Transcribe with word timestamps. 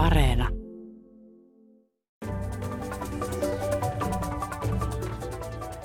Areena. 0.00 0.48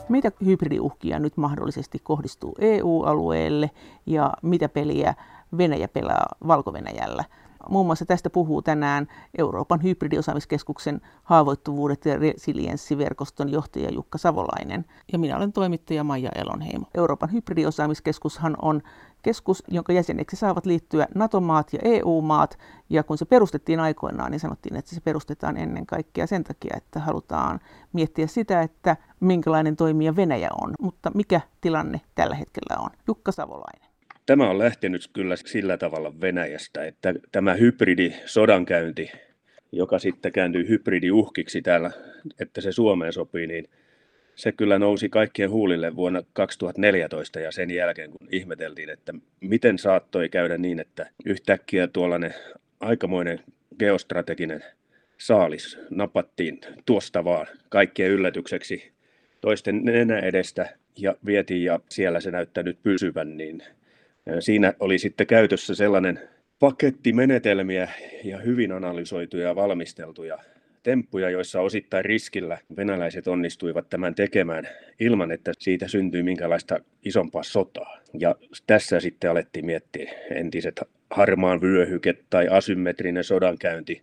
Mitä 0.09 0.31
hybridiuhkia 0.45 1.19
nyt 1.19 1.37
mahdollisesti 1.37 1.99
kohdistuu 2.03 2.55
EU-alueelle 2.59 3.71
ja 4.05 4.33
mitä 4.41 4.69
peliä 4.69 5.13
Venäjä 5.57 5.87
pelaa 5.87 6.25
Valko-Venäjällä? 6.47 7.23
Muun 7.69 7.85
muassa 7.85 8.05
tästä 8.05 8.29
puhuu 8.29 8.61
tänään 8.61 9.07
Euroopan 9.37 9.83
hybridiosaamiskeskuksen 9.83 11.01
haavoittuvuudet 11.23 12.05
ja 12.05 12.17
resilienssiverkoston 12.17 13.49
johtaja 13.49 13.91
Jukka 13.91 14.17
Savolainen. 14.17 14.85
Ja 15.13 15.19
minä 15.19 15.37
olen 15.37 15.53
toimittaja 15.53 16.03
Maija 16.03 16.29
Elonheimo. 16.35 16.85
Euroopan 16.93 17.31
hybridiosaamiskeskushan 17.31 18.55
on 18.61 18.81
keskus, 19.25 19.63
jonka 19.67 19.93
jäseneksi 19.93 20.35
saavat 20.35 20.65
liittyä 20.65 21.07
NATO-maat 21.15 21.73
ja 21.73 21.79
EU-maat. 21.83 22.57
Ja 22.89 23.03
kun 23.03 23.17
se 23.17 23.25
perustettiin 23.25 23.79
aikoinaan, 23.79 24.31
niin 24.31 24.39
sanottiin, 24.39 24.75
että 24.75 24.95
se 24.95 25.01
perustetaan 25.01 25.57
ennen 25.57 25.85
kaikkea 25.85 26.27
sen 26.27 26.43
takia, 26.43 26.73
että 26.77 26.99
halutaan 26.99 27.59
miettiä 27.93 28.27
sitä, 28.27 28.61
että 28.61 28.97
minkälainen 29.19 29.75
toimija 29.75 30.15
Venäjä 30.15 30.49
on. 30.61 30.73
Mutta 30.79 31.11
mikä 31.15 31.41
tilanne 31.61 32.01
tällä 32.15 32.35
hetkellä 32.35 32.77
on? 32.79 32.89
Jukka 33.07 33.31
Savolainen. 33.31 33.89
Tämä 34.25 34.49
on 34.49 34.59
lähtenyt 34.59 35.09
kyllä 35.13 35.35
sillä 35.35 35.77
tavalla 35.77 36.21
Venäjästä, 36.21 36.85
että 36.85 37.13
tämä 37.31 37.53
hybridisodankäynti, 37.53 39.11
joka 39.71 39.99
sitten 39.99 40.31
kääntyy 40.31 40.69
hybridiuhkiksi 40.69 41.61
täällä, 41.61 41.91
että 42.39 42.61
se 42.61 42.71
Suomeen 42.71 43.13
sopii, 43.13 43.47
niin 43.47 43.65
se 44.35 44.51
kyllä 44.51 44.79
nousi 44.79 45.09
kaikkien 45.09 45.49
huulille 45.49 45.95
vuonna 45.95 46.23
2014 46.33 47.39
ja 47.39 47.51
sen 47.51 47.71
jälkeen, 47.71 48.11
kun 48.11 48.27
ihmeteltiin, 48.31 48.89
että 48.89 49.13
miten 49.41 49.77
saattoi 49.77 50.29
käydä 50.29 50.57
niin, 50.57 50.79
että 50.79 51.09
yhtäkkiä 51.25 51.87
tuollainen 51.87 52.33
aikamoinen 52.79 53.39
geostrateginen 53.79 54.63
saalis 55.17 55.77
napattiin 55.89 56.59
tuosta 56.85 57.23
vaan 57.23 57.47
kaikkien 57.69 58.11
yllätykseksi 58.11 58.91
toisten 59.41 59.85
nenä 59.85 60.19
edestä 60.19 60.69
ja 60.97 61.15
vietiin 61.25 61.63
ja 61.63 61.79
siellä 61.89 62.19
se 62.19 62.31
näyttää 62.31 62.63
nyt 62.63 62.77
pysyvän, 62.83 63.37
niin 63.37 63.63
Siinä 64.39 64.73
oli 64.79 64.97
sitten 64.97 65.27
käytössä 65.27 65.75
sellainen 65.75 66.19
paketti 66.59 67.13
menetelmiä 67.13 67.89
ja 68.23 68.37
hyvin 68.37 68.71
analysoituja 68.71 69.47
ja 69.47 69.55
valmisteltuja 69.55 70.37
temppuja, 70.85 71.29
joissa 71.29 71.61
osittain 71.61 72.05
riskillä 72.05 72.57
venäläiset 72.77 73.27
onnistuivat 73.27 73.89
tämän 73.89 74.15
tekemään 74.15 74.67
ilman, 74.99 75.31
että 75.31 75.51
siitä 75.59 75.87
syntyi 75.87 76.23
minkälaista 76.23 76.79
isompaa 77.05 77.43
sotaa. 77.43 77.97
Ja 78.19 78.35
tässä 78.67 78.99
sitten 78.99 79.31
alettiin 79.31 79.65
miettiä 79.65 80.13
entiset 80.29 80.81
harmaan 81.09 81.61
vyöhyke 81.61 82.15
tai 82.29 82.47
asymmetrinen 82.47 83.23
sodankäynti, 83.23 84.01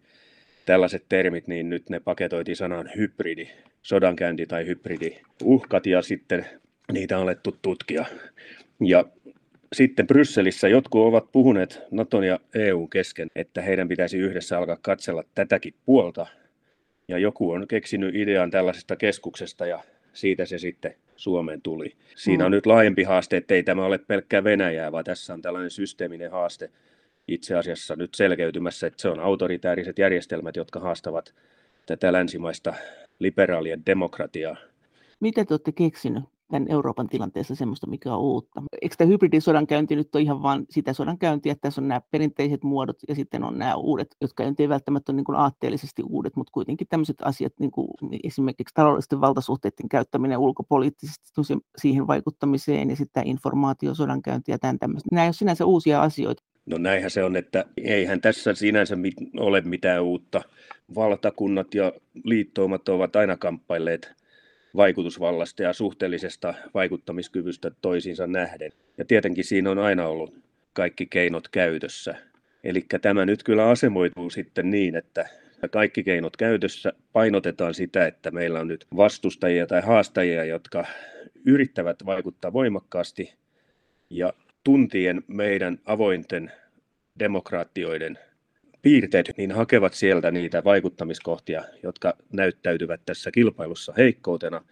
tällaiset 0.66 1.04
termit, 1.08 1.46
niin 1.48 1.70
nyt 1.70 1.90
ne 1.90 2.00
paketoitiin 2.00 2.56
sanan 2.56 2.90
hybridi, 2.96 3.48
sodankäynti 3.82 4.46
tai 4.46 4.66
hybridiuhkat 4.66 5.86
ja 5.86 6.02
sitten 6.02 6.46
niitä 6.92 7.16
on 7.16 7.22
alettu 7.22 7.56
tutkia. 7.62 8.04
Ja 8.80 9.04
sitten 9.72 10.06
Brysselissä 10.06 10.68
jotkut 10.68 11.06
ovat 11.06 11.32
puhuneet 11.32 11.82
Naton 11.90 12.24
ja 12.24 12.40
EU 12.54 12.86
kesken, 12.86 13.28
että 13.36 13.62
heidän 13.62 13.88
pitäisi 13.88 14.18
yhdessä 14.18 14.58
alkaa 14.58 14.78
katsella 14.82 15.24
tätäkin 15.34 15.74
puolta. 15.84 16.26
Ja 17.12 17.18
joku 17.18 17.50
on 17.50 17.68
keksinyt 17.68 18.14
idean 18.14 18.50
tällaisesta 18.50 18.96
keskuksesta 18.96 19.66
ja 19.66 19.82
siitä 20.12 20.46
se 20.46 20.58
sitten 20.58 20.94
Suomeen 21.16 21.62
tuli. 21.62 21.92
Siinä 22.16 22.44
on 22.44 22.50
mm. 22.50 22.54
nyt 22.54 22.66
laajempi 22.66 23.02
haaste, 23.02 23.36
että 23.36 23.54
ei 23.54 23.62
tämä 23.62 23.84
ole 23.84 23.98
pelkkää 23.98 24.44
Venäjää, 24.44 24.92
vaan 24.92 25.04
tässä 25.04 25.34
on 25.34 25.42
tällainen 25.42 25.70
systeeminen 25.70 26.30
haaste 26.30 26.70
itse 27.28 27.56
asiassa 27.56 27.96
nyt 27.96 28.14
selkeytymässä, 28.14 28.86
että 28.86 29.02
se 29.02 29.08
on 29.08 29.20
autoritääriset 29.20 29.98
järjestelmät, 29.98 30.56
jotka 30.56 30.80
haastavat 30.80 31.34
tätä 31.86 32.12
länsimaista 32.12 32.74
liberaalien 33.18 33.82
demokratiaa. 33.86 34.56
Mitä 35.20 35.44
te 35.44 35.54
olette 35.54 35.72
keksinyt? 35.72 36.24
Tämän 36.52 36.70
Euroopan 36.70 37.08
tilanteessa 37.08 37.54
semmoista, 37.54 37.86
mikä 37.86 38.14
on 38.14 38.20
uutta. 38.20 38.62
Eikö 38.82 38.94
tämä 38.98 39.08
hybridisodankäynti 39.08 39.96
nyt 39.96 40.14
ole 40.14 40.22
ihan 40.22 40.42
vain 40.42 40.66
sitä 40.70 40.92
sodankäyntiä, 40.92 41.52
että 41.52 41.62
tässä 41.62 41.80
on 41.80 41.88
nämä 41.88 42.00
perinteiset 42.10 42.62
muodot 42.62 42.96
ja 43.08 43.14
sitten 43.14 43.44
on 43.44 43.58
nämä 43.58 43.74
uudet, 43.74 44.16
jotka 44.20 44.44
ei 44.58 44.68
välttämättä 44.68 45.12
ole 45.12 45.16
niin 45.16 45.24
kuin 45.24 45.38
aatteellisesti 45.38 46.02
uudet, 46.02 46.36
mutta 46.36 46.50
kuitenkin 46.52 46.86
tämmöiset 46.90 47.16
asiat, 47.22 47.52
niin 47.58 47.70
kuin 47.70 47.88
esimerkiksi 48.24 48.74
taloudellisten 48.74 49.20
valtasuhteiden 49.20 49.88
käyttäminen 49.88 50.38
ulkopoliittisesti 50.38 51.30
siihen 51.78 52.06
vaikuttamiseen 52.06 52.90
ja 52.90 52.96
sitten 52.96 53.26
informaatiosodankäynti 53.26 54.50
ja 54.50 54.58
tämän 54.58 54.78
tämmöistä. 54.78 55.08
Nämä 55.12 55.24
ei 55.24 55.28
ole 55.28 55.32
sinänsä 55.32 55.66
uusia 55.66 56.02
asioita. 56.02 56.42
No 56.66 56.78
näinhän 56.78 57.10
se 57.10 57.24
on, 57.24 57.36
että 57.36 57.64
eihän 57.76 58.20
tässä 58.20 58.54
sinänsä 58.54 58.96
ole 59.40 59.60
mitään 59.60 60.02
uutta. 60.02 60.42
Valtakunnat 60.94 61.74
ja 61.74 61.92
liittoumat 62.24 62.88
ovat 62.88 63.16
aina 63.16 63.36
kamppailleet 63.36 64.21
vaikutusvallasta 64.76 65.62
ja 65.62 65.72
suhteellisesta 65.72 66.54
vaikuttamiskyvystä 66.74 67.70
toisiinsa 67.82 68.26
nähden. 68.26 68.72
Ja 68.98 69.04
tietenkin 69.04 69.44
siinä 69.44 69.70
on 69.70 69.78
aina 69.78 70.06
ollut 70.06 70.34
kaikki 70.72 71.06
keinot 71.06 71.48
käytössä. 71.48 72.14
Eli 72.64 72.84
tämä 73.02 73.26
nyt 73.26 73.42
kyllä 73.42 73.68
asemoituu 73.68 74.30
sitten 74.30 74.70
niin, 74.70 74.96
että 74.96 75.28
kaikki 75.70 76.02
keinot 76.02 76.36
käytössä 76.36 76.92
painotetaan 77.12 77.74
sitä, 77.74 78.06
että 78.06 78.30
meillä 78.30 78.60
on 78.60 78.68
nyt 78.68 78.86
vastustajia 78.96 79.66
tai 79.66 79.80
haastajia, 79.80 80.44
jotka 80.44 80.84
yrittävät 81.46 81.96
vaikuttaa 82.06 82.52
voimakkaasti 82.52 83.34
ja 84.10 84.32
tuntien 84.64 85.22
meidän 85.26 85.78
avointen 85.84 86.52
demokraattioiden 87.18 88.18
piirteet, 88.82 89.32
niin 89.36 89.52
hakevat 89.52 89.94
sieltä 89.94 90.30
niitä 90.30 90.64
vaikuttamiskohtia, 90.64 91.64
jotka 91.82 92.16
näyttäytyvät 92.32 93.00
tässä 93.06 93.30
kilpailussa 93.30 93.92
heikkoutena, 93.96 94.64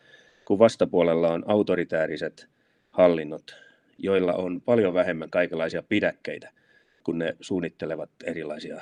kun 0.44 0.58
vastapuolella 0.58 1.32
on 1.32 1.44
autoritääriset 1.46 2.48
hallinnot, 2.90 3.56
joilla 3.98 4.32
on 4.32 4.60
paljon 4.60 4.94
vähemmän 4.94 5.30
kaikenlaisia 5.30 5.82
pidäkkeitä, 5.82 6.50
kun 7.04 7.18
ne 7.18 7.36
suunnittelevat 7.40 8.10
erilaisia 8.24 8.80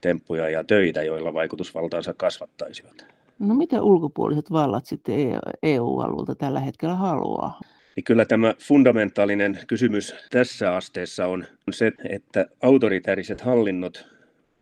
temppuja 0.00 0.48
ja 0.48 0.64
töitä, 0.64 1.02
joilla 1.02 1.34
vaikutusvaltaansa 1.34 2.14
kasvattaisivat. 2.14 3.06
No 3.38 3.54
mitä 3.54 3.82
ulkopuoliset 3.82 4.50
vallat 4.52 4.86
sitten 4.86 5.14
EU-alueelta 5.62 6.32
e 6.32 6.34
tällä 6.34 6.60
hetkellä 6.60 6.94
haluaa? 6.94 7.60
Niin 7.96 8.04
kyllä 8.04 8.24
tämä 8.24 8.54
fundamentaalinen 8.58 9.58
kysymys 9.66 10.14
tässä 10.30 10.76
asteessa 10.76 11.26
on 11.26 11.44
se, 11.70 11.92
että 12.08 12.46
autoritääriset 12.62 13.40
hallinnot 13.40 14.14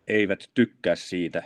eivät 0.07 0.49
tykkää 0.53 0.95
siitä, 0.95 1.43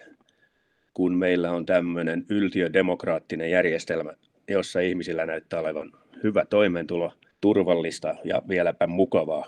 kun 0.93 1.17
meillä 1.17 1.51
on 1.51 1.65
tämmöinen 1.65 2.25
yltiödemokraattinen 2.29 3.51
järjestelmä, 3.51 4.13
jossa 4.47 4.79
ihmisillä 4.79 5.25
näyttää 5.25 5.59
olevan 5.59 5.91
hyvä 6.23 6.45
toimeentulo, 6.45 7.13
turvallista 7.41 8.15
ja 8.23 8.41
vieläpä 8.47 8.87
mukavaa, 8.87 9.47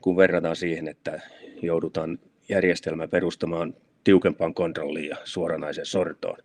kun 0.00 0.16
verrataan 0.16 0.56
siihen, 0.56 0.88
että 0.88 1.20
joudutaan 1.62 2.18
järjestelmä 2.48 3.08
perustamaan 3.08 3.74
tiukempaan 4.04 4.54
kontrolliin 4.54 5.08
ja 5.08 5.16
suoranaiseen 5.24 5.86
sortoon. 5.86 6.38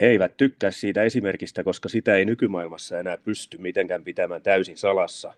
He 0.00 0.06
eivät 0.06 0.36
tykkää 0.36 0.70
siitä 0.70 1.02
esimerkistä, 1.02 1.64
koska 1.64 1.88
sitä 1.88 2.14
ei 2.14 2.24
nykymaailmassa 2.24 2.98
enää 2.98 3.18
pysty 3.24 3.58
mitenkään 3.58 4.04
pitämään 4.04 4.42
täysin 4.42 4.76
salassa. 4.76 5.34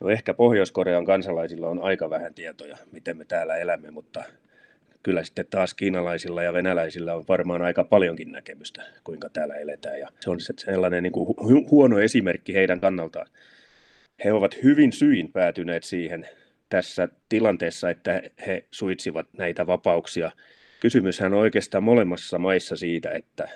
No 0.00 0.10
ehkä 0.10 0.34
Pohjois-Korean 0.34 1.04
kansalaisilla 1.04 1.68
on 1.68 1.82
aika 1.82 2.10
vähän 2.10 2.34
tietoja, 2.34 2.76
miten 2.92 3.16
me 3.16 3.24
täällä 3.24 3.56
elämme, 3.56 3.90
mutta 3.90 4.24
kyllä 5.06 5.24
sitten 5.24 5.46
taas 5.50 5.74
kiinalaisilla 5.74 6.42
ja 6.42 6.52
venäläisillä 6.52 7.14
on 7.14 7.24
varmaan 7.28 7.62
aika 7.62 7.84
paljonkin 7.84 8.32
näkemystä, 8.32 8.82
kuinka 9.04 9.28
täällä 9.28 9.54
eletään. 9.54 9.98
Ja 9.98 10.08
se 10.20 10.30
on 10.30 10.38
sellainen 10.58 11.02
niin 11.02 11.12
kuin 11.12 11.36
huono 11.70 11.98
esimerkki 11.98 12.54
heidän 12.54 12.80
kannaltaan. 12.80 13.26
He 14.24 14.32
ovat 14.32 14.62
hyvin 14.62 14.92
syin 14.92 15.32
päätyneet 15.32 15.84
siihen 15.84 16.28
tässä 16.68 17.08
tilanteessa, 17.28 17.90
että 17.90 18.22
he 18.46 18.64
suitsivat 18.70 19.26
näitä 19.38 19.66
vapauksia. 19.66 20.30
Kysymyshän 20.80 21.34
on 21.34 21.40
oikeastaan 21.40 21.84
molemmassa 21.84 22.38
maissa 22.38 22.76
siitä, 22.76 23.10
että 23.10 23.48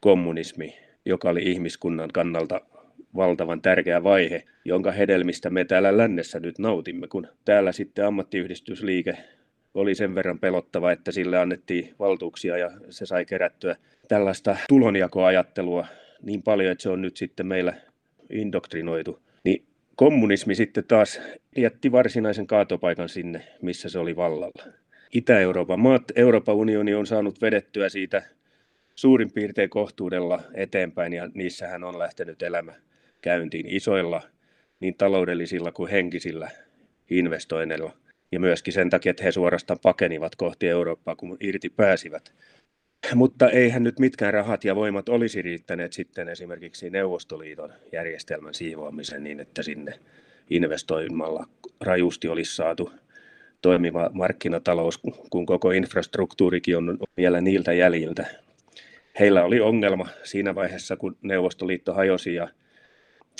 kommunismi, 0.00 0.76
joka 1.04 1.30
oli 1.30 1.42
ihmiskunnan 1.42 2.10
kannalta 2.12 2.60
valtavan 3.16 3.62
tärkeä 3.62 4.04
vaihe, 4.04 4.44
jonka 4.64 4.92
hedelmistä 4.92 5.50
me 5.50 5.64
täällä 5.64 5.96
lännessä 5.96 6.40
nyt 6.40 6.58
nautimme, 6.58 7.08
kun 7.08 7.28
täällä 7.44 7.72
sitten 7.72 8.06
ammattiyhdistysliike 8.06 9.16
oli 9.76 9.94
sen 9.94 10.14
verran 10.14 10.38
pelottava, 10.38 10.92
että 10.92 11.12
sille 11.12 11.38
annettiin 11.38 11.94
valtuuksia 11.98 12.58
ja 12.58 12.70
se 12.90 13.06
sai 13.06 13.24
kerättyä 13.24 13.76
tällaista 14.08 14.56
tulonjakoajattelua 14.68 15.86
niin 16.22 16.42
paljon, 16.42 16.72
että 16.72 16.82
se 16.82 16.88
on 16.88 17.02
nyt 17.02 17.16
sitten 17.16 17.46
meillä 17.46 17.74
indoktrinoitu. 18.30 19.22
Niin 19.44 19.64
kommunismi 19.96 20.54
sitten 20.54 20.84
taas 20.84 21.20
jätti 21.56 21.92
varsinaisen 21.92 22.46
kaatopaikan 22.46 23.08
sinne, 23.08 23.42
missä 23.62 23.88
se 23.88 23.98
oli 23.98 24.16
vallalla. 24.16 24.64
Itä-Euroopan 25.12 25.80
maat, 25.80 26.02
Euroopan 26.16 26.54
unioni 26.54 26.94
on 26.94 27.06
saanut 27.06 27.42
vedettyä 27.42 27.88
siitä 27.88 28.22
suurin 28.94 29.32
piirtein 29.32 29.70
kohtuudella 29.70 30.42
eteenpäin 30.54 31.12
ja 31.12 31.28
niissähän 31.34 31.84
on 31.84 31.98
lähtenyt 31.98 32.42
elämä 32.42 32.72
käyntiin 33.20 33.66
isoilla 33.68 34.22
niin 34.80 34.94
taloudellisilla 34.94 35.72
kuin 35.72 35.90
henkisillä 35.90 36.50
investoinneilla– 37.10 37.92
Ja 38.32 38.40
myöskin 38.40 38.72
sen 38.72 38.90
takia, 38.90 39.10
että 39.10 39.24
he 39.24 39.32
suorastaan 39.32 39.78
pakenivat 39.82 40.36
kohti 40.36 40.68
Eurooppaa, 40.68 41.16
kun 41.16 41.36
irti 41.40 41.70
pääsivät. 41.70 42.32
Mutta 43.14 43.50
eihän 43.50 43.82
nyt 43.82 43.98
mitkään 43.98 44.34
rahat 44.34 44.64
ja 44.64 44.76
voimat 44.76 45.08
olisi 45.08 45.42
riittäneet 45.42 45.92
sitten 45.92 46.28
esimerkiksi 46.28 46.90
Neuvostoliiton 46.90 47.72
järjestelmän 47.92 48.54
siivoamiseen 48.54 49.24
niin, 49.24 49.40
että 49.40 49.62
sinne 49.62 49.92
investoimalla 50.50 51.46
rajusti 51.80 52.28
olisi 52.28 52.56
saatu 52.56 52.90
toimiva 53.62 54.10
markkinatalous, 54.12 54.98
kun 55.30 55.46
koko 55.46 55.70
infrastruktuurikin 55.70 56.76
on 56.76 56.98
vielä 57.16 57.40
niiltä 57.40 57.72
jäljiltä. 57.72 58.26
Heillä 59.20 59.44
oli 59.44 59.60
ongelma 59.60 60.08
siinä 60.22 60.54
vaiheessa, 60.54 60.96
kun 60.96 61.16
Neuvostoliitto 61.22 61.94
hajosi 61.94 62.34
ja 62.34 62.48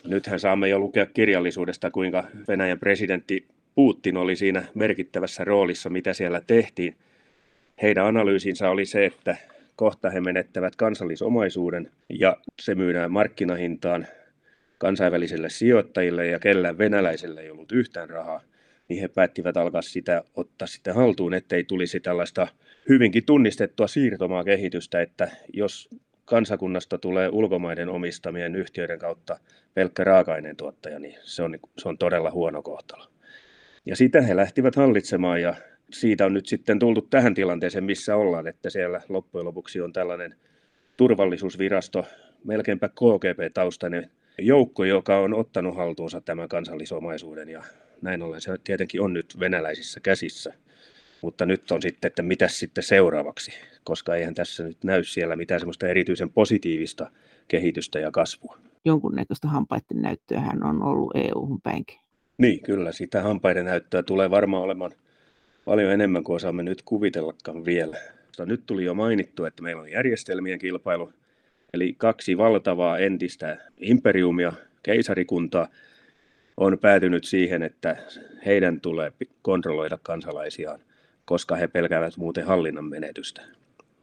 nythän 0.04 0.40
saamme 0.40 0.68
jo 0.68 0.78
lukea 0.78 1.06
kirjallisuudesta, 1.06 1.90
kuinka 1.90 2.24
Venäjän 2.48 2.78
presidentti 2.78 3.46
Putin 3.76 4.16
oli 4.16 4.36
siinä 4.36 4.64
merkittävässä 4.74 5.44
roolissa, 5.44 5.90
mitä 5.90 6.12
siellä 6.12 6.40
tehtiin. 6.46 6.96
Heidän 7.82 8.06
analyysinsä 8.06 8.70
oli 8.70 8.86
se, 8.86 9.04
että 9.04 9.36
kohta 9.76 10.10
he 10.10 10.20
menettävät 10.20 10.76
kansallisomaisuuden 10.76 11.90
ja 12.08 12.36
se 12.62 12.74
myydään 12.74 13.12
markkinahintaan 13.12 14.06
kansainvälisille 14.78 15.50
sijoittajille 15.50 16.26
ja 16.26 16.38
kellään 16.38 16.78
venäläiselle 16.78 17.40
ei 17.40 17.50
ollut 17.50 17.72
yhtään 17.72 18.10
rahaa, 18.10 18.40
niin 18.88 19.00
he 19.00 19.08
päättivät 19.08 19.56
alkaa 19.56 19.82
sitä 19.82 20.24
ottaa 20.34 20.68
sitten 20.68 20.94
haltuun, 20.94 21.34
ettei 21.34 21.64
tulisi 21.64 22.00
tällaista 22.00 22.48
hyvinkin 22.88 23.24
tunnistettua 23.24 23.86
siirtomaa 23.86 24.44
kehitystä, 24.44 25.00
että 25.00 25.30
jos 25.52 25.88
kansakunnasta 26.24 26.98
tulee 26.98 27.28
ulkomaiden 27.28 27.88
omistamien 27.88 28.56
yhtiöiden 28.56 28.98
kautta 28.98 29.38
pelkkä 29.74 30.04
raaka-aineen 30.04 30.56
tuottaja, 30.56 30.98
niin 30.98 31.18
se 31.22 31.42
on, 31.42 31.58
se 31.78 31.88
on 31.88 31.98
todella 31.98 32.30
huono 32.30 32.62
kohtalo. 32.62 33.15
Ja 33.86 33.96
sitä 33.96 34.20
he 34.20 34.36
lähtivät 34.36 34.76
hallitsemaan 34.76 35.42
ja 35.42 35.54
siitä 35.92 36.26
on 36.26 36.34
nyt 36.34 36.46
sitten 36.46 36.78
tultu 36.78 37.00
tähän 37.00 37.34
tilanteeseen, 37.34 37.84
missä 37.84 38.16
ollaan, 38.16 38.46
että 38.46 38.70
siellä 38.70 39.00
loppujen 39.08 39.44
lopuksi 39.44 39.80
on 39.80 39.92
tällainen 39.92 40.36
turvallisuusvirasto, 40.96 42.04
melkeinpä 42.44 42.88
KGP-taustainen 42.88 44.10
joukko, 44.38 44.84
joka 44.84 45.18
on 45.18 45.34
ottanut 45.34 45.76
haltuunsa 45.76 46.20
tämän 46.20 46.48
kansallisomaisuuden 46.48 47.48
ja 47.48 47.62
näin 48.02 48.22
ollen 48.22 48.40
se 48.40 48.52
tietenkin 48.64 49.00
on 49.00 49.12
nyt 49.12 49.36
venäläisissä 49.40 50.00
käsissä. 50.00 50.54
Mutta 51.22 51.46
nyt 51.46 51.70
on 51.70 51.82
sitten, 51.82 52.08
että 52.08 52.22
mitä 52.22 52.48
sitten 52.48 52.84
seuraavaksi, 52.84 53.52
koska 53.84 54.16
eihän 54.16 54.34
tässä 54.34 54.64
nyt 54.64 54.84
näy 54.84 55.04
siellä 55.04 55.36
mitään 55.36 55.60
semmoista 55.60 55.88
erityisen 55.88 56.30
positiivista 56.30 57.10
kehitystä 57.48 57.98
ja 57.98 58.10
kasvua. 58.10 58.58
Jonkunnäköistä 58.84 59.48
hampaiden 59.48 60.02
näyttöä 60.02 60.42
on 60.64 60.82
ollut 60.82 61.10
EU-hun 61.14 61.60
päinkin. 61.60 62.05
Niin, 62.38 62.62
kyllä. 62.62 62.92
Sitä 62.92 63.22
hampaiden 63.22 63.64
näyttöä 63.64 64.02
tulee 64.02 64.30
varmaan 64.30 64.62
olemaan 64.62 64.92
paljon 65.64 65.92
enemmän 65.92 66.24
kuin 66.24 66.36
osaamme 66.36 66.62
nyt 66.62 66.82
kuvitellakaan 66.84 67.64
vielä. 67.64 67.96
Nyt 68.46 68.62
tuli 68.66 68.84
jo 68.84 68.94
mainittu, 68.94 69.44
että 69.44 69.62
meillä 69.62 69.82
on 69.82 69.90
järjestelmien 69.90 70.58
kilpailu, 70.58 71.12
eli 71.74 71.94
kaksi 71.98 72.38
valtavaa 72.38 72.98
entistä 72.98 73.56
imperiumia, 73.78 74.52
keisarikuntaa, 74.82 75.68
on 76.56 76.78
päätynyt 76.78 77.24
siihen, 77.24 77.62
että 77.62 77.96
heidän 78.46 78.80
tulee 78.80 79.12
kontrolloida 79.42 79.98
kansalaisiaan, 80.02 80.80
koska 81.24 81.56
he 81.56 81.68
pelkäävät 81.68 82.16
muuten 82.16 82.46
hallinnan 82.46 82.84
menetystä. 82.84 83.42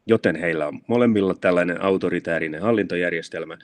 Joten 0.08 0.36
heillä 0.36 0.68
on 0.68 0.82
molemmilla 0.88 1.34
tällainen 1.34 1.82
autoritäärinen 1.82 2.62
hallintojärjestelmä, 2.62 3.58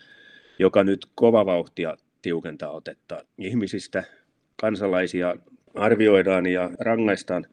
joka 0.59 0.83
nyt 0.83 1.05
kova 1.15 1.45
vauhtia 1.45 1.97
tiukentaa 2.21 2.71
otetta 2.71 3.25
ihmisistä. 3.37 4.03
Kansalaisia 4.59 5.35
arvioidaan 5.75 6.45
ja 6.45 6.69
rangaistaan 6.79 7.45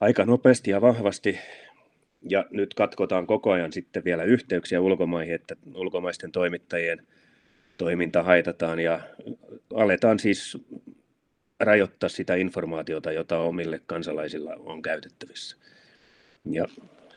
aika 0.00 0.24
nopeasti 0.24 0.70
ja 0.70 0.80
vahvasti. 0.80 1.38
Ja 2.30 2.44
nyt 2.50 2.74
katkotaan 2.74 3.26
koko 3.26 3.50
ajan 3.50 3.72
sitten 3.72 4.04
vielä 4.04 4.24
yhteyksiä 4.24 4.80
ulkomaihin, 4.80 5.34
että 5.34 5.56
ulkomaisten 5.74 6.32
toimittajien 6.32 7.06
toiminta 7.78 8.22
haitataan 8.22 8.80
ja 8.80 9.00
aletaan 9.74 10.18
siis 10.18 10.58
rajoittaa 11.60 12.08
sitä 12.08 12.34
informaatiota, 12.34 13.12
jota 13.12 13.38
omille 13.38 13.80
kansalaisilla 13.86 14.56
on 14.58 14.82
käytettävissä. 14.82 15.56
Ja 16.50 16.68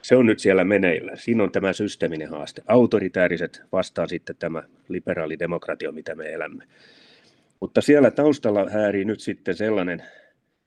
se 0.01 0.15
on 0.15 0.25
nyt 0.25 0.39
siellä 0.39 0.63
meneillä. 0.63 1.15
Siinä 1.15 1.43
on 1.43 1.51
tämä 1.51 1.73
systeeminen 1.73 2.29
haaste. 2.29 2.61
Autoritääriset 2.67 3.61
vastaan 3.71 4.09
sitten 4.09 4.35
tämä 4.39 4.63
liberaali 4.87 5.39
demokratia, 5.39 5.91
mitä 5.91 6.15
me 6.15 6.33
elämme. 6.33 6.63
Mutta 7.61 7.81
siellä 7.81 8.11
taustalla 8.11 8.69
häärii 8.69 9.05
nyt 9.05 9.19
sitten 9.19 9.55
sellainen 9.55 10.03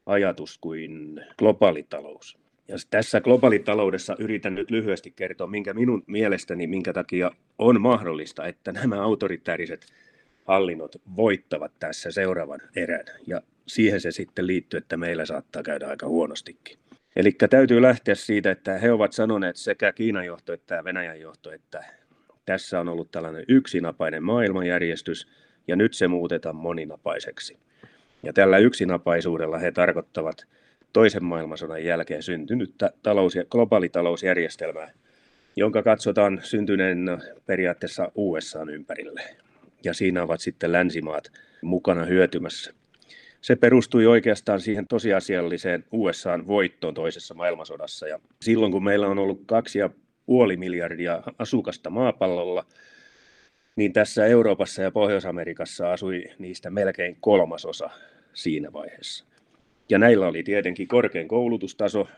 ajatus 0.06 0.58
kuin 0.58 1.20
globaalitalous. 1.38 2.38
Ja 2.68 2.76
tässä 2.90 3.20
globaalitaloudessa 3.20 4.16
yritän 4.18 4.54
nyt 4.54 4.70
lyhyesti 4.70 5.12
kertoa, 5.16 5.46
minkä 5.46 5.74
minun 5.74 6.02
mielestäni, 6.06 6.66
minkä 6.66 6.92
takia 6.92 7.30
on 7.58 7.80
mahdollista, 7.80 8.46
että 8.46 8.72
nämä 8.72 9.02
autoritääriset 9.02 9.86
hallinnot 10.44 10.96
voittavat 11.16 11.72
tässä 11.78 12.10
seuraavan 12.10 12.60
erän. 12.76 13.04
Ja 13.26 13.42
siihen 13.66 14.00
se 14.00 14.10
sitten 14.10 14.46
liittyy, 14.46 14.78
että 14.78 14.96
meillä 14.96 15.26
saattaa 15.26 15.62
käydä 15.62 15.86
aika 15.86 16.06
huonostikin. 16.06 16.78
Eli 17.16 17.32
täytyy 17.50 17.82
lähteä 17.82 18.14
siitä, 18.14 18.50
että 18.50 18.78
he 18.78 18.92
ovat 18.92 19.12
sanoneet 19.12 19.56
sekä 19.56 19.92
Kiinan 19.92 20.26
johto 20.26 20.52
että 20.52 20.84
Venäjän 20.84 21.20
johto, 21.20 21.52
että 21.52 21.84
tässä 22.44 22.80
on 22.80 22.88
ollut 22.88 23.10
tällainen 23.10 23.44
yksinapainen 23.48 24.22
maailmanjärjestys 24.22 25.28
ja 25.68 25.76
nyt 25.76 25.94
se 25.94 26.08
muutetaan 26.08 26.56
moninapaiseksi. 26.56 27.58
Ja 28.22 28.32
tällä 28.32 28.58
yksinapaisuudella 28.58 29.58
he 29.58 29.72
tarkoittavat 29.72 30.46
toisen 30.92 31.24
maailmansodan 31.24 31.84
jälkeen 31.84 32.22
syntynyttä 32.22 32.90
talous- 33.02 33.34
globaalitalousjärjestelmää, 33.50 34.90
jonka 35.56 35.82
katsotaan 35.82 36.40
syntyneen 36.42 37.22
periaatteessa 37.46 38.12
USAn 38.14 38.70
ympärille. 38.70 39.22
Ja 39.84 39.94
siinä 39.94 40.22
ovat 40.22 40.40
sitten 40.40 40.72
länsimaat 40.72 41.32
mukana 41.62 42.04
hyötymässä. 42.04 42.74
Se 43.40 43.56
perustui 43.56 44.06
oikeastaan 44.06 44.60
siihen 44.60 44.86
tosiasialliseen 44.88 45.84
USAn 45.92 46.46
voittoon 46.46 46.94
toisessa 46.94 47.34
maailmansodassa. 47.34 48.08
Ja 48.08 48.20
silloin 48.42 48.72
kun 48.72 48.84
meillä 48.84 49.06
on 49.06 49.18
ollut 49.18 49.42
kaksi 49.46 49.78
ja 49.78 49.90
puoli 50.26 50.56
miljardia 50.56 51.22
asukasta 51.38 51.90
maapallolla, 51.90 52.64
niin 53.76 53.92
tässä 53.92 54.26
Euroopassa 54.26 54.82
ja 54.82 54.90
Pohjois-Amerikassa 54.90 55.92
asui 55.92 56.24
niistä 56.38 56.70
melkein 56.70 57.16
kolmasosa 57.20 57.90
siinä 58.34 58.72
vaiheessa. 58.72 59.24
Ja 59.88 59.98
näillä 59.98 60.28
oli 60.28 60.42
tietenkin 60.42 60.88
korkein 60.88 61.28
koulutustaso. 61.28 62.08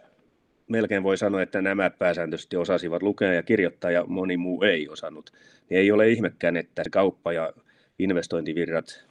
Melkein 0.69 1.03
voi 1.03 1.17
sanoa, 1.17 1.43
että 1.43 1.63
nämä 1.63 1.91
pääsääntöisesti 1.91 2.57
osasivat 2.57 3.03
lukea 3.03 3.35
ja 3.35 3.43
kirjoittaa 3.43 3.91
ja 3.91 4.05
moni 4.07 4.37
muu 4.37 4.63
ei 4.63 4.89
osannut. 4.89 5.33
Niin 5.71 5.79
ei 5.79 5.93
ole 5.93 6.09
ihmekään, 6.09 6.57
että 6.57 6.83
kauppa- 6.91 7.33
ja 7.33 7.53
investointivirrat 7.99 9.07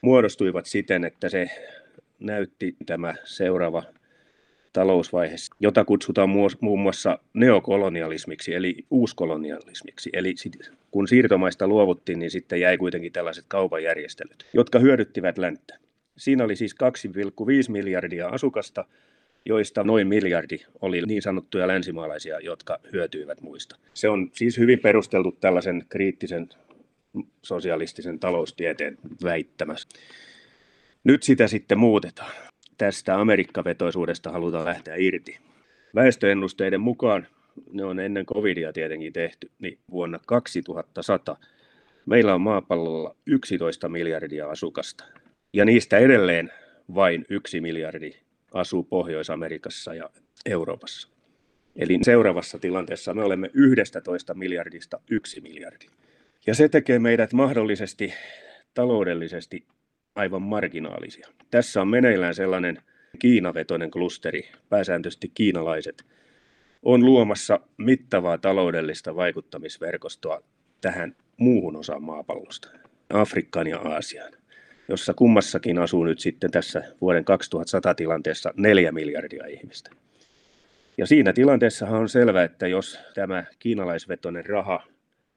muodostuivat 0.00 0.66
siten, 0.66 1.04
että 1.04 1.28
se 1.28 1.50
näytti 2.18 2.76
tämä 2.86 3.14
seuraava 3.24 3.82
talousvaihe, 4.72 5.36
jota 5.60 5.84
kutsutaan 5.84 6.28
muun 6.60 6.80
muassa 6.80 7.18
neokolonialismiksi 7.34 8.54
eli 8.54 8.76
uuskolonialismiksi. 8.90 10.10
Eli 10.12 10.34
kun 10.90 11.08
siirtomaista 11.08 11.68
luovuttiin, 11.68 12.18
niin 12.18 12.30
sitten 12.30 12.60
jäi 12.60 12.78
kuitenkin 12.78 13.12
tällaiset 13.12 13.44
kaupan 13.48 13.82
järjestelyt, 13.82 14.46
jotka 14.54 14.78
hyödyttivät 14.78 15.38
länttä. 15.38 15.78
Siinä 16.16 16.44
oli 16.44 16.56
siis 16.56 16.74
2,5 16.74 16.78
miljardia 17.68 18.28
asukasta, 18.28 18.84
joista 19.44 19.84
noin 19.84 20.08
miljardi 20.08 20.58
oli 20.80 21.02
niin 21.02 21.22
sanottuja 21.22 21.68
länsimaalaisia, 21.68 22.40
jotka 22.40 22.78
hyötyivät 22.92 23.40
muista. 23.40 23.76
Se 23.94 24.08
on 24.08 24.30
siis 24.32 24.58
hyvin 24.58 24.78
perusteltu 24.78 25.32
tällaisen 25.40 25.84
kriittisen 25.88 26.48
sosialistisen 27.42 28.18
taloustieteen 28.18 28.98
väittämässä. 29.24 29.88
Nyt 31.04 31.22
sitä 31.22 31.48
sitten 31.48 31.78
muutetaan. 31.78 32.51
Tästä 32.78 33.20
Amerikkavetoisuudesta 33.20 34.30
halutaan 34.30 34.64
lähteä 34.64 34.94
irti. 34.98 35.38
Väestöennusteiden 35.94 36.80
mukaan, 36.80 37.26
ne 37.72 37.84
on 37.84 38.00
ennen 38.00 38.26
covidia 38.26 38.72
tietenkin 38.72 39.12
tehty, 39.12 39.50
niin 39.58 39.78
vuonna 39.90 40.18
2100 40.26 41.36
meillä 42.06 42.34
on 42.34 42.40
maapallolla 42.40 43.16
11 43.26 43.88
miljardia 43.88 44.48
asukasta. 44.50 45.04
Ja 45.52 45.64
niistä 45.64 45.98
edelleen 45.98 46.52
vain 46.94 47.24
yksi 47.28 47.60
miljardi 47.60 48.12
asuu 48.54 48.82
Pohjois-Amerikassa 48.82 49.94
ja 49.94 50.10
Euroopassa. 50.46 51.08
Eli 51.76 51.98
seuraavassa 52.02 52.58
tilanteessa 52.58 53.14
me 53.14 53.24
olemme 53.24 53.50
11 53.54 54.34
miljardista 54.34 55.00
yksi 55.10 55.40
miljardi. 55.40 55.86
Ja 56.46 56.54
se 56.54 56.68
tekee 56.68 56.98
meidät 56.98 57.32
mahdollisesti 57.32 58.14
taloudellisesti 58.74 59.66
aivan 60.14 60.42
marginaalisia. 60.42 61.28
Tässä 61.50 61.80
on 61.80 61.88
meneillään 61.88 62.34
sellainen 62.34 62.82
Kiinavetoinen 63.18 63.90
klusteri, 63.90 64.48
pääsääntöisesti 64.68 65.30
kiinalaiset, 65.34 66.04
on 66.82 67.04
luomassa 67.04 67.60
mittavaa 67.76 68.38
taloudellista 68.38 69.16
vaikuttamisverkostoa 69.16 70.42
tähän 70.80 71.16
muuhun 71.36 71.76
osaan 71.76 72.02
maapallosta, 72.02 72.68
Afrikkaan 73.12 73.66
ja 73.66 73.78
Aasiaan. 73.78 74.32
jossa 74.88 75.14
kummassakin 75.14 75.78
asuu 75.78 76.04
nyt 76.04 76.18
sitten 76.18 76.50
tässä 76.50 76.82
vuoden 77.00 77.24
2100 77.24 77.94
tilanteessa 77.94 78.54
neljä 78.56 78.92
miljardia 78.92 79.46
ihmistä. 79.46 79.90
Ja 80.98 81.06
siinä 81.06 81.32
tilanteessahan 81.32 82.00
on 82.00 82.08
selvää, 82.08 82.44
että 82.44 82.66
jos 82.66 82.98
tämä 83.14 83.44
kiinalaisvetoinen 83.58 84.46
raha 84.46 84.86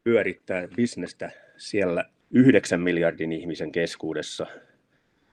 pyörittää 0.03 0.67
bisnestä 0.75 1.31
siellä 1.57 2.05
yhdeksän 2.35 2.81
miljardin 2.81 3.31
ihmisen 3.31 3.71
keskuudessa, 3.71 4.45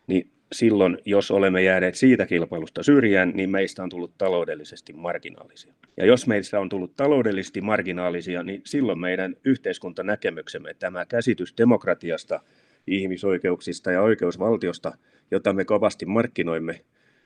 niin 0.07 0.31
silloin, 0.53 0.99
jos 1.05 1.31
olemme 1.31 1.63
jääneet 1.63 1.95
siitä 1.95 2.27
kilpailusta 2.27 2.83
syrjään, 2.83 3.33
niin 3.35 3.51
meistä 3.51 3.83
on 3.83 3.89
tullut 3.89 4.19
taloudellisesti 4.19 4.93
marginaalisia. 4.93 5.75
Ja 5.97 6.07
jos 6.07 6.27
meistä 6.27 6.61
on 6.61 6.69
tullut 6.69 6.97
taloudellisesti 6.97 7.61
marginaalisia, 7.61 8.43
niin 8.43 8.63
silloin 8.67 8.99
meidän 8.99 9.37
yhteiskuntanäkemyksemme, 9.45 10.75
tämä 10.75 11.07
käsitys 11.07 11.55
demokratiasta, 11.59 12.41
ihmisoikeuksista 12.87 13.93
ja 13.93 14.03
oikeusvaltiosta, 14.03 14.93
jota 15.31 15.53
me 15.53 15.65
kovasti 15.65 16.07
markkinoimme, 16.07 16.81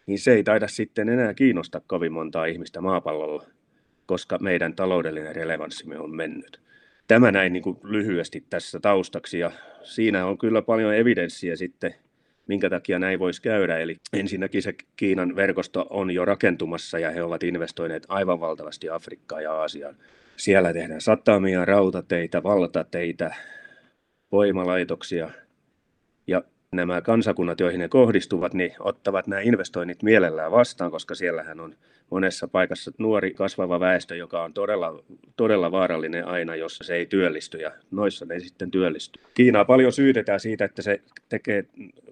niin 0.06 0.18
se 0.18 0.32
ei 0.32 0.44
taida 0.44 0.68
sitten 0.68 1.08
enää 1.08 1.34
kiinnosta 1.34 1.80
kovin 1.86 2.12
montaa 2.12 2.46
ihmistä 2.46 2.80
maapallolla, 2.80 3.44
koska 4.06 4.38
meidän 4.40 4.74
taloudellinen 4.74 5.36
relevanssimme 5.36 5.98
on 5.98 6.16
mennyt. 6.16 6.65
Tämä 7.08 7.32
näin 7.32 7.52
niin 7.52 7.62
kuin 7.62 7.78
lyhyesti 7.82 8.44
tässä 8.50 8.80
taustaksi 8.80 9.38
ja 9.38 9.50
siinä 9.82 10.26
on 10.26 10.38
kyllä 10.38 10.62
paljon 10.62 10.94
evidenssiä 10.94 11.56
sitten 11.56 11.94
minkä 12.46 12.70
takia 12.70 12.98
näin 12.98 13.18
voisi 13.18 13.42
käydä. 13.42 13.78
Eli 13.78 13.96
ensinnäkin 14.12 14.62
se 14.62 14.74
Kiinan 14.96 15.36
verkosto 15.36 15.86
on 15.90 16.10
jo 16.10 16.24
rakentumassa 16.24 16.98
ja 16.98 17.10
he 17.10 17.22
ovat 17.22 17.42
investoineet 17.42 18.06
aivan 18.08 18.40
valtavasti 18.40 18.90
Afrikkaan 18.90 19.42
ja 19.42 19.52
Aasiaan. 19.52 19.96
Siellä 20.36 20.72
tehdään 20.72 21.00
satamia, 21.00 21.64
rautateitä, 21.64 22.42
valtateitä, 22.42 23.34
voimalaitoksia 24.32 25.30
ja 26.26 26.42
nämä 26.72 27.00
kansakunnat, 27.00 27.60
joihin 27.60 27.80
ne 27.80 27.88
kohdistuvat, 27.88 28.54
niin 28.54 28.72
ottavat 28.78 29.26
nämä 29.26 29.42
investoinnit 29.42 30.02
mielellään 30.02 30.52
vastaan, 30.52 30.90
koska 30.90 31.14
siellähän 31.14 31.60
on 31.60 31.74
monessa 32.10 32.48
paikassa 32.48 32.90
nuori 32.98 33.34
kasvava 33.34 33.80
väestö, 33.80 34.16
joka 34.16 34.44
on 34.44 34.52
todella, 34.52 35.02
todella 35.36 35.72
vaarallinen 35.72 36.26
aina, 36.26 36.56
jos 36.56 36.78
se 36.82 36.94
ei 36.94 37.06
työllisty, 37.06 37.58
ja 37.58 37.72
noissa 37.90 38.24
ne 38.24 38.40
sitten 38.40 38.70
työllisty. 38.70 39.20
Kiinaa 39.34 39.64
paljon 39.64 39.92
syytetään 39.92 40.40
siitä, 40.40 40.64
että 40.64 40.82
se 40.82 41.00
tekee 41.28 41.64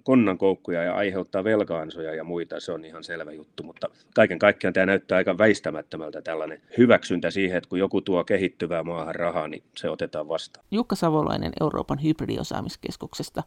konnankoukkuja 0.03 0.83
ja 0.83 0.95
aiheuttaa 0.95 1.43
velkaansoja 1.43 2.15
ja 2.15 2.23
muita, 2.23 2.59
se 2.59 2.71
on 2.71 2.85
ihan 2.85 3.03
selvä 3.03 3.31
juttu, 3.31 3.63
mutta 3.63 3.89
kaiken 4.15 4.39
kaikkiaan 4.39 4.73
tämä 4.73 4.85
näyttää 4.85 5.15
aika 5.15 5.37
väistämättömältä 5.37 6.21
tällainen 6.21 6.61
hyväksyntä 6.77 7.31
siihen, 7.31 7.57
että 7.57 7.69
kun 7.69 7.79
joku 7.79 8.01
tuo 8.01 8.23
kehittyvää 8.23 8.83
maahan 8.83 9.15
rahaa, 9.15 9.47
niin 9.47 9.63
se 9.77 9.89
otetaan 9.89 10.27
vastaan. 10.27 10.65
Jukka 10.71 10.95
Savolainen 10.95 11.51
Euroopan 11.61 12.03
hybridiosaamiskeskuksesta. 12.03 13.43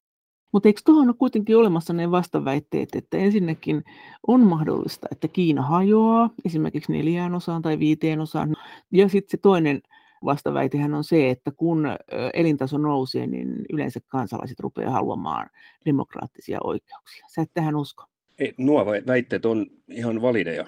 Mutta 0.52 0.68
eikö 0.68 0.80
tuohon 0.84 1.08
ole 1.08 1.16
kuitenkin 1.18 1.56
olemassa 1.56 1.92
ne 1.92 2.10
vastaväitteet, 2.10 2.88
että 2.94 3.16
ensinnäkin 3.16 3.84
on 4.26 4.40
mahdollista, 4.40 5.06
että 5.12 5.28
Kiina 5.28 5.62
hajoaa 5.62 6.30
esimerkiksi 6.44 6.92
neljään 6.92 7.34
osaan 7.34 7.62
tai 7.62 7.78
viiteen 7.78 8.20
osaan. 8.20 8.56
Ja 8.92 9.08
sitten 9.08 9.30
se 9.30 9.36
toinen 9.36 9.82
vastaväitehän 10.24 10.94
on 10.94 11.04
se, 11.04 11.30
että 11.30 11.50
kun 11.50 11.86
elintaso 12.34 12.78
nousee, 12.78 13.26
niin 13.26 13.66
yleensä 13.72 14.00
kansalaiset 14.08 14.60
rupeaa 14.60 14.90
haluamaan 14.90 15.50
demokraattisia 15.84 16.58
oikeuksia. 16.64 17.26
Sä 17.28 17.42
et 17.42 17.50
tähän 17.54 17.76
usko? 17.76 18.04
Ei, 18.38 18.54
nuo 18.58 18.86
väitteet 18.86 19.46
on 19.46 19.66
ihan 19.88 20.22
valideja. 20.22 20.66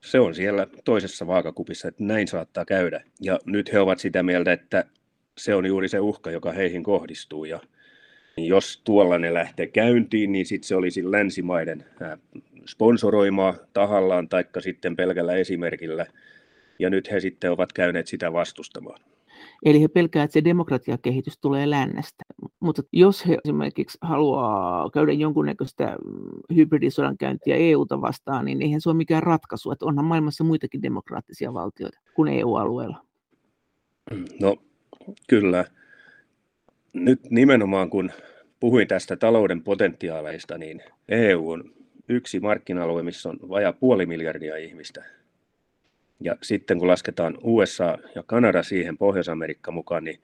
Se 0.00 0.20
on 0.20 0.34
siellä 0.34 0.66
toisessa 0.84 1.26
vaakakupissa, 1.26 1.88
että 1.88 2.04
näin 2.04 2.28
saattaa 2.28 2.64
käydä. 2.64 3.04
Ja 3.20 3.38
nyt 3.46 3.72
he 3.72 3.80
ovat 3.80 3.98
sitä 3.98 4.22
mieltä, 4.22 4.52
että 4.52 4.84
se 5.38 5.54
on 5.54 5.66
juuri 5.66 5.88
se 5.88 6.00
uhka, 6.00 6.30
joka 6.30 6.52
heihin 6.52 6.82
kohdistuu. 6.82 7.44
Ja 7.44 7.60
jos 8.36 8.80
tuollainen 8.84 9.34
lähtee 9.34 9.66
käyntiin, 9.66 10.32
niin 10.32 10.46
sitten 10.46 10.68
se 10.68 10.76
olisi 10.76 11.10
länsimaiden 11.10 11.84
sponsoroimaa 12.66 13.54
tahallaan 13.72 14.28
taikka 14.28 14.60
sitten 14.60 14.96
pelkällä 14.96 15.34
esimerkillä. 15.34 16.06
Ja 16.78 16.90
nyt 16.90 17.10
he 17.10 17.20
sitten 17.20 17.52
ovat 17.52 17.72
käyneet 17.72 18.06
sitä 18.06 18.32
vastustamaan. 18.32 19.00
Eli 19.64 19.82
he 19.82 19.88
pelkäävät, 19.88 20.24
että 20.24 20.32
se 20.32 20.44
demokratiakehitys 20.44 21.38
tulee 21.38 21.70
lännestä. 21.70 22.22
Mutta 22.60 22.82
jos 22.92 23.26
he 23.26 23.38
esimerkiksi 23.44 23.98
haluaa 24.00 24.90
käydä 24.90 25.12
jonkunnäköistä 25.12 25.84
mm, 25.84 26.56
hybridisodan 26.56 27.18
käyntiä 27.18 27.56
EUta 27.56 28.00
vastaan, 28.00 28.44
niin 28.44 28.62
eihän 28.62 28.80
se 28.80 28.88
ole 28.88 28.96
mikään 28.96 29.22
ratkaisu. 29.22 29.70
Että 29.70 29.86
onhan 29.86 30.04
maailmassa 30.04 30.44
muitakin 30.44 30.82
demokraattisia 30.82 31.54
valtioita 31.54 31.98
kuin 32.14 32.32
EU-alueella. 32.32 33.04
No 34.40 34.56
kyllä 35.28 35.64
nyt 36.92 37.30
nimenomaan 37.30 37.90
kun 37.90 38.12
puhuin 38.60 38.88
tästä 38.88 39.16
talouden 39.16 39.62
potentiaaleista, 39.62 40.58
niin 40.58 40.82
EU 41.08 41.50
on 41.50 41.72
yksi 42.08 42.40
markkina-alue, 42.40 43.02
missä 43.02 43.28
on 43.28 43.38
vajaa 43.48 43.72
puoli 43.72 44.06
miljardia 44.06 44.56
ihmistä. 44.56 45.04
Ja 46.20 46.36
sitten 46.42 46.78
kun 46.78 46.88
lasketaan 46.88 47.38
USA 47.42 47.98
ja 48.14 48.22
Kanada 48.22 48.62
siihen 48.62 48.98
Pohjois-Amerikka 48.98 49.70
mukaan, 49.70 50.04
niin 50.04 50.20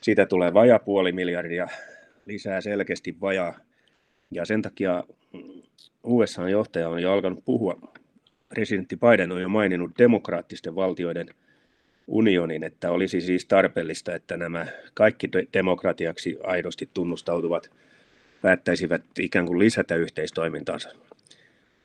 siitä 0.00 0.26
tulee 0.26 0.54
vajaa 0.54 0.78
puoli 0.78 1.12
miljardia, 1.12 1.68
lisää 2.26 2.60
selkeästi 2.60 3.16
vajaa. 3.20 3.58
Ja 4.30 4.44
sen 4.44 4.62
takia 4.62 5.04
USA-johtaja 6.02 6.88
on 6.88 7.02
jo 7.02 7.12
alkanut 7.12 7.44
puhua, 7.44 7.92
presidentti 8.48 8.96
Biden 8.96 9.32
on 9.32 9.42
jo 9.42 9.48
maininnut 9.48 9.98
demokraattisten 9.98 10.74
valtioiden– 10.74 11.26
unionin, 12.08 12.64
että 12.64 12.90
olisi 12.90 13.20
siis 13.20 13.46
tarpeellista, 13.46 14.14
että 14.14 14.36
nämä 14.36 14.66
kaikki 14.94 15.30
demokratiaksi 15.52 16.38
aidosti 16.44 16.88
tunnustautuvat 16.94 17.70
päättäisivät 18.42 19.02
ikään 19.18 19.46
kuin 19.46 19.58
lisätä 19.58 19.96
yhteistoimintaansa. 19.96 20.90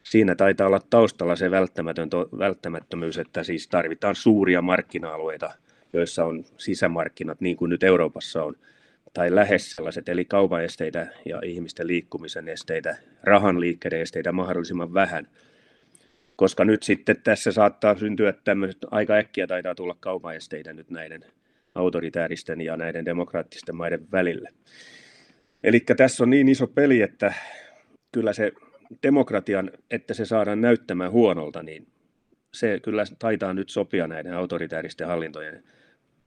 Siinä 0.03 0.36
taitaa 0.36 0.68
olla 0.68 0.82
taustalla 0.89 1.36
se 1.36 1.51
välttämättömyys, 2.39 3.18
että 3.18 3.44
siis 3.44 3.68
tarvitaan 3.68 4.15
suuria 4.15 4.62
markkina-alueita, 4.62 5.53
joissa 5.94 6.25
on 6.25 6.46
sisämarkkinat, 6.58 7.42
niin 7.42 7.58
kuin 7.58 7.70
nyt 7.70 7.84
Euroopassa 7.84 8.44
on, 8.44 8.56
tai 9.13 9.36
lähes 9.36 9.72
sellaiset, 9.72 10.10
eli 10.10 10.25
kaupan 10.25 10.63
esteitä 10.63 11.08
ja 11.25 11.42
ihmisten 11.46 11.88
liikkumisen 11.88 12.50
esteitä, 12.50 12.98
rahan 13.24 13.60
liikkeiden 13.60 14.01
esteitä 14.01 14.32
mahdollisimman 14.32 14.94
vähän– 14.94 15.27
koska 16.35 16.65
nyt 16.65 16.83
sitten 16.83 17.21
tässä 17.23 17.51
saattaa 17.51 17.97
syntyä 17.97 18.33
tämmöiset, 18.43 18.85
aika 18.91 19.13
äkkiä 19.13 19.47
taitaa 19.47 19.75
tulla 19.75 19.95
kaupaesteitä 19.99 20.73
nyt 20.73 20.89
näiden 20.89 21.25
autoritääristen 21.75 22.61
ja 22.61 22.77
näiden 22.77 23.05
demokraattisten 23.05 23.75
maiden 23.75 24.11
välille. 24.11 24.49
Eli 25.63 25.79
tässä 25.79 26.23
on 26.23 26.29
niin 26.29 26.49
iso 26.49 26.67
peli, 26.67 27.01
että 27.01 27.33
kyllä 28.11 28.33
se 28.33 28.51
demokratian, 29.03 29.71
että 29.91 30.13
se 30.13 30.25
saadaan 30.25 30.61
näyttämään 30.61 31.11
huonolta, 31.11 31.63
niin 31.63 31.87
se 32.53 32.79
kyllä 32.83 33.03
taitaa 33.19 33.53
nyt 33.53 33.69
sopia 33.69 34.07
näiden 34.07 34.33
autoritääristen 34.33 35.07
hallintojen 35.07 35.63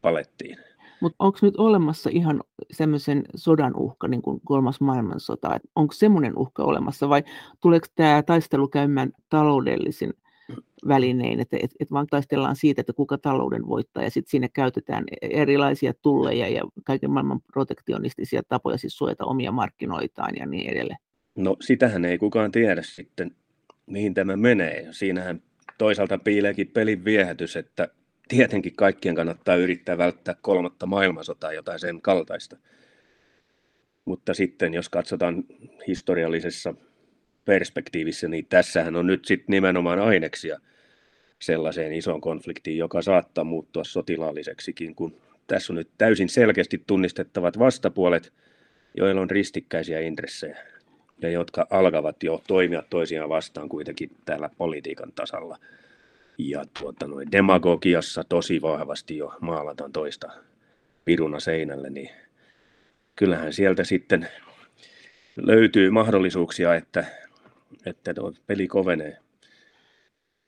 palettiin. 0.01 0.59
Mutta 1.01 1.17
onko 1.19 1.39
nyt 1.43 1.57
olemassa 1.57 2.11
ihan 2.13 2.41
semmoisen 2.71 3.25
sodan 3.37 3.77
uhka, 3.77 4.09
niin 4.09 4.23
kuin 4.23 4.41
kolmas 4.45 4.81
maailmansota, 4.81 5.61
onko 5.77 5.93
semmoinen 5.95 6.39
uhka 6.39 6.63
olemassa 6.63 7.09
vai 7.09 7.23
tuleeko 7.61 7.87
tämä 7.95 8.23
taistelu 8.23 8.69
käymään 8.69 9.13
taloudellisin 9.29 10.13
välinein, 10.89 11.41
että 11.41 11.57
et, 11.63 11.71
et 11.81 11.91
vaan 11.91 12.07
taistellaan 12.07 12.57
siitä, 12.57 12.81
että 12.81 12.93
kuka 12.93 13.19
talouden 13.19 13.67
voittaa 13.67 14.03
ja 14.03 14.11
sitten 14.11 14.31
siinä 14.31 14.49
käytetään 14.49 15.05
erilaisia 15.23 15.95
tulleja 16.03 16.49
ja 16.49 16.63
kaiken 16.85 17.11
maailman 17.11 17.41
protektionistisia 17.53 18.43
tapoja 18.49 18.79
siis 18.79 18.97
suojata 18.97 19.25
omia 19.25 19.53
markkinoitaan 19.53 20.35
ja 20.39 20.47
niin 20.47 20.71
edelleen. 20.71 20.99
No 21.37 21.57
sitähän 21.61 22.05
ei 22.05 22.19
kukaan 22.19 22.53
tiedä 22.53 22.83
sitten, 22.83 23.31
mihin 23.87 24.15
tämä 24.15 24.37
menee. 24.37 24.89
Siinähän 24.91 25.43
toisaalta 25.79 26.19
piileekin 26.19 26.69
pelin 26.69 27.05
viehätys, 27.05 27.57
että 27.57 27.89
tietenkin 28.29 28.77
kaikkien 28.77 29.15
kannattaa 29.15 29.57
yrittää 29.57 29.99
välttää 29.99 30.35
kolmatta 30.43 30.87
maailmansotaa, 30.87 31.53
jotain 31.53 31.79
sen 31.79 32.03
kaltaista. 32.03 32.57
Mutta 34.05 34.35
sitten 34.35 34.75
jos 34.75 34.89
katsotaan 34.89 35.45
historiallisessa 35.87 36.75
perspektiivissä, 37.45 38.29
niin 38.29 38.47
tässähän 38.47 38.97
on 38.97 39.07
nyt 39.07 39.25
sitten 39.25 39.53
nimenomaan 39.53 39.99
aineksia 39.99 40.61
sellaiseen 41.39 41.93
isoon 41.93 42.21
konfliktiin, 42.21 42.79
joka 42.79 43.03
saattaa 43.03 43.45
muuttua 43.45 43.85
sotilaalliseksikin, 43.85 44.95
kun 44.95 45.21
tässä 45.47 45.73
on 45.73 45.77
nyt 45.77 45.91
täysin 45.99 46.29
selkeästi 46.29 46.83
tunnistettavat 46.87 47.59
vastapuolet, 47.59 48.33
joilla 48.97 49.21
on 49.21 49.31
ristikkäisiä 49.31 50.01
intressejä 50.01 50.59
ja 51.23 51.31
jotka 51.31 51.67
alkavat 51.71 52.23
jo 52.23 52.43
toimia 52.47 52.83
toisiaan 52.91 53.29
vastaan 53.29 53.69
kuitenkin 53.69 54.11
täällä 54.25 54.51
politiikan 54.59 55.13
tasalla 55.13 55.59
ja 56.39 56.65
tuota, 56.81 57.07
noin 57.07 57.33
demagogiassa 57.33 58.25
tosi 58.25 58.63
vahvasti 58.63 59.17
jo 59.17 59.35
maalataan 59.41 59.93
toista 59.93 60.29
piruna 61.05 61.41
seinälle, 61.41 61.91
niin 61.91 62.11
kyllähän 63.17 63.53
sieltä 63.53 63.85
sitten 63.85 64.29
löytyy 65.37 65.91
mahdollisuuksia, 65.91 66.75
että, 66.75 67.05
että 67.87 68.15
peli 68.47 68.69
kovenee. 68.69 69.19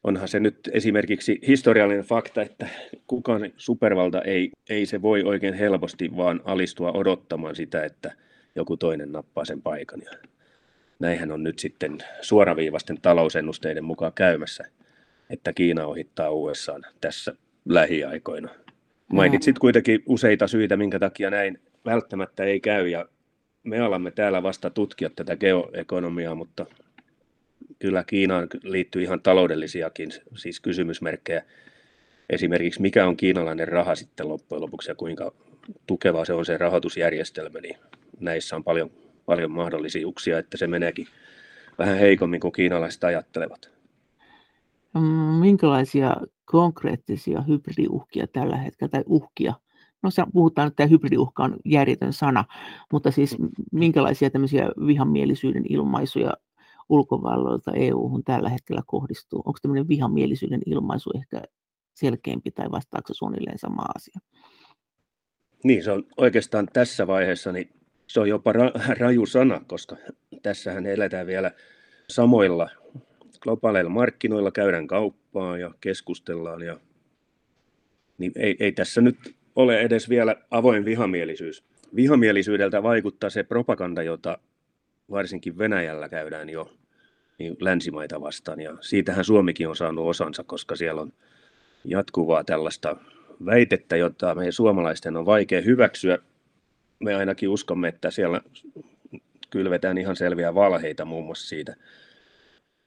Onhan 0.05 0.29
se 0.29 0.41
nyt 0.41 0.71
esimerkiksi 0.73 1.41
historiallinen 1.47 2.05
fakta, 2.05 2.43
että 2.43 2.69
kukaan 3.07 3.53
supervalta 3.57 4.23
ei, 4.23 4.51
ei 4.71 4.87
se 4.87 5.03
voi 5.03 5.23
oikein 5.23 5.55
helposti 5.55 6.17
vaan 6.17 6.41
alistua 6.45 6.93
odottamaan 6.93 7.57
sitä, 7.57 7.85
että 7.85 8.13
joku 8.55 8.77
toinen 8.77 9.13
nappaa 9.13 9.45
sen 9.45 9.63
paikan. 9.63 10.03
Ja 10.05 10.11
näinhän 10.99 11.33
on 11.33 11.43
nyt 11.43 11.59
sitten 11.59 11.99
suoraviivasten 12.21 13.01
talousennusteiden 13.01 13.85
mukaan 13.85 14.13
käymässä, 14.13 14.65
että 15.31 15.53
Kiina 15.53 15.87
ohittaa 15.87 16.31
USA 16.31 16.81
tässä 17.01 17.35
lähiaikoina. 17.65 18.49
Mainitsit 19.13 19.59
kuitenkin 19.59 20.03
useita 20.07 20.47
syitä, 20.47 20.77
minkä 20.77 20.99
takia 20.99 21.31
näin 21.31 21.61
välttämättä 21.85 22.45
ei 22.45 22.61
käy, 22.61 22.89
ja 22.89 23.09
me 23.63 23.81
alamme 23.81 24.11
täällä 24.11 24.43
vasta 24.43 24.71
tutkia 24.71 25.11
tätä 25.11 25.37
geoekonomiaa, 25.37 26.35
mutta 26.35 26.67
kyllä 27.79 28.05
Kiinaan 28.05 28.49
liittyy 28.63 29.03
ihan 29.03 29.23
taloudellisiakin 29.23 30.11
siis 30.37 30.61
kysymysmerkkejä. 30.61 31.43
Esimerkiksi 32.31 32.83
mikä 32.83 33.07
on 33.07 33.17
kiinalainen 33.17 33.69
raha 33.69 33.95
sitten 33.95 34.29
loppujen 34.29 34.63
lopuksi 34.63 34.91
ja 34.91 34.95
kuinka 34.95 35.33
tukeva 35.87 36.25
se 36.25 36.33
on 36.33 36.45
se 36.45 36.59
rahoitusjärjestelmä, 36.59 37.61
niin 37.61 37.77
näissä 38.21 38.57
on 38.57 38.65
paljon, 38.65 38.91
paljon 39.27 39.51
mahdollisuuksia, 39.51 40.39
että 40.39 40.57
se 40.57 40.67
meneekin 40.67 41.07
vähän 41.79 41.99
heikommin 41.99 42.41
kuin 42.41 42.53
kiinalaiset 42.53 43.05
ajattelevat. 43.05 43.78
Mm, 44.95 45.01
minkälaisia 45.41 46.17
konkreettisia 46.45 47.43
hybridiuhkia 47.43 48.27
tällä 48.27 48.57
hetkellä, 48.57 48.91
tai 48.91 49.03
uhkia? 49.07 49.55
No 50.03 50.11
puhutaan, 50.33 50.69
että 50.69 50.87
hybridiuhka 50.87 51.45
on 51.45 51.57
järjetön 51.65 52.13
sana, 52.13 52.45
mutta 52.93 53.11
siis 53.11 53.37
minkälaisia 53.73 54.31
tämmöisiä 54.31 54.71
vihamielisyyden 54.87 55.65
ilmaisuja 55.69 56.33
ulkovalloilta 56.89 57.73
EU-hun 57.73 58.25
tällä 58.25 58.49
hetkellä 58.49 58.83
kohdistuu? 58.87 59.43
Onko 59.47 59.59
tämmöinen 59.63 59.89
vihamielisyyden 59.89 60.61
ilmaisu 60.67 61.11
ehkä 61.15 61.43
selkeämpi 61.95 62.51
tai 62.51 62.71
vastaako 62.71 63.15
suunnilleen 63.15 63.59
sama 63.59 63.83
asia? 63.97 64.21
Niin, 65.65 65.85
se 65.85 65.93
on 65.93 66.05
oikeastaan 66.17 66.69
tässä 66.73 67.07
vaiheessa, 67.07 67.53
niin 67.53 67.71
se 68.07 68.21
on 68.21 68.29
jopa 68.29 68.53
ra- 68.53 68.99
raju 69.01 69.27
sana, 69.27 69.61
koska 69.67 69.97
tässähän 70.43 70.87
eletään 70.87 71.27
vielä 71.27 71.51
samoilla 72.09 72.69
globaaleilla 73.41 73.91
markkinoilla, 73.91 74.51
käydään 74.51 74.87
kauppaa 74.87 75.59
ja 75.59 75.71
keskustellaan. 75.81 76.63
Ja, 76.63 76.81
niin 78.19 78.33
ei, 78.37 78.57
ei 78.61 78.73
tässä 78.73 79.01
nyt 79.01 79.35
ole 79.57 79.81
edes 79.81 80.09
vielä 80.09 80.37
avoin 80.51 80.85
vihamielisyys. 80.85 81.65
Vihamielisyydeltä 81.97 82.83
vaikuttaa 82.83 83.31
se 83.31 83.43
propaganda, 83.43 84.03
jota 84.03 84.39
varsinkin 85.11 85.59
Venäjällä 85.59 86.09
käydään 86.09 86.49
jo 86.49 86.73
niin 87.39 87.57
länsimaita 87.61 88.21
vastaan. 88.21 88.61
Ja 88.61 88.77
siitähän 88.81 89.25
Suomikin 89.25 89.69
on 89.69 89.77
saanut 89.77 90.07
osansa, 90.07 90.45
koska 90.45 90.77
siellä 90.77 91.01
on 91.01 91.13
jatkuvaa 91.85 92.45
tällaista 92.45 92.97
väitettä, 93.47 93.97
jota 93.97 94.35
meidän 94.35 94.53
suomalaisten 94.53 95.17
on 95.17 95.27
vaikea 95.27 95.61
hyväksyä. 95.61 96.19
Me 96.99 97.15
ainakin 97.15 97.49
uskomme, 97.49 97.89
että 97.89 98.11
siellä 98.11 98.41
kylvetään 99.51 99.99
ihan 99.99 100.17
selviä 100.17 100.55
valheita 100.55 101.05
muun 101.05 101.25
muassa 101.25 101.49
siitä, 101.49 101.77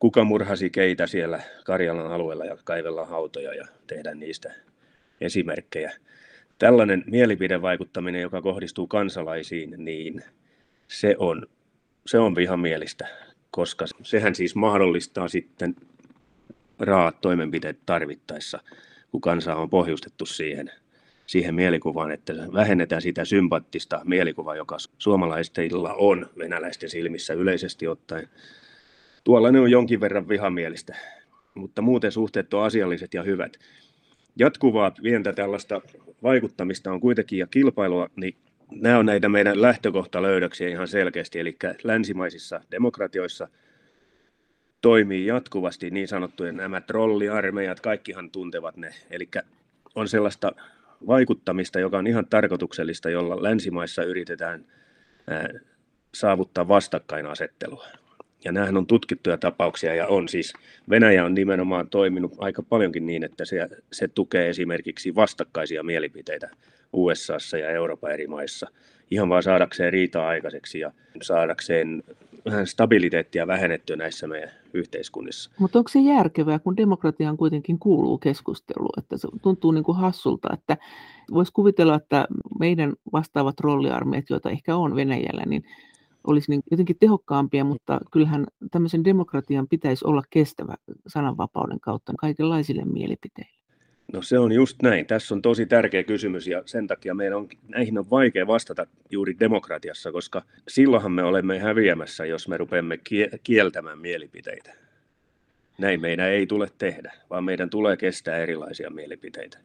kuka 0.02 0.24
murhasi 0.24 0.70
keitä 0.70 1.08
siellä 1.08 1.40
Karjalan 1.66 2.12
alueella 2.12 2.46
ja 2.46 2.58
kaivellaan 2.64 3.08
hautoja 3.08 3.54
ja 3.54 3.68
tehdään 3.88 4.20
niistä 4.20 4.54
esimerkkejä. 5.22 5.92
Tällainen 6.60 7.04
mielipidevaikuttaminen, 7.08 8.22
joka 8.22 8.42
kohdistuu 8.42 8.88
kansalaisiin, 8.88 9.74
niin 9.78 10.24
se 10.88 11.16
on, 11.20 11.48
se 12.06 12.20
on 12.20 12.36
vihamielistä, 12.36 13.08
koska 13.52 13.86
sehän 14.04 14.36
siis 14.36 14.56
mahdollistaa 14.56 15.28
sitten 15.28 15.76
raat 16.80 17.22
toimenpiteet 17.22 17.78
tarvittaessa 17.86 18.60
kun 19.12 19.22
kansa 19.22 19.56
on 19.56 19.70
pohjustettu 19.70 20.26
siihen, 20.26 20.72
siihen 21.26 21.56
mielikuvaan, 21.56 22.12
että 22.12 22.34
vähennetään 22.54 23.02
sitä 23.02 23.26
sympaattista 23.26 24.02
mielikuvaa, 24.04 24.56
joka 24.56 24.78
suomalaisilla 24.98 25.94
on 25.94 26.30
venäläisten 26.38 26.90
silmissä 26.90 27.34
yleisesti 27.34 27.88
ottaen. 27.88 28.30
Tuolla 29.24 29.52
ne 29.52 29.60
on 29.60 29.72
jonkin 29.72 30.00
verran 30.00 30.30
vihamielistä, 30.30 30.96
mutta 31.56 31.82
muuten 31.82 32.12
suhteet 32.12 32.54
on 32.54 32.64
asialliset 32.64 33.14
ja 33.14 33.24
hyvät. 33.24 33.58
Jatkuvaa 34.40 34.92
pientä 34.92 35.34
tällaista 35.34 35.82
vaikuttamista 36.24 36.92
on 36.92 37.02
kuitenkin 37.02 37.40
ja 37.40 37.48
kilpailua, 37.48 38.10
niin 38.16 38.36
nämä 38.72 38.98
on 38.98 39.06
näitä 39.06 39.30
meidän 39.30 39.62
lähtökohtalöydöksiä 39.62 40.70
ihan 40.70 40.88
selkeästi, 40.88 41.40
eli 41.40 41.58
länsimaisissa 41.84 42.62
demokratioissa– 42.72 43.48
toimii 44.82 45.26
jatkuvasti 45.26 45.90
niin 45.90 46.08
sanottujen 46.08 46.58
nämä 46.58 46.82
trolliarmeijat, 46.82 47.80
kaikkihan 47.80 48.32
tuntevat 48.32 48.78
ne. 48.78 48.94
Eli 49.10 49.30
on 49.96 50.08
sellaista 50.08 50.52
vaikuttamista, 51.08 51.80
joka 51.80 51.98
on 51.98 52.08
ihan 52.08 52.28
tarkoituksellista, 52.28 53.10
jolla 53.10 53.44
länsimaissa 53.44 54.04
yritetään 54.04 54.66
saavuttaa 56.14 56.68
vastakkainasettelua. 56.68 57.88
Ja 58.46 58.52
nämähän 58.52 58.78
on 58.78 58.88
tutkittuja 58.88 59.38
tapauksia 59.38 59.96
ja 59.96 60.08
on. 60.08 60.30
Siis, 60.30 60.54
Venäjä 60.90 61.26
on 61.26 61.34
nimenomaan 61.34 61.90
toiminut 61.90 62.34
aika 62.38 62.64
paljonkin 62.64 63.06
niin, 63.06 63.24
että 63.24 63.46
se, 63.46 63.70
se 63.92 64.08
tukee 64.08 64.50
esimerkiksi 64.50 65.16
vastakkaisia 65.16 65.84
mielipiteitä 65.84 66.50
USAssa 66.94 67.58
ja 67.58 67.70
Euroopan 67.70 68.12
eri 68.12 68.28
maissa, 68.28 68.68
ihan 69.12 69.30
vaan 69.30 69.44
saadakseen 69.44 69.94
riitaa 69.94 70.28
aikaiseksi 70.28 70.80
ja 70.80 70.92
saadakseen 71.22 72.04
vähän 72.46 72.68
stabiliteettia 72.68 73.48
vähennettyä 73.48 73.96
näissä 73.96 74.28
meidän 74.28 74.52
yhteiskunnissa. 74.74 75.52
Mutta 75.60 75.80
onko 75.80 75.90
se 75.90 76.00
järkevää, 76.00 76.60
kun 76.60 76.78
demokratiaan 76.78 77.38
kuitenkin 77.38 77.80
kuuluu 77.80 78.18
keskustelu, 78.18 78.90
että 78.98 79.18
se 79.18 79.28
tuntuu 79.42 79.72
niin 79.72 79.84
kuin 79.84 79.98
hassulta, 79.98 80.50
että 80.54 80.78
voisi 81.34 81.54
kuvitella, 81.54 81.96
että 81.96 82.28
meidän 82.60 82.94
vastaavat 83.14 83.60
rolliarmeet, 83.60 84.26
joita 84.30 84.50
ehkä 84.50 84.76
on 84.76 84.96
Venäjällä, 84.96 85.44
niin 85.46 85.64
olisi 86.28 86.52
niin 86.52 86.62
jotenkin 86.72 86.96
tehokkaampia, 87.00 87.64
mutta 87.64 88.00
kyllähän 88.12 88.46
tämmöisen 88.72 89.04
demokratian 89.04 89.68
pitäisi 89.68 90.06
olla 90.08 90.24
kestävä 90.30 90.76
sananvapauden 91.08 91.80
kautta 91.80 92.14
kaikenlaisille 92.20 92.86
mielipiteille. 92.86 93.62
No 94.14 94.22
se 94.22 94.40
on 94.40 94.52
just 94.52 94.82
näin. 94.82 95.06
Tässä 95.06 95.36
on 95.36 95.42
tosi 95.42 95.66
tärkeä 95.66 96.04
kysymys 96.04 96.48
ja 96.48 96.64
sen 96.66 96.88
takia 96.88 97.14
meidän 97.14 97.38
on, 97.38 97.48
näihin 97.68 97.98
on 97.98 98.10
vaikea 98.10 98.48
vastata 98.48 98.88
juuri 99.10 99.36
demokratiassa, 99.40 100.12
koska 100.12 100.42
silloinhan 100.68 101.12
me 101.12 101.24
olemme 101.24 101.60
häviämässä, 101.60 102.26
jos 102.26 102.48
me 102.48 102.58
rupeamme 102.58 103.00
kieltämään 103.44 104.00
mielipiteitä. 104.00 104.74
Näin 105.78 106.02
meidän 106.02 106.30
ei 106.30 106.48
tule 106.48 106.68
tehdä, 106.78 107.14
vaan 107.30 107.44
meidän 107.44 107.70
tulee 107.70 107.98
kestää 107.98 108.38
erilaisia 108.38 108.90
mielipiteitä. 108.90 109.58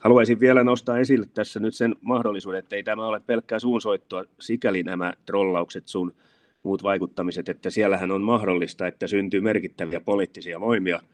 Haluaisin 0.00 0.40
vielä 0.40 0.64
nostaa 0.64 0.98
esille 0.98 1.26
tässä 1.34 1.60
nyt 1.60 1.74
sen 1.74 1.96
mahdollisuuden, 2.00 2.58
että 2.58 2.76
ei 2.76 2.82
tämä 2.82 3.06
ole 3.06 3.20
pelkkää 3.26 3.58
suunsoittoa, 3.58 4.24
sikäli 4.40 4.82
nämä 4.82 5.12
trollaukset, 5.26 5.88
sun 5.88 6.14
muut 6.62 6.82
vaikuttamiset, 6.82 7.48
että 7.48 7.70
siellähän 7.70 8.10
on 8.10 8.22
mahdollista, 8.22 8.86
että 8.86 9.06
syntyy 9.06 9.40
merkittäviä 9.40 10.00
poliittisia 10.00 10.60
voimia– 10.60 11.00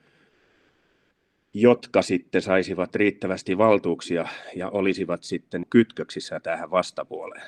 jotka 1.55 2.03
sitten 2.03 2.43
saisivat 2.43 2.95
riittävästi 2.95 3.59
valtuuksia 3.59 4.29
ja 4.57 4.69
olisivat 4.69 5.23
sitten 5.23 5.67
kytköksissä 5.71 6.41
tähän 6.41 6.71
vastapuoleen. 6.71 7.47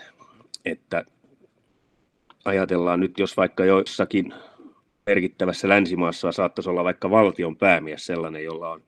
Että 0.65 1.05
ajatellaan 2.45 3.01
nyt, 3.01 3.19
jos 3.19 3.37
vaikka 3.37 3.65
jossakin 3.65 4.35
merkittävässä 5.07 5.69
länsimaassa 5.69 6.33
saattaisi 6.33 6.71
olla 6.71 6.85
vaikka 6.85 7.11
valtion 7.11 7.57
päämies 7.57 8.07
sellainen, 8.07 8.45
jolla 8.45 8.71
on, 8.71 8.83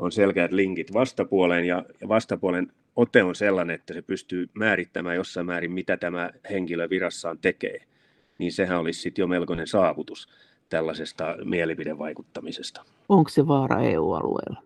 on 0.00 0.12
selkeät 0.12 0.52
linkit 0.52 0.92
vastapuoleen 0.92 1.64
ja, 1.64 1.84
ja 2.00 2.08
vastapuolen 2.08 2.72
ote 2.96 3.22
on 3.22 3.34
sellainen, 3.34 3.74
että 3.74 3.94
se 3.94 4.02
pystyy 4.02 4.50
määrittämään 4.54 5.16
jossain 5.16 5.46
määrin, 5.46 5.72
mitä 5.72 5.96
tämä 5.96 6.30
henkilö 6.50 6.90
virassaan 6.90 7.38
tekee, 7.38 7.78
niin 8.38 8.52
sehän 8.52 8.78
olisi 8.78 9.00
sitten 9.00 9.22
jo 9.22 9.26
melkoinen 9.26 9.66
saavutus 9.66 10.28
tällaisesta 10.68 11.36
mielipidevaikuttamisesta. 11.44 12.84
Onko 13.08 13.30
se 13.30 13.46
vaara 13.46 13.82
EU-alueella? 13.82 14.62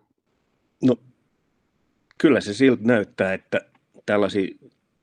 No, 0.83 0.95
kyllä 2.17 2.41
se 2.41 2.53
siltä 2.53 2.83
näyttää, 2.83 3.33
että 3.33 3.61
tällaisia 4.05 4.55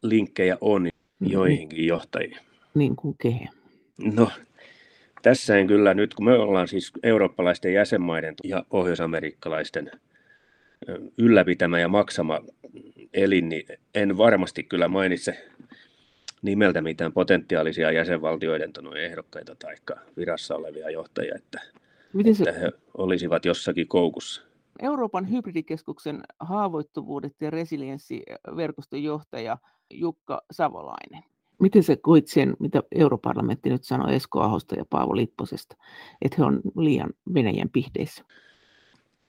linkkejä 0.03 0.59
on 0.61 0.89
joihinkin 1.21 1.87
johtajiin. 1.87 2.37
Niin 2.75 2.97
kuin 2.97 3.17
kehen? 3.23 3.49
No, 3.99 4.31
tässä 5.23 5.57
en 5.57 5.67
kyllä 5.67 5.95
nyt, 5.95 6.15
kun 6.15 6.25
me 6.25 6.33
ollaan 6.33 6.69
siis 6.69 6.93
eurooppalaisten 7.03 7.73
jäsenmaiden 7.75 8.35
ja 8.45 8.65
pohjoisamerikkalaisten 8.69 9.91
ylläpitämä 11.19 11.81
ja 11.81 11.89
maksama 11.89 12.41
elin, 13.15 13.49
niin 13.49 13.67
en 13.95 14.17
varmasti 14.17 14.63
kyllä 14.63 14.89
mainitse 14.89 15.49
nimeltä 16.43 16.83
mitään 16.83 17.13
potentiaalisia 17.13 17.93
jäsenvaltioiden 17.93 18.73
ehdokkaita 19.01 19.55
tai 19.55 19.75
virassa 20.17 20.57
olevia 20.57 20.91
johtajia, 20.91 21.35
että, 21.37 21.61
Miten 22.13 22.35
se... 22.35 22.45
että 22.45 22.61
he 22.61 22.73
olisivat 22.99 23.45
jossakin 23.45 23.89
koukussa. 23.89 24.43
Euroopan 24.83 25.31
hybridikeskuksen 25.31 26.23
haavoittuvuudet 26.41 27.33
ja 27.41 27.51
resilienssiverkoston 27.51 29.03
johtaja 29.03 29.59
Jukka 29.91 30.43
Savolainen. 30.51 31.23
Miten 31.61 31.83
se 31.83 31.97
koit 31.97 32.29
sen, 32.29 32.57
mitä 32.59 32.83
europarlamentti 32.93 33.71
nyt 33.71 33.85
sanoi 33.85 34.15
Esko 34.15 34.41
Ahosta 34.41 34.75
ja 34.75 34.85
Paavo 34.91 35.17
Lipposesta, 35.17 35.77
että 36.23 36.37
he 36.39 36.45
on 36.45 36.61
liian 36.77 37.11
Venäjän 37.35 37.71
pihdeissä? 37.71 38.25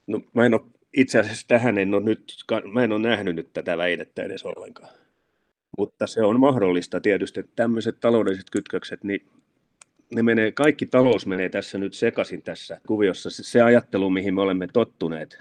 No 0.08 0.22
mä 0.34 0.46
en 0.46 0.54
ole, 0.54 0.62
itse 0.94 1.20
asiassa 1.20 1.48
tähän 1.48 1.78
en 1.78 1.94
ole 1.94 2.04
nyt, 2.04 2.34
mä 2.72 2.84
en 2.84 2.92
ole 2.92 3.02
nähnyt 3.02 3.36
nyt 3.36 3.54
tätä 3.54 3.78
väitettä 3.78 4.24
edes 4.24 4.44
ollenkaan. 4.44 4.94
Mutta 5.78 6.08
se 6.08 6.24
on 6.24 6.40
mahdollista 6.40 7.02
tietysti, 7.02 7.40
että 7.40 7.52
tämmöiset 7.56 8.00
taloudelliset 8.00 8.50
kytkökset, 8.50 9.04
niin 9.04 9.26
ne 10.16 10.24
menee, 10.24 10.52
kaikki 10.52 10.86
talous 10.86 11.26
menee 11.26 11.50
tässä 11.50 11.78
nyt 11.78 11.94
sekaisin 11.94 12.42
tässä 12.42 12.82
kuviossa. 12.88 13.30
Se 13.30 13.62
ajattelu, 13.62 14.10
mihin 14.10 14.34
me 14.34 14.42
olemme 14.42 14.68
tottuneet, 14.74 15.38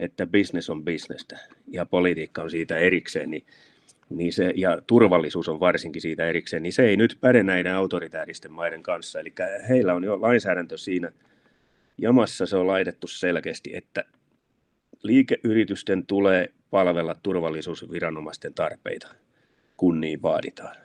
että 0.00 0.26
business 0.26 0.70
on 0.70 0.84
bisnestä 0.84 1.38
ja 1.68 1.86
politiikka 1.86 2.42
on 2.42 2.50
siitä 2.50 2.78
erikseen, 2.78 3.30
niin, 3.30 3.46
niin 4.10 4.32
se, 4.32 4.52
ja 4.56 4.82
turvallisuus 4.86 5.48
on 5.48 5.60
varsinkin 5.60 6.02
siitä 6.02 6.26
erikseen, 6.26 6.62
niin 6.62 6.72
se 6.72 6.82
ei 6.82 6.96
nyt 6.96 7.18
päde 7.20 7.42
näiden 7.42 7.74
autoritääristen 7.74 8.52
maiden 8.52 8.82
kanssa. 8.82 9.20
Eli 9.20 9.32
heillä 9.68 9.94
on 9.94 10.04
jo 10.04 10.20
lainsäädäntö 10.20 10.78
siinä 10.78 11.12
jamassa, 11.98 12.46
se 12.46 12.56
on 12.56 12.66
laitettu 12.66 13.06
selkeästi, 13.06 13.76
että 13.76 14.04
liikeyritysten 15.02 16.06
tulee 16.06 16.48
palvella 16.70 17.16
turvallisuusviranomaisten 17.22 18.54
tarpeita, 18.54 19.08
kun 19.76 20.00
niin 20.00 20.22
vaaditaan. 20.22 20.76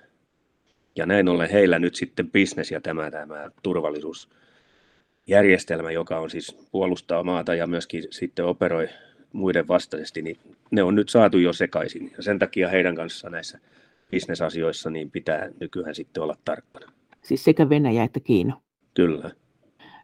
Ja 0.96 1.06
näin 1.06 1.30
ollen 1.30 1.50
heillä 1.50 1.80
nyt 1.80 1.96
sitten 1.96 2.32
bisnes 2.32 2.72
ja 2.72 2.82
tämä, 2.82 3.12
tämä 3.12 3.52
turvallisuusjärjestelmä, 3.64 5.92
joka 5.92 6.20
on 6.20 6.30
siis 6.30 6.58
puolustaa 6.72 7.24
maata 7.24 7.56
ja 7.56 7.68
myöskin 7.68 8.04
sitten 8.10 8.46
operoi 8.46 8.90
muiden 9.34 9.68
vastaisesti, 9.68 10.22
niin 10.22 10.38
ne 10.72 10.84
on 10.84 10.96
nyt 10.96 11.10
saatu 11.10 11.38
jo 11.38 11.54
sekaisin. 11.54 12.12
Ja 12.18 12.24
sen 12.24 12.40
takia 12.40 12.70
heidän 12.70 12.96
kanssaan 12.96 13.32
näissä 13.32 13.60
bisnesasioissa 14.12 14.90
niin 14.90 15.12
pitää 15.12 15.50
nykyään 15.60 15.96
sitten 15.96 16.24
olla 16.24 16.38
tarkkana. 16.46 16.92
Siis 17.22 17.44
sekä 17.44 17.70
Venäjä 17.70 18.04
että 18.04 18.20
Kiina. 18.20 18.62
Kyllä. 18.94 19.32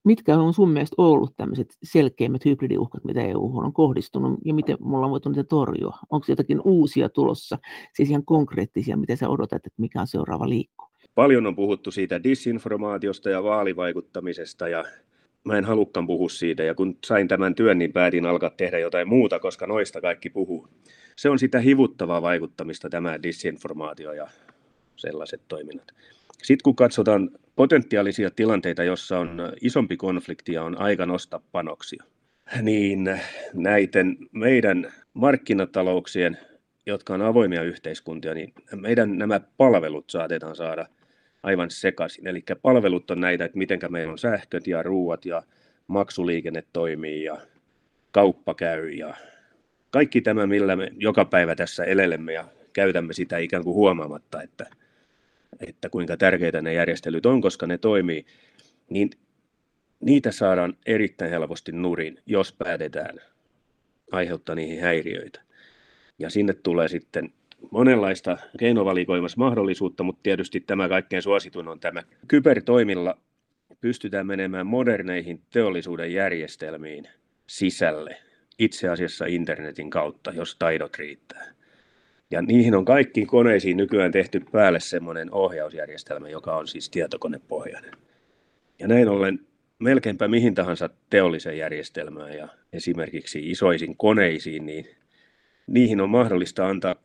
Mitkä 0.04 0.38
on 0.38 0.54
sun 0.54 0.70
mielestä 0.70 0.96
ollut 0.98 1.34
tämmöiset 1.38 1.78
selkeimmät 1.84 2.46
hybridiuhkat, 2.46 3.04
mitä 3.04 3.22
EU 3.22 3.58
on 3.58 3.74
kohdistunut 3.74 4.39
ja 4.46 4.54
miten 4.54 4.78
me 4.80 4.96
ollaan 4.96 5.12
voitu 5.12 5.30
niitä 5.30 5.44
torjua? 5.44 5.98
Onko 6.10 6.26
jotakin 6.30 6.62
uusia 6.63 7.10
tulossa, 7.10 7.58
siis 7.94 8.10
ihan 8.10 8.26
konkreettisia, 8.26 8.98
mitä 8.98 9.16
sä 9.16 9.30
odotat, 9.30 9.66
että 9.66 9.82
mikä 9.82 10.02
on 10.02 10.08
seuraava 10.08 10.50
liikku? 10.50 10.86
Paljon 11.16 11.48
on 11.48 11.56
puhuttu 11.56 11.92
siitä 11.92 12.24
disinformaatiosta 12.24 13.30
ja 13.30 13.44
vaalivaikuttamisesta 13.44 14.68
ja 14.68 14.84
mä 15.44 15.58
en 15.58 15.66
halukkaan 15.66 16.08
puhua 16.08 16.30
siitä 16.30 16.63
ja 16.63 16.76
kun 16.76 16.98
sain 17.06 17.28
tämän 17.28 17.56
työn, 17.56 17.78
niin 17.78 17.94
päätin 17.94 18.26
alkaa 18.26 18.50
tehdä 18.50 18.80
jotain 18.80 19.08
muuta, 19.08 19.39
koska 19.39 19.68
noista 19.68 20.02
kaikki 20.02 20.30
puhuu. 20.30 20.68
Se 21.16 21.30
on 21.30 21.39
sitä 21.39 21.60
hivuttavaa 21.60 22.22
vaikuttamista 22.22 22.89
tämä 22.89 23.24
disinformaatio 23.24 24.13
ja 24.13 24.28
sellaiset 24.96 25.42
toiminnat. 25.48 25.88
Sitten 26.44 26.63
kun 26.63 26.76
katsotaan 26.76 27.30
potentiaalisia 27.56 28.32
tilanteita, 28.32 28.84
jossa 28.84 29.20
on 29.20 29.52
isompi 29.62 29.98
konflikti 29.98 30.54
ja 30.54 30.63
on 30.63 30.78
aika 30.78 31.06
nostaa 31.06 31.42
panoksia, 31.52 32.04
niin 32.62 33.20
näiden 33.54 34.18
meidän 34.32 34.94
markkinatalouksien, 35.13 36.38
jotka 36.86 37.13
on 37.13 37.22
avoimia 37.22 37.63
yhteiskuntia, 37.63 38.34
niin 38.34 38.54
meidän 38.76 39.18
nämä 39.18 39.42
palvelut 39.58 40.10
saatetaan 40.10 40.56
saada 40.56 40.86
aivan 41.44 41.72
sekaisin. 41.72 42.28
Eli 42.28 42.44
palvelut 42.62 43.12
on 43.12 43.22
näitä, 43.22 43.46
että 43.46 43.58
miten 43.58 43.80
meillä 43.89 44.12
on 44.12 44.18
sähköt 44.18 44.68
ja 44.68 44.84
ruuat 44.84 45.26
ja 45.26 45.44
maksuliikenne 45.88 46.63
toimii 46.74 47.24
ja 47.24 47.38
kauppa 48.12 48.54
käy 48.54 48.89
ja 48.89 49.16
kaikki 49.89 50.22
tämä, 50.22 50.48
millä 50.48 50.76
me 50.76 50.92
joka 50.98 51.26
päivä 51.26 51.56
tässä 51.56 51.84
elelemme 51.84 52.34
ja 52.34 52.46
käytämme 52.74 53.13
sitä 53.13 53.38
ikään 53.38 53.63
kuin 53.63 53.76
huomaamatta, 53.76 54.42
että– 54.42 54.66
että 55.68 55.89
kuinka 55.89 56.18
tärkeitä 56.18 56.62
ne 56.62 56.74
järjestelyt 56.74 57.26
on, 57.26 57.42
koska 57.42 57.68
ne 57.68 57.78
toimii, 57.78 58.26
niin 58.89 59.10
niitä 60.00 60.32
saadaan 60.32 60.78
erittäin 60.86 61.32
helposti 61.32 61.72
nurin, 61.72 62.20
jos 62.26 62.54
päätetään 62.54 63.20
aiheuttaa 64.12 64.56
niihin 64.56 64.82
häiriöitä. 64.82 65.42
Ja 66.20 66.30
sinne 66.30 66.54
tulee 66.54 66.88
sitten 66.88 67.34
monenlaista 67.72 68.38
keinovalikoimassa 68.60 69.38
mahdollisuutta, 69.38 70.04
mutta 70.04 70.24
tietysti 70.24 70.60
tämä 70.60 70.89
kaikkein 70.89 71.22
suosituin 71.22 71.68
on 71.68 71.80
tämä. 71.80 72.04
Kybertoimilla 72.28 73.18
pystytään 73.82 74.28
menemään 74.28 74.68
moderneihin 74.68 75.42
teollisuuden 75.50 76.13
järjestelmiin 76.13 77.08
sisälle, 77.48 78.18
itse 78.60 78.89
asiassa 78.89 79.26
internetin 79.26 79.89
kautta, 79.89 80.32
jos 80.32 80.56
taidot 80.56 80.98
riittää. 80.98 81.54
Ja 82.34 82.41
niihin 82.41 82.76
on 82.76 82.86
kaikkiin 82.86 83.28
koneisiin 83.28 83.78
nykyään 83.78 84.12
tehty 84.12 84.41
päälle 84.52 84.80
semmoinen 84.80 85.34
ohjausjärjestelmä, 85.34 86.30
joka 86.30 86.56
on 86.56 86.67
siis 86.67 86.89
tietokonepohjainen. 86.89 87.91
Ja 88.80 88.88
näin 88.88 89.10
ollen 89.10 89.39
melkeinpä 89.80 90.28
mihin 90.28 90.56
tahansa 90.56 90.89
teollisen 91.10 91.58
järjestelmään 91.58 92.34
ja 92.34 92.48
esimerkiksi 92.74 93.50
isoisiin 93.52 93.98
koneisiin, 93.98 94.65
niin 94.65 94.86
niihin 95.67 96.02
on 96.02 96.10
mahdollista 96.10 96.67
antaa 96.67 96.96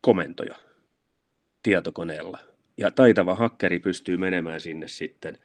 komentoja 0.00 0.54
tietokoneella. 1.62 2.38
Ja 2.76 2.90
taitava 2.90 3.34
hakkeri 3.34 3.78
pystyy 3.78 4.16
menemään 4.16 4.60
sinne 4.60 4.88
sitten 4.88 5.38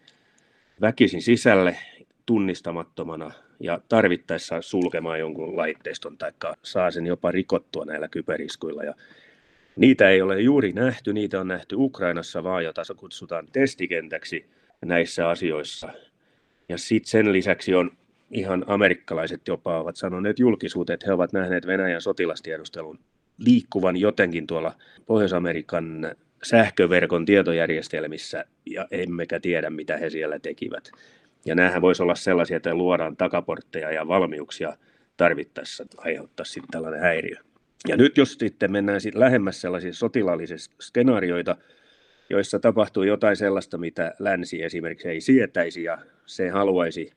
väkisin 0.82 1.22
sisälle 1.22 1.78
tunnistamattomana 2.26 3.32
ja 3.60 3.82
tarvittaessa 3.90 4.62
sulkemaan 4.62 5.20
jonkun 5.20 5.58
laitteiston 5.58 6.18
tai 6.18 6.32
saa 6.64 6.92
sen 6.92 7.06
jopa 7.06 7.32
rikottua 7.32 7.86
näillä 7.86 8.08
kyberiskuilla. 8.08 8.84
Ja 8.84 8.94
Niitä 9.80 10.10
ei 10.10 10.22
ole 10.22 10.42
juuri 10.42 10.74
nähty, 10.74 11.14
niitä 11.14 11.40
on 11.40 11.48
nähty 11.48 11.76
Ukrainassa 11.76 12.44
vaan, 12.44 12.64
jota 12.64 12.82
kutsutaan 12.98 13.48
testikentäksi 13.54 14.46
näissä 14.86 15.30
asioissa. 15.30 15.90
Ja 16.70 16.78
sitten 16.78 17.10
sen 17.12 17.34
lisäksi 17.34 17.76
on 17.76 17.92
ihan 18.32 18.66
amerikkalaiset 18.68 19.42
jopa 19.48 19.80
ovat 19.80 19.96
sanoneet 19.96 20.40
julkisuuteen, 20.40 20.94
että 20.94 21.06
he 21.06 21.14
ovat 21.14 21.34
nähneet 21.34 21.68
Venäjän 21.68 22.02
sotilastiedustelun 22.02 23.00
liikkuvan 23.38 23.98
jotenkin 23.98 24.48
tuolla 24.48 24.76
Pohjois-Amerikan 25.06 26.16
sähköverkon 26.44 27.26
tietojärjestelmissä 27.26 28.46
ja 28.66 28.88
emmekä 28.92 29.40
tiedä, 29.40 29.70
mitä 29.70 29.98
he 29.98 30.10
siellä 30.10 30.40
tekivät. 30.40 30.92
Ja 31.46 31.56
näähän 31.56 31.82
voisi 31.82 32.04
olla 32.04 32.16
sellaisia, 32.16 32.58
että 32.58 32.76
luodaan 32.76 33.18
takaportteja 33.18 33.92
ja 33.92 34.08
valmiuksia 34.08 34.78
tarvittaessa 35.18 35.86
aiheuttaa 35.98 36.46
sitten 36.46 36.72
tällainen 36.72 37.02
häiriö. 37.02 37.49
Ja 37.88 37.98
nyt 37.98 38.18
jos 38.18 38.34
sitten 38.34 38.72
mennään 38.72 39.02
sitten 39.02 39.20
lähemmäs 39.20 39.62
sellaisia 39.62 39.94
sotilaallisia 39.94 40.58
skenaarioita, 40.82 41.58
joissa 42.30 42.60
tapahtuu 42.60 43.04
jotain 43.04 43.36
sellaista, 43.36 43.78
mitä 43.78 44.14
länsi 44.20 44.64
esimerkiksi 44.64 45.08
ei 45.08 45.22
sietäisi 45.22 45.84
ja 45.84 45.98
se 46.26 46.50
haluaisi 46.50 47.12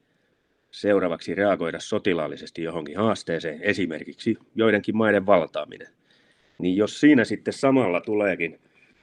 seuraavaksi 0.70 1.34
reagoida 1.34 1.80
sotilaallisesti 1.80 2.62
johonkin 2.62 2.96
haasteeseen, 2.96 3.62
esimerkiksi 3.62 4.38
joidenkin 4.54 4.96
maiden 4.96 5.26
valtaaminen, 5.26 5.88
niin 6.58 6.76
jos 6.76 7.00
siinä 7.00 7.24
sitten 7.24 7.54
samalla 7.54 8.00
tuleekin 8.00 8.60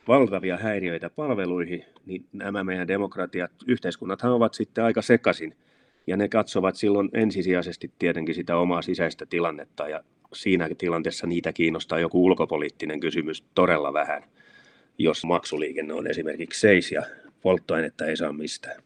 valtavia 0.08 0.58
häiriöitä 0.58 1.10
palveluihin, 1.10 1.86
niin 2.06 2.26
nämä 2.34 2.64
meidän 2.64 2.88
demokratiat, 2.88 3.52
yhteiskunnathan 3.68 4.32
ovat 4.32 4.54
sitten 4.54 4.84
aika 4.84 5.02
sekaisin, 5.02 5.56
ja 6.08 6.18
ne 6.18 6.30
katsovat 6.30 6.76
silloin 6.76 7.10
ensisijaisesti 7.14 7.92
tietenkin 8.00 8.36
sitä 8.36 8.58
omaa 8.58 8.82
sisäistä 8.82 9.26
tilannetta 9.26 9.90
ja 9.90 10.04
siinä 10.34 10.70
tilanteessa 10.78 11.28
niitä 11.28 11.54
kiinnostaa 11.54 12.00
joku 12.00 12.26
ulkopoliittinen 12.26 13.00
kysymys 13.00 13.44
todella 13.56 13.94
vähän, 13.94 14.24
jos 14.98 15.26
maksuliikenne 15.26 15.94
on 15.94 16.08
esimerkiksi 16.08 16.60
seis 16.60 16.92
ja 16.92 17.04
polttoainetta 17.42 18.06
ei 18.06 18.18
saa 18.18 18.34
mistään. 18.34 18.84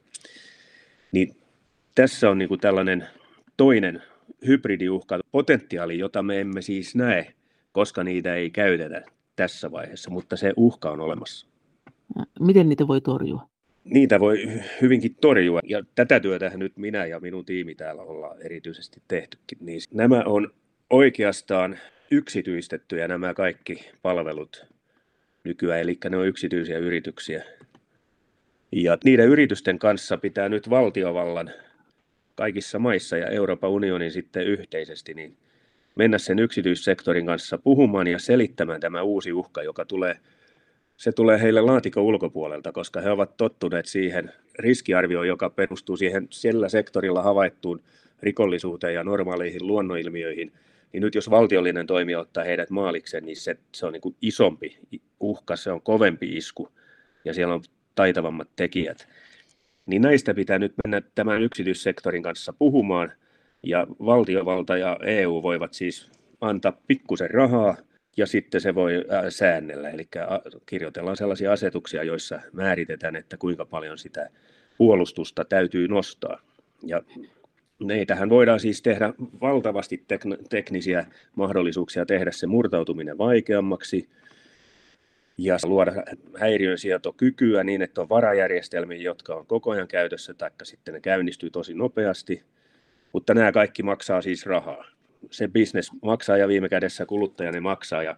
Niin 1.12 1.36
tässä 1.95 2.29
on 2.29 2.38
niin 2.38 2.49
kuin 2.49 2.60
tällainen 2.60 3.08
toinen 3.58 4.01
hybridiuhka, 4.47 5.19
potentiaali, 5.32 5.99
jota 5.99 6.23
me 6.23 6.41
emme 6.41 6.62
siis 6.62 6.95
näe, 6.95 7.34
koska 7.71 8.03
niitä 8.03 8.36
ei 8.36 8.49
käytetä 8.49 9.01
tässä 9.36 9.71
vaiheessa, 9.71 10.10
mutta 10.10 10.38
se 10.38 10.53
uhka 10.58 10.91
on 10.91 10.99
olemassa. 10.99 11.47
Miten 12.39 12.69
niitä 12.69 12.88
voi 12.88 13.01
torjua? 13.01 13.47
Niitä 13.84 14.19
voi 14.19 14.43
hyvinkin 14.82 15.15
torjua, 15.21 15.60
ja 15.63 15.84
tätä 15.95 16.19
työtä 16.19 16.51
nyt 16.56 16.77
minä 16.77 17.06
ja 17.06 17.19
minun 17.19 17.45
tiimi 17.45 17.75
täällä 17.75 18.01
ollaan 18.01 18.41
erityisesti 18.41 19.01
tehtykin. 19.08 19.58
Niin 19.62 19.82
nämä 19.93 20.23
on 20.25 20.53
oikeastaan 20.93 21.79
yksityistettyjä 22.12 23.08
nämä 23.08 23.34
kaikki 23.34 23.89
palvelut 24.01 24.65
nykyään, 25.43 25.82
eli 25.82 25.97
ne 26.10 26.17
on 26.17 26.27
yksityisiä 26.27 26.77
yrityksiä. 26.77 27.43
Ja 28.71 28.97
niiden 29.03 29.27
yritysten 29.27 29.79
kanssa 29.79 30.17
pitää 30.17 30.49
nyt 30.49 30.69
valtiovallan 30.69 31.51
kaikissa 32.36 32.79
maissa 32.79 33.17
ja 33.17 33.27
Euroopan 33.27 33.69
unionin 33.69 34.12
sitten 34.12 34.47
yhteisesti 34.47 35.13
niin 35.13 35.38
mennä 35.95 36.17
sen 36.17 36.39
yksityissektorin 36.39 37.25
kanssa 37.25 37.58
puhumaan 37.58 38.08
ja 38.08 38.19
selittämään 38.19 38.82
tämä 38.82 39.01
uusi 39.01 39.34
uhka, 39.34 39.63
joka 39.63 39.86
tulee, 39.86 40.19
se 40.97 41.12
tulee 41.12 41.41
heille 41.41 41.62
laatikon 41.62 42.03
ulkopuolelta, 42.03 42.71
koska 42.71 43.01
he 43.01 43.10
ovat 43.10 43.38
tottuneet 43.38 43.86
siihen 43.86 44.32
riskiarvioon, 44.60 45.27
joka 45.27 45.49
perustuu 45.49 45.97
siihen 45.97 46.27
siellä 46.29 46.69
sektorilla 46.69 47.23
havaittuun 47.23 47.84
rikollisuuteen 48.21 48.93
ja 48.93 49.03
normaaleihin 49.03 49.67
luonnonilmiöihin– 49.67 50.51
niin 50.93 51.01
nyt 51.01 51.15
jos 51.15 51.29
valtiollinen 51.29 51.88
toimija 51.88 52.19
ottaa 52.19 52.43
heidät 52.43 52.69
maalikseen, 52.69 53.25
niin 53.25 53.38
se, 53.38 53.58
se 53.75 53.86
on 53.86 53.93
niin 53.93 54.01
kuin 54.01 54.15
isompi 54.21 54.79
uhka, 55.19 55.56
se 55.56 55.71
on 55.71 55.82
kovempi 55.82 56.38
isku 56.38 56.69
ja 57.25 57.34
siellä 57.34 57.53
on 57.53 57.63
taitavammat 57.95 58.49
tekijät. 58.56 59.08
Niin 59.86 60.01
näistä 60.01 60.34
pitää 60.34 60.60
nyt 60.60 60.73
mennä 60.84 61.01
tämän 61.15 61.41
yksityissektorin 61.41 62.23
kanssa 62.23 62.53
puhumaan 62.53 63.12
ja 63.63 63.88
valtiovalta 63.89 64.77
ja 64.77 64.97
EU 65.06 65.43
voivat 65.43 65.73
siis 65.73 66.10
antaa 66.41 66.77
pikkusen 66.88 67.29
rahaa 67.29 67.77
ja 68.17 68.25
sitten 68.25 68.62
se 68.62 68.75
voi 68.75 69.06
säännellä, 69.29 69.89
eli 69.89 70.08
kirjoitellaan 70.65 71.17
sellaisia 71.17 71.51
asetuksia, 71.51 72.03
joissa 72.03 72.39
määritetään, 72.51 73.15
että 73.15 73.38
kuinka 73.38 73.65
paljon 73.65 73.97
sitä 73.97 74.29
puolustusta 74.77 75.45
täytyy 75.45 75.88
nostaa. 75.88 76.39
Ja 76.86 77.01
Neitähän 77.84 78.30
voidaan 78.30 78.60
siis 78.60 78.82
tehdä 78.82 79.13
valtavasti 79.41 80.04
teknisiä 80.50 81.06
mahdollisuuksia 81.36 82.06
tehdä 82.06 82.32
se 82.32 82.48
murtautuminen 82.48 83.17
vaikeammaksi 83.17 84.10
ja 85.38 85.58
luoda 85.63 85.91
häiriönsietokykyä 86.38 87.63
niin, 87.63 87.82
että 87.82 88.02
on 88.02 88.10
varajärjestelmiä, 88.10 88.98
jotka 88.98 89.36
on 89.36 89.46
koko 89.46 89.72
ajan 89.72 89.88
käytössä, 89.88 90.34
tai 90.34 90.52
sitten 90.63 90.93
ne 90.93 91.00
käynnistyy 91.00 91.50
tosi 91.50 91.74
nopeasti. 91.74 92.43
Mutta 93.13 93.34
nämä 93.34 93.52
kaikki 93.52 93.84
maksaa 93.84 94.22
siis 94.22 94.46
rahaa. 94.46 94.86
Se 95.32 95.48
bisnes 95.48 95.91
maksaa 96.02 96.38
ja 96.38 96.48
viime 96.48 96.69
kädessä 96.69 97.06
kuluttaja 97.06 97.52
ne 97.52 97.60
maksaa. 97.60 98.04
Ja 98.04 98.15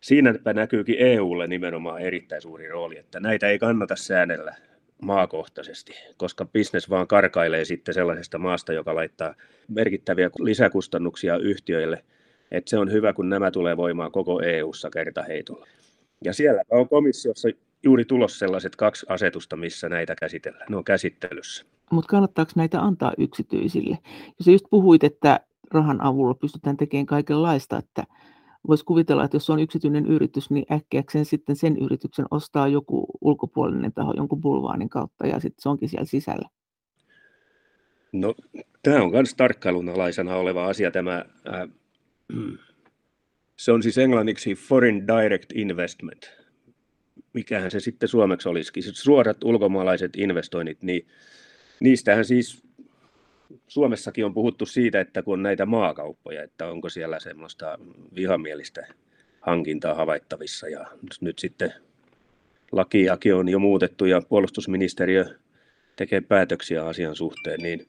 siinäpä 0.00 0.52
näkyykin 0.52 0.96
EUlle 0.98 1.46
nimenomaan 1.46 2.00
erittäin 2.00 2.42
suuri 2.42 2.68
rooli, 2.68 2.98
että 2.98 3.20
näitä 3.20 3.48
ei 3.48 3.58
kannata 3.58 3.96
säännellä 3.96 4.54
maakohtaisesti, 5.02 5.92
koska 6.16 6.44
bisnes 6.44 6.90
vaan 6.90 7.06
karkailee 7.06 7.64
sitten 7.64 7.94
sellaisesta 7.94 8.38
maasta, 8.38 8.72
joka 8.72 8.94
laittaa 8.94 9.34
merkittäviä 9.68 10.30
lisäkustannuksia 10.40 11.36
yhtiöille, 11.36 12.04
että 12.50 12.70
se 12.70 12.78
on 12.78 12.92
hyvä, 12.92 13.12
kun 13.12 13.28
nämä 13.28 13.50
tulee 13.50 13.76
voimaan 13.76 14.12
koko 14.12 14.40
EU-ssa 14.40 14.90
kertaheitolla. 14.90 15.66
Ja 16.24 16.32
siellä 16.32 16.62
on 16.70 16.88
komissiossa 16.88 17.48
juuri 17.82 18.04
tulossa 18.04 18.38
sellaiset 18.38 18.76
kaksi 18.76 19.06
asetusta, 19.08 19.56
missä 19.56 19.88
näitä 19.88 20.14
käsitellään. 20.14 20.66
Ne 20.70 20.76
on 20.76 20.84
käsittelyssä. 20.84 21.64
Mutta 21.90 22.08
kannattaako 22.08 22.52
näitä 22.56 22.80
antaa 22.80 23.12
yksityisille? 23.18 23.98
Jos 24.38 24.46
just 24.46 24.64
puhuit, 24.70 25.04
että 25.04 25.40
rahan 25.70 26.00
avulla 26.00 26.34
pystytään 26.34 26.76
tekemään 26.76 27.06
kaikenlaista, 27.06 27.78
että 27.78 28.04
voisi 28.68 28.84
kuvitella, 28.84 29.24
että 29.24 29.36
jos 29.36 29.50
on 29.50 29.60
yksityinen 29.60 30.06
yritys, 30.06 30.50
niin 30.50 30.66
äkkiäkseen 30.72 31.24
sitten 31.24 31.56
sen 31.56 31.76
yrityksen 31.78 32.26
ostaa 32.30 32.68
joku 32.68 33.06
ulkopuolinen 33.20 33.92
taho 33.92 34.14
jonkun 34.16 34.40
bulvaanin 34.40 34.88
kautta 34.88 35.26
ja 35.26 35.40
sitten 35.40 35.62
se 35.62 35.68
onkin 35.68 35.88
siellä 35.88 36.04
sisällä. 36.04 36.48
No, 38.12 38.34
tämä 38.82 39.02
on 39.02 39.10
myös 39.10 39.34
tarkkailun 39.34 39.88
alaisena 39.88 40.36
oleva 40.36 40.66
asia. 40.66 40.90
Tämä, 40.90 41.24
äh, 41.48 41.68
se 43.56 43.72
on 43.72 43.82
siis 43.82 43.98
englanniksi 43.98 44.54
Foreign 44.54 45.06
Direct 45.06 45.52
Investment. 45.54 46.30
Mikähän 47.32 47.70
se 47.70 47.80
sitten 47.80 48.08
suomeksi 48.08 48.48
olisikin? 48.48 48.82
Suorat 48.82 49.44
ulkomaalaiset 49.44 50.16
investoinnit, 50.16 50.82
niin 50.82 51.06
niistähän 51.80 52.24
siis 52.24 52.62
Suomessakin 53.68 54.24
on 54.24 54.34
puhuttu 54.34 54.66
siitä, 54.66 55.00
että 55.00 55.22
kun 55.22 55.34
on 55.34 55.42
näitä 55.42 55.66
maakauppoja, 55.66 56.42
että 56.42 56.66
onko 56.66 56.88
siellä 56.88 57.20
semmoista 57.20 57.78
vihamielistä 58.14 58.86
hankintaa 59.40 59.94
havaittavissa. 59.94 60.68
Ja 60.68 60.86
nyt 61.20 61.38
sitten 61.38 61.72
lakiakin 62.72 63.34
on 63.34 63.48
jo 63.48 63.58
muutettu 63.58 64.04
ja 64.04 64.22
puolustusministeriö 64.28 65.24
tekee 65.96 66.20
päätöksiä 66.20 66.86
asian 66.86 67.16
suhteen, 67.16 67.60
niin 67.60 67.86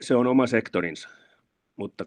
se 0.00 0.14
on 0.14 0.26
oma 0.26 0.46
sektorinsa. 0.46 1.08
Mutta 1.76 2.06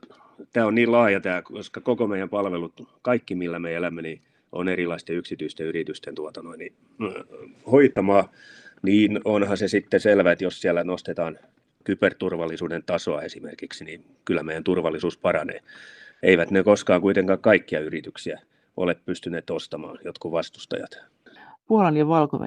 tämä 0.53 0.65
on 0.65 0.75
niin 0.75 0.91
laaja 0.91 1.19
tämä, 1.19 1.41
koska 1.41 1.81
koko 1.81 2.07
meidän 2.07 2.29
palvelut, 2.29 2.73
kaikki 3.01 3.35
millä 3.35 3.59
me 3.59 3.75
elämme, 3.75 4.01
niin 4.01 4.21
on 4.51 4.69
erilaisten 4.69 5.15
yksityisten 5.15 5.67
yritysten 5.67 6.15
tuota 6.15 6.41
noin, 6.41 6.59
niin, 6.59 6.75
hoitamaa, 7.71 8.31
niin 8.81 9.19
onhan 9.25 9.57
se 9.57 9.67
sitten 9.67 9.99
selvä, 9.99 10.31
että 10.31 10.43
jos 10.43 10.61
siellä 10.61 10.83
nostetaan 10.83 11.39
kyberturvallisuuden 11.85 12.83
tasoa 12.85 13.21
esimerkiksi, 13.21 13.85
niin 13.85 14.05
kyllä 14.25 14.43
meidän 14.43 14.63
turvallisuus 14.63 15.17
paranee. 15.17 15.59
Eivät 16.23 16.51
ne 16.51 16.63
koskaan 16.63 17.01
kuitenkaan 17.01 17.39
kaikkia 17.39 17.79
yrityksiä 17.79 18.41
ole 18.77 18.95
pystyneet 18.95 19.49
ostamaan, 19.49 19.99
jotkut 20.05 20.31
vastustajat. 20.31 20.91
Puolan 21.67 21.97
ja 21.97 22.07
valko 22.07 22.39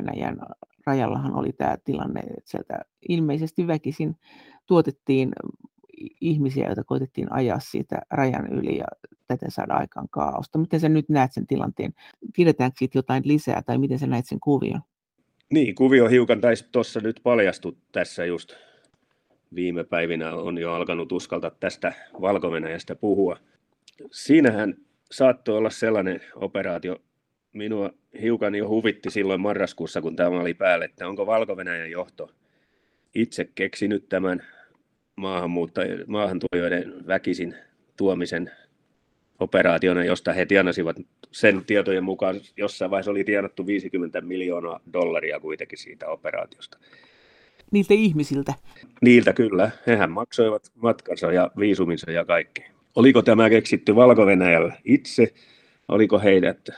rajallahan 0.86 1.34
oli 1.34 1.52
tämä 1.52 1.76
tilanne, 1.84 2.20
että 2.20 2.50
sieltä 2.50 2.78
ilmeisesti 3.08 3.66
väkisin 3.66 4.16
tuotettiin 4.66 5.32
ihmisiä, 6.20 6.66
joita 6.66 6.84
koitettiin 6.84 7.32
ajaa 7.32 7.60
siitä 7.60 8.00
rajan 8.10 8.52
yli 8.52 8.76
ja 8.76 8.86
täten 9.26 9.50
saada 9.50 9.74
aikaan 9.74 10.08
kaaosta. 10.10 10.58
Miten 10.58 10.80
sä 10.80 10.88
nyt 10.88 11.08
näet 11.08 11.32
sen 11.32 11.46
tilanteen? 11.46 11.92
Tiedetäänkö 12.34 12.78
siitä 12.78 12.98
jotain 12.98 13.22
lisää 13.26 13.62
tai 13.62 13.78
miten 13.78 13.98
sä 13.98 14.06
näet 14.06 14.26
sen 14.26 14.40
kuvion? 14.40 14.80
Niin, 15.52 15.74
kuvio 15.74 16.08
hiukan 16.08 16.40
taisi 16.40 16.68
tuossa 16.72 17.00
nyt 17.00 17.20
paljastu 17.22 17.78
tässä 17.92 18.24
just 18.24 18.52
viime 19.54 19.84
päivinä 19.84 20.34
on 20.34 20.58
jo 20.58 20.72
alkanut 20.72 21.12
uskaltaa 21.12 21.50
tästä 21.50 21.92
valko 22.20 22.50
puhua. 23.00 23.36
Siinähän 24.10 24.74
saattoi 25.10 25.58
olla 25.58 25.70
sellainen 25.70 26.20
operaatio, 26.34 26.96
minua 27.52 27.90
hiukan 28.20 28.54
jo 28.54 28.68
huvitti 28.68 29.10
silloin 29.10 29.40
marraskuussa, 29.40 30.00
kun 30.00 30.16
tämä 30.16 30.40
oli 30.40 30.54
päällä, 30.54 30.84
että 30.84 31.08
onko 31.08 31.26
valko 31.26 31.56
johto 31.90 32.30
itse 33.14 33.50
keksinyt 33.54 34.08
tämän 34.08 34.42
maahantulijoiden 36.06 37.06
väkisin 37.06 37.54
tuomisen 37.96 38.50
operaationa, 39.40 40.04
josta 40.04 40.32
he 40.32 40.46
tienasivat 40.46 40.96
sen 41.30 41.64
tietojen 41.64 42.04
mukaan, 42.04 42.40
jossain 42.56 42.90
vaiheessa 42.90 43.10
oli 43.10 43.24
tienattu 43.24 43.66
50 43.66 44.20
miljoonaa 44.20 44.80
dollaria 44.92 45.40
kuitenkin 45.40 45.78
siitä 45.78 46.08
operaatiosta 46.08 46.78
niiltä 47.70 47.94
ihmisiltä. 47.94 48.54
Niiltä 49.02 49.32
kyllä. 49.32 49.70
Hehän 49.86 50.10
maksoivat 50.10 50.62
matkansa 50.74 51.32
ja 51.32 51.50
viisuminsa 51.58 52.10
ja 52.10 52.24
kaikki. 52.24 52.64
Oliko 52.94 53.22
tämä 53.22 53.50
keksitty 53.50 53.94
valko 53.94 54.26
itse? 54.84 55.34
Oliko 55.88 56.18
heidät 56.18 56.68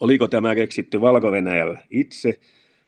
Oliko 0.00 0.28
tämä 0.28 0.54
keksitty 0.54 1.00
valko 1.00 1.28
itse? 1.90 2.40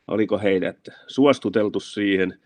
Oliko 0.07 0.39
heidät 0.39 0.89
suostuteltu 1.07 1.79
siihen? 1.79 2.39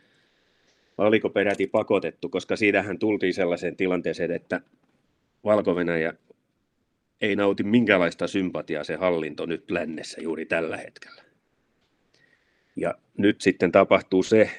Vai 0.97 1.07
oliko 1.07 1.29
peräti 1.29 1.67
pakotettu? 1.67 2.29
Koska 2.29 2.55
siitähän 2.55 2.99
tultiin 2.99 3.33
sellaiseen 3.33 3.75
tilanteeseen, 3.75 4.31
että 4.31 4.61
valko 5.43 5.75
ei 7.21 7.35
nauti 7.35 7.63
minkälaista 7.63 8.27
sympatiaa 8.27 8.83
se 8.83 8.95
hallinto 8.95 9.45
nyt 9.45 9.71
lännessä 9.71 10.21
juuri 10.21 10.45
tällä 10.45 10.77
hetkellä. 10.77 11.23
Ja 12.75 12.95
nyt 13.17 13.41
sitten 13.41 13.71
tapahtuu 13.71 14.23
se, 14.23 14.51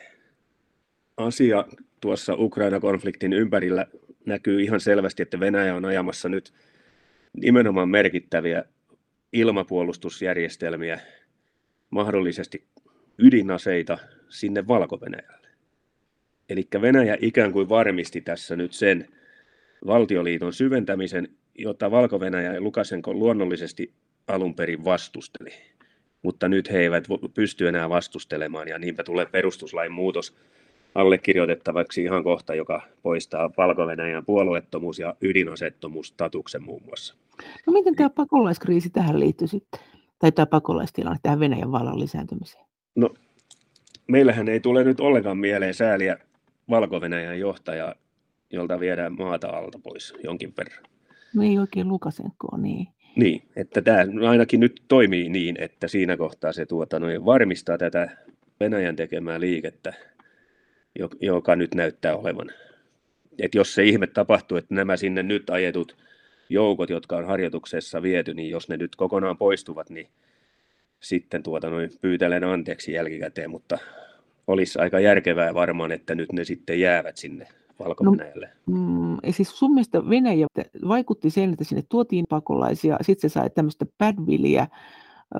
asia 1.17 1.65
tuossa 2.01 2.35
Ukraina-konfliktin 2.35 3.33
ympärillä 3.33 3.87
näkyy 4.27 4.63
ihan 4.63 4.81
selvästi, 4.81 5.23
että 5.23 5.41
Venäjä 5.41 5.75
on 5.75 5.85
ajamassa 5.85 6.29
nyt 6.29 6.53
nimenomaan 7.33 7.89
merkittäviä 7.89 8.65
ilmapuolustusjärjestelmiä, 9.33 11.01
mahdollisesti 11.91 12.65
ydinaseita 13.19 13.99
sinne 14.29 14.67
valko. 14.69 15.01
Eli 16.49 16.69
Venäjä 16.81 17.17
ikään 17.21 17.53
kuin 17.53 17.69
varmisti 17.69 18.21
tässä 18.21 18.57
nyt 18.57 18.73
sen 18.73 19.09
valtioliiton 19.87 20.53
syventämisen, 20.53 21.29
jota 21.55 21.91
valko 21.91 22.21
ja 22.25 22.61
Lukasenko 22.61 23.15
luonnollisesti 23.15 23.93
alun 24.27 24.55
perin 24.55 24.85
vastusteli. 24.85 25.51
Mutta 26.23 26.49
nyt 26.49 26.71
he 26.71 26.79
eivät 26.79 27.05
pysty 27.35 27.69
enää 27.69 27.89
vastustelemaan 27.89 28.69
ja 28.69 28.79
niinpä 28.79 29.05
tulee 29.05 29.27
perustuslain 29.27 29.93
muutos, 29.93 30.37
allekirjoitettavaksi 30.95 32.03
ihan 32.03 32.25
kohta, 32.25 32.55
joka 32.55 32.83
poistaa 33.03 33.51
valko 33.57 33.83
puolueettomuus 34.27 34.99
ja 34.99 35.15
ydinasettomuus 35.21 36.09
statuksen 36.09 36.63
muun 36.63 36.83
muassa. 36.85 37.15
No 37.67 37.73
miten 37.73 37.97
tämä 37.97 38.11
pakolaiskriisi 38.11 38.91
tähän 38.91 39.21
liittyy 39.21 39.49
sitten? 39.49 39.81
Tai 40.19 40.33
tämä 40.33 40.47
pakolaistilanne 40.47 41.19
tähän 41.23 41.41
Venäjän 41.41 41.73
vallan 41.73 42.01
lisääntymiseen? 42.01 42.65
No, 42.95 43.15
meillähän 44.09 44.49
ei 44.49 44.61
tule 44.61 44.85
nyt 44.85 45.01
ollenkaan 45.01 45.39
mieleen 45.39 45.75
sääliä 45.75 46.17
valko 46.71 47.01
johtajaa, 47.39 47.95
jolta 48.51 48.81
viedään 48.81 49.15
maata 49.19 49.49
alta 49.49 49.79
pois 49.83 50.15
jonkin 50.25 50.55
verran. 50.59 50.85
No 51.35 51.43
ei 51.43 51.59
oikein 51.59 51.89
Lukasenko, 51.89 52.57
niin. 52.57 52.89
Niin, 53.17 53.43
että 53.57 53.83
tämä 53.83 54.29
ainakin 54.29 54.61
nyt 54.61 54.83
toimii 54.89 55.29
niin, 55.29 55.57
että 55.61 55.89
siinä 55.89 56.17
kohtaa 56.17 56.53
se 56.53 56.67
tuota, 56.67 57.01
noin, 57.01 57.25
varmistaa 57.25 57.79
tätä 57.79 58.17
Venäjän 58.61 58.97
tekemää 58.97 59.41
liikettä 59.41 59.95
joka 61.21 61.57
nyt 61.57 61.75
näyttää 61.75 62.17
olevan. 62.17 62.51
Et 63.39 63.55
jos 63.55 63.75
se 63.75 63.85
ihme 63.85 64.07
tapahtuu, 64.07 64.59
että 64.59 64.75
nämä 64.75 64.97
sinne 64.97 65.23
nyt 65.23 65.51
ajetut 65.51 65.97
joukot, 66.49 66.91
jotka 66.91 67.17
on 67.17 67.27
harjoituksessa 67.27 68.03
viety, 68.03 68.35
niin 68.35 68.51
jos 68.51 68.69
ne 68.69 68.77
nyt 68.77 68.97
kokonaan 68.97 69.37
poistuvat, 69.37 69.91
niin 69.91 70.09
sitten 71.01 71.43
tuota 71.43 71.71
noin 71.71 71.91
pyytelen 72.01 72.45
anteeksi 72.45 72.93
jälkikäteen, 72.93 73.51
mutta 73.51 73.79
olisi 74.47 74.79
aika 74.79 75.01
järkevää 75.01 75.55
varmaan, 75.55 75.93
että 75.93 76.15
nyt 76.15 76.33
ne 76.33 76.45
sitten 76.45 76.81
jäävät 76.81 77.17
sinne 77.17 77.47
valko 77.79 78.05
no, 78.05 78.13
mm, 78.67 79.17
siis 79.31 79.59
sun 79.59 79.75
mielestä 79.75 80.09
Venäjä 80.09 80.47
vaikutti 80.89 81.31
sen, 81.31 81.53
että 81.53 81.65
sinne 81.65 81.85
tuotiin 81.89 82.25
pakolaisia, 82.29 82.99
sitten 83.03 83.31
se 83.31 83.35
sai 83.35 83.51
tämmöistä 83.51 83.87
badvilliä, 83.99 84.67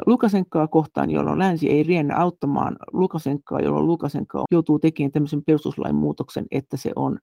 Lukasenkaa 0.07 0.69
kohtaan, 0.69 1.11
jolloin 1.11 1.39
länsi 1.39 1.71
ei 1.71 1.83
riennä 1.83 2.17
auttamaan 2.17 2.77
Lukasenkaa, 2.93 3.61
jolloin 3.61 3.87
Lukasenka 3.87 4.45
joutuu 4.51 4.79
tekemään 4.79 5.13
tämmöisen 5.13 5.45
perustuslain 5.45 5.95
muutoksen, 5.95 6.47
että 6.51 6.77
se 6.77 6.93
on 6.97 7.19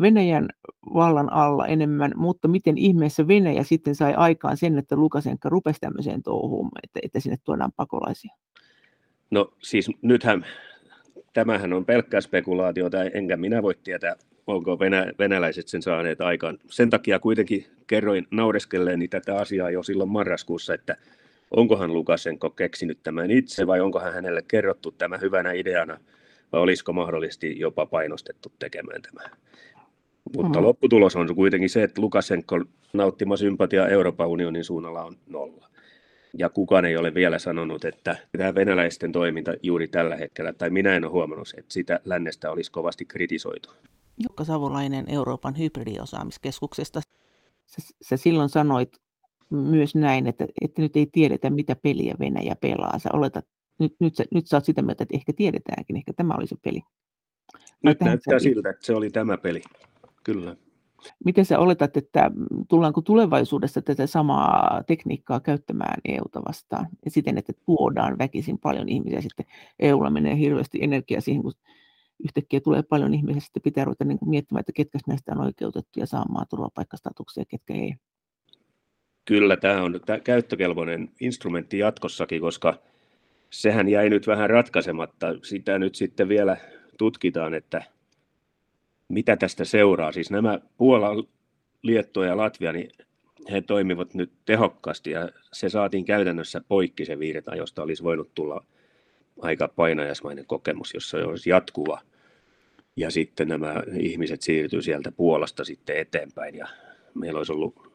Venäjän 0.00 0.48
vallan 0.94 1.32
alla 1.32 1.66
enemmän, 1.66 2.12
mutta 2.16 2.48
miten 2.48 2.78
ihmeessä 2.78 3.28
Venäjä 3.28 3.62
sitten 3.62 3.94
sai 3.94 4.14
aikaan 4.14 4.56
sen, 4.56 4.78
että 4.78 4.96
Lukasenka 4.96 5.48
rupesi 5.48 5.80
tämmöiseen 5.80 6.22
touhuun, 6.22 6.70
että, 6.82 7.00
että 7.02 7.20
sinne 7.20 7.36
tuodaan 7.44 7.72
pakolaisia? 7.76 8.34
No 9.30 9.52
siis 9.62 9.90
nythän 10.02 10.46
tämähän 11.32 11.72
on 11.72 11.84
pelkkää 11.84 12.20
spekulaatiota, 12.20 13.04
enkä 13.04 13.36
minä 13.36 13.62
voi 13.62 13.74
tietää, 13.84 14.16
onko 14.46 14.78
venä, 14.78 15.12
venäläiset 15.18 15.68
sen 15.68 15.82
saaneet 15.82 16.20
aikaan. 16.20 16.58
Sen 16.70 16.90
takia 16.90 17.18
kuitenkin 17.18 17.66
kerroin 17.86 18.26
naureskelleeni 18.30 19.08
tätä 19.08 19.36
asiaa 19.36 19.70
jo 19.70 19.82
silloin 19.82 20.10
marraskuussa, 20.10 20.74
että 20.74 20.96
onkohan 21.50 21.92
Lukasenko 21.92 22.50
keksinyt 22.50 22.98
tämän 23.02 23.30
itse 23.30 23.66
vai 23.66 23.80
onkohan 23.80 24.12
hänelle 24.12 24.42
kerrottu 24.48 24.90
tämä 24.90 25.18
hyvänä 25.18 25.52
ideana 25.52 25.98
vai 26.52 26.60
olisiko 26.60 26.92
mahdollisesti 26.92 27.58
jopa 27.58 27.86
painostettu 27.86 28.52
tekemään 28.58 29.02
tämä. 29.02 29.30
Mutta 30.36 30.58
mm. 30.58 30.64
lopputulos 30.64 31.16
on 31.16 31.34
kuitenkin 31.34 31.70
se, 31.70 31.82
että 31.82 32.00
Lukasenko 32.00 32.64
nauttima 32.92 33.36
sympatia 33.36 33.88
Euroopan 33.88 34.28
unionin 34.28 34.64
suunnalla 34.64 35.04
on 35.04 35.16
nolla. 35.26 35.68
Ja 36.38 36.48
kukaan 36.48 36.84
ei 36.84 36.96
ole 36.96 37.14
vielä 37.14 37.38
sanonut, 37.38 37.84
että 37.84 38.16
tämä 38.38 38.54
venäläisten 38.54 39.12
toiminta 39.12 39.54
juuri 39.62 39.88
tällä 39.88 40.16
hetkellä, 40.16 40.52
tai 40.52 40.70
minä 40.70 40.96
en 40.96 41.04
ole 41.04 41.12
huomannut, 41.12 41.48
että 41.56 41.72
sitä 41.72 42.00
lännestä 42.04 42.50
olisi 42.50 42.72
kovasti 42.72 43.04
kritisoitu. 43.04 43.70
Jukka 44.22 44.44
Savolainen 44.44 45.04
Euroopan 45.08 45.58
hybridiosaamiskeskuksesta. 45.58 47.00
Sä, 47.66 47.94
sä 48.02 48.16
silloin 48.16 48.48
sanoit 48.48 48.98
myös 49.50 49.94
näin, 49.94 50.26
että, 50.26 50.46
että 50.60 50.82
nyt 50.82 50.96
ei 50.96 51.06
tiedetä, 51.12 51.50
mitä 51.50 51.76
peliä 51.76 52.14
Venäjä 52.20 52.56
pelaa. 52.60 52.98
Sä 52.98 53.08
oletat, 53.12 53.44
nyt, 53.78 53.94
nyt, 54.00 54.16
sä, 54.16 54.24
nyt 54.34 54.46
sä 54.46 54.56
oot 54.56 54.64
sitä 54.64 54.82
mieltä, 54.82 55.02
että 55.02 55.16
ehkä 55.16 55.32
tiedetäänkin, 55.32 55.96
ehkä 55.96 56.12
tämä 56.12 56.34
oli 56.34 56.46
se 56.46 56.56
peli. 56.64 56.80
Nyt 57.82 58.00
näyttää 58.00 58.38
siltä, 58.38 58.70
että 58.70 58.86
se 58.86 58.94
oli 58.94 59.10
tämä 59.10 59.36
peli, 59.36 59.62
kyllä. 60.24 60.56
Miten 61.24 61.44
sä 61.44 61.58
oletat, 61.58 61.96
että 61.96 62.30
tullaanko 62.68 63.00
tulevaisuudessa 63.00 63.82
tätä 63.82 64.06
samaa 64.06 64.82
tekniikkaa 64.86 65.40
käyttämään 65.40 66.00
EUta 66.04 66.42
vastaan 66.48 66.86
ja 67.04 67.10
siten, 67.10 67.38
että 67.38 67.52
tuodaan 67.66 68.18
väkisin 68.18 68.58
paljon 68.58 68.88
ihmisiä 68.88 69.20
sitten 69.20 69.46
EUlla 69.78 70.10
menee 70.10 70.38
hirveästi 70.38 70.78
energiaa 70.82 71.20
siihen, 71.20 71.42
kun 71.42 71.52
yhtäkkiä 72.24 72.60
tulee 72.60 72.82
paljon 72.82 73.14
ihmisiä, 73.14 73.40
sitten 73.40 73.62
pitää 73.62 73.84
ruveta 73.84 74.04
niin 74.04 74.18
kuin 74.18 74.28
miettimään, 74.28 74.60
että 74.60 74.72
ketkä 74.72 74.98
näistä 75.06 75.32
on 75.32 75.40
oikeutettuja 75.40 76.06
saamaan 76.06 76.46
turvapaikkastatuksia 76.50 77.40
ja 77.40 77.46
ketkä 77.46 77.74
ei. 77.74 77.94
Kyllä, 79.28 79.56
tämä 79.56 79.82
on 79.82 80.00
tämä 80.06 80.20
käyttökelpoinen 80.20 81.10
instrumentti 81.20 81.78
jatkossakin, 81.78 82.40
koska 82.40 82.78
sehän 83.50 83.88
jäi 83.88 84.10
nyt 84.10 84.26
vähän 84.26 84.50
ratkaisematta. 84.50 85.26
Sitä 85.42 85.78
nyt 85.78 85.94
sitten 85.94 86.28
vielä 86.28 86.56
tutkitaan, 86.98 87.54
että 87.54 87.82
mitä 89.08 89.36
tästä 89.36 89.64
seuraa. 89.64 90.12
Siis 90.12 90.30
nämä 90.30 90.60
Puola, 90.76 91.24
Liettua 91.82 92.26
ja 92.26 92.36
Latvia, 92.36 92.72
niin 92.72 92.90
he 93.50 93.60
toimivat 93.60 94.14
nyt 94.14 94.32
tehokkaasti 94.44 95.10
ja 95.10 95.28
se 95.52 95.68
saatiin 95.68 96.04
käytännössä 96.04 96.60
poikki 96.68 97.04
se 97.04 97.18
virta, 97.18 97.56
josta 97.56 97.82
olisi 97.82 98.02
voinut 98.02 98.30
tulla 98.34 98.64
aika 99.40 99.68
painajasmainen 99.68 100.46
kokemus, 100.46 100.94
jossa 100.94 101.18
olisi 101.18 101.50
jatkuva. 101.50 102.00
Ja 102.96 103.10
sitten 103.10 103.48
nämä 103.48 103.82
ihmiset 104.00 104.42
siirtyy 104.42 104.82
sieltä 104.82 105.12
Puolasta 105.12 105.64
sitten 105.64 105.96
eteenpäin 105.96 106.54
ja 106.54 106.68
meillä 107.14 107.38
olisi 107.38 107.52
ollut 107.52 107.87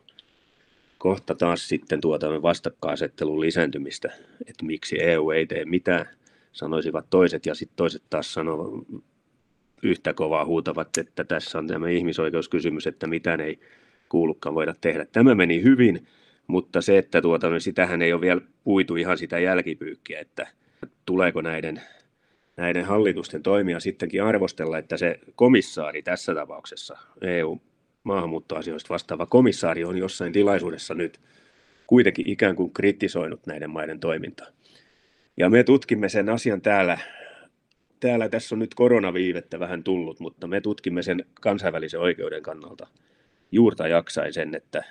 kohta 1.03 1.35
taas 1.35 1.67
sitten 1.67 2.01
tuota 2.01 2.41
vastakkainasettelun 2.41 3.39
lisääntymistä, 3.39 4.13
että 4.47 4.65
miksi 4.65 5.03
EU 5.03 5.31
ei 5.31 5.47
tee 5.47 5.65
mitään, 5.65 6.05
sanoisivat 6.51 7.05
toiset 7.09 7.45
ja 7.45 7.55
sitten 7.55 7.75
toiset 7.75 8.03
taas 8.09 8.33
sanovat 8.33 8.87
yhtä 9.81 10.13
kovaa 10.13 10.45
huutavat, 10.45 10.97
että 10.97 11.23
tässä 11.23 11.59
on 11.59 11.67
tämä 11.67 11.89
ihmisoikeuskysymys, 11.89 12.87
että 12.87 13.07
mitään 13.07 13.39
ei 13.41 13.59
kuulukaan 14.09 14.55
voida 14.55 14.75
tehdä. 14.81 15.05
Tämä 15.05 15.35
meni 15.35 15.63
hyvin, 15.63 16.07
mutta 16.47 16.81
se, 16.81 16.97
että 16.97 17.21
tuota, 17.21 17.49
niin 17.49 17.61
sitähän 17.61 18.01
ei 18.01 18.13
ole 18.13 18.21
vielä 18.21 18.41
puitu 18.63 18.95
ihan 18.95 19.17
sitä 19.17 19.39
jälkipyykkiä, 19.39 20.19
että 20.19 20.47
tuleeko 21.05 21.41
näiden, 21.41 21.81
näiden 22.57 22.85
hallitusten 22.85 23.43
toimia 23.43 23.79
sittenkin 23.79 24.23
arvostella, 24.23 24.77
että 24.77 24.97
se 24.97 25.19
komissaari 25.35 26.03
tässä 26.03 26.35
tapauksessa, 26.35 26.97
EU 27.21 27.61
maahanmuuttoasioista 28.03 28.89
vastaava 28.89 29.25
komissaari 29.25 29.83
on 29.83 29.97
jossain 29.97 30.33
tilaisuudessa 30.33 30.93
nyt 30.93 31.19
kuitenkin 31.87 32.29
ikään 32.29 32.55
kuin 32.55 32.73
kritisoinut 32.73 33.45
näiden 33.45 33.69
maiden 33.69 33.99
toimintaa. 33.99 34.47
Ja 35.37 35.49
me 35.49 35.63
tutkimme 35.63 36.09
sen 36.09 36.29
asian 36.29 36.61
täällä 36.61 36.97
täällä 38.07 38.29
tässä 38.29 38.55
on 38.55 38.59
nyt 38.59 38.73
koronaviivettä 38.75 39.59
vähän 39.59 39.83
tullut, 39.83 40.19
mutta 40.19 40.47
me 40.47 40.61
tutkimme 40.61 41.03
sen 41.03 41.25
kansainvälisen 41.41 41.99
oikeuden 41.99 42.43
kannalta 42.43 42.87
juurta 43.51 43.87
jaksain 43.87 44.33
sen, 44.33 44.55
että 44.55 44.83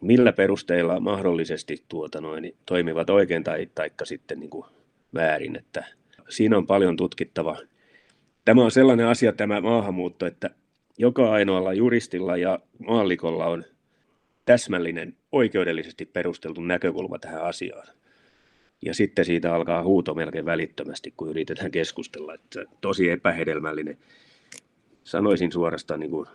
millä 0.00 0.32
perusteilla 0.32 1.00
mahdollisesti 1.00 1.84
tuota 1.88 2.20
noin, 2.20 2.54
toimivat 2.66 3.10
oikein 3.10 3.44
tai 3.44 3.68
taikka 3.74 4.04
sitten 4.04 4.40
niin 4.40 4.50
kuin 4.50 4.64
väärin. 5.14 5.56
Että 5.56 5.84
siinä 6.28 6.56
on 6.56 6.66
paljon 6.66 6.96
tutkittavaa. 6.96 7.58
Tämä 8.44 8.64
on 8.64 8.70
sellainen 8.70 9.06
asia, 9.06 9.32
tämä 9.32 9.60
maahanmuutto, 9.60 10.26
että 10.26 10.50
joka 10.98 11.32
ainoalla 11.32 11.72
juristilla 11.72 12.36
ja 12.36 12.58
maallikolla 12.78 13.46
on 13.46 13.64
täsmällinen 14.44 15.16
oikeudellisesti 15.32 16.06
perusteltu 16.06 16.60
näkökulma 16.60 17.18
tähän 17.18 17.42
asiaan. 17.44 17.88
Ja 18.84 18.94
sitten 18.94 19.24
siitä 19.24 19.54
alkaa 19.54 19.82
huuto 19.82 20.14
melkein 20.14 20.44
välittömästi, 20.44 21.14
kun 21.16 21.30
yritetään 21.30 21.70
keskustella. 21.70 22.34
Että 22.34 22.64
tosi 22.80 23.10
epähedelmällinen, 23.10 23.98
sanoisin 25.04 25.52
suorastaan 25.52 26.00
niin 26.00 26.10
kuin 26.10 26.26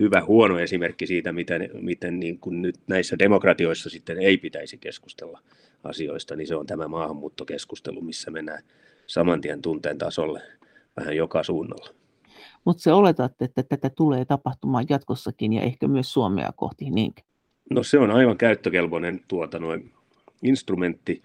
hyvä 0.00 0.24
huono 0.24 0.58
esimerkki 0.58 1.06
siitä, 1.06 1.32
miten, 1.32 1.70
miten 1.72 2.20
niin 2.20 2.38
kuin 2.38 2.62
nyt 2.62 2.76
näissä 2.86 3.18
demokratioissa 3.18 3.90
sitten 3.90 4.18
ei 4.18 4.36
pitäisi 4.38 4.78
keskustella 4.78 5.42
asioista, 5.84 6.36
niin 6.36 6.46
se 6.46 6.56
on 6.56 6.66
tämä 6.66 6.88
maahanmuuttokeskustelu, 6.88 8.00
missä 8.00 8.30
mennään 8.30 8.62
saman 9.06 9.40
tien 9.40 9.62
tunteen 9.62 9.98
tasolle 9.98 10.42
vähän 10.96 11.16
joka 11.16 11.42
suunnalla. 11.42 11.94
Mutta 12.68 12.82
se 12.82 12.92
oletat, 12.92 13.32
että 13.42 13.62
tätä 13.62 13.90
tulee 13.90 14.24
tapahtumaan 14.24 14.86
jatkossakin 14.88 15.52
ja 15.52 15.62
ehkä 15.62 15.88
myös 15.88 16.12
Suomea 16.12 16.52
kohti, 16.56 16.90
niin? 16.90 17.14
No 17.70 17.82
se 17.82 17.98
on 17.98 18.10
aivan 18.10 18.36
käyttökelpoinen 18.36 19.20
tuota, 19.28 19.58
noin, 19.58 19.92
instrumentti, 20.42 21.22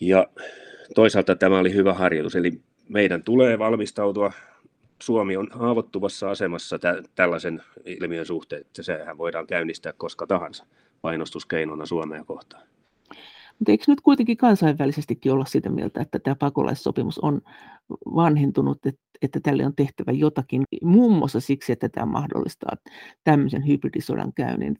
ja 0.00 0.26
toisaalta 0.94 1.36
tämä 1.36 1.58
oli 1.58 1.74
hyvä 1.74 1.94
harjoitus, 1.94 2.36
eli 2.36 2.60
meidän 2.88 3.22
tulee 3.22 3.58
valmistautua. 3.58 4.32
Suomi 5.02 5.36
on 5.36 5.48
haavoittuvassa 5.50 6.30
asemassa 6.30 6.78
tä- 6.78 7.02
tällaisen 7.14 7.62
ilmiön 7.84 8.26
suhteen, 8.26 8.60
että 8.60 8.82
sehän 8.82 9.18
voidaan 9.18 9.46
käynnistää 9.46 9.92
koska 9.92 10.26
tahansa 10.26 10.66
painostuskeinona 11.02 11.86
Suomea 11.86 12.24
kohtaan. 12.24 12.62
Mutta 13.58 13.72
eikö 13.72 13.84
nyt 13.88 14.00
kuitenkin 14.00 14.36
kansainvälisestikin 14.36 15.32
olla 15.32 15.44
sitä 15.44 15.70
mieltä, 15.70 16.00
että 16.00 16.18
tämä 16.18 16.34
pakolaissopimus 16.34 17.18
on 17.18 17.40
vanhentunut, 18.14 18.86
että, 18.86 19.00
että 19.22 19.40
tälle 19.42 19.66
on 19.66 19.74
tehtävä 19.76 20.12
jotakin, 20.12 20.62
muun 20.82 21.12
muassa 21.12 21.40
siksi, 21.40 21.72
että 21.72 21.88
tämä 21.88 22.06
mahdollistaa 22.06 22.76
tämmöisen 23.24 23.66
hybridisodan 23.66 24.32
käynnin. 24.32 24.78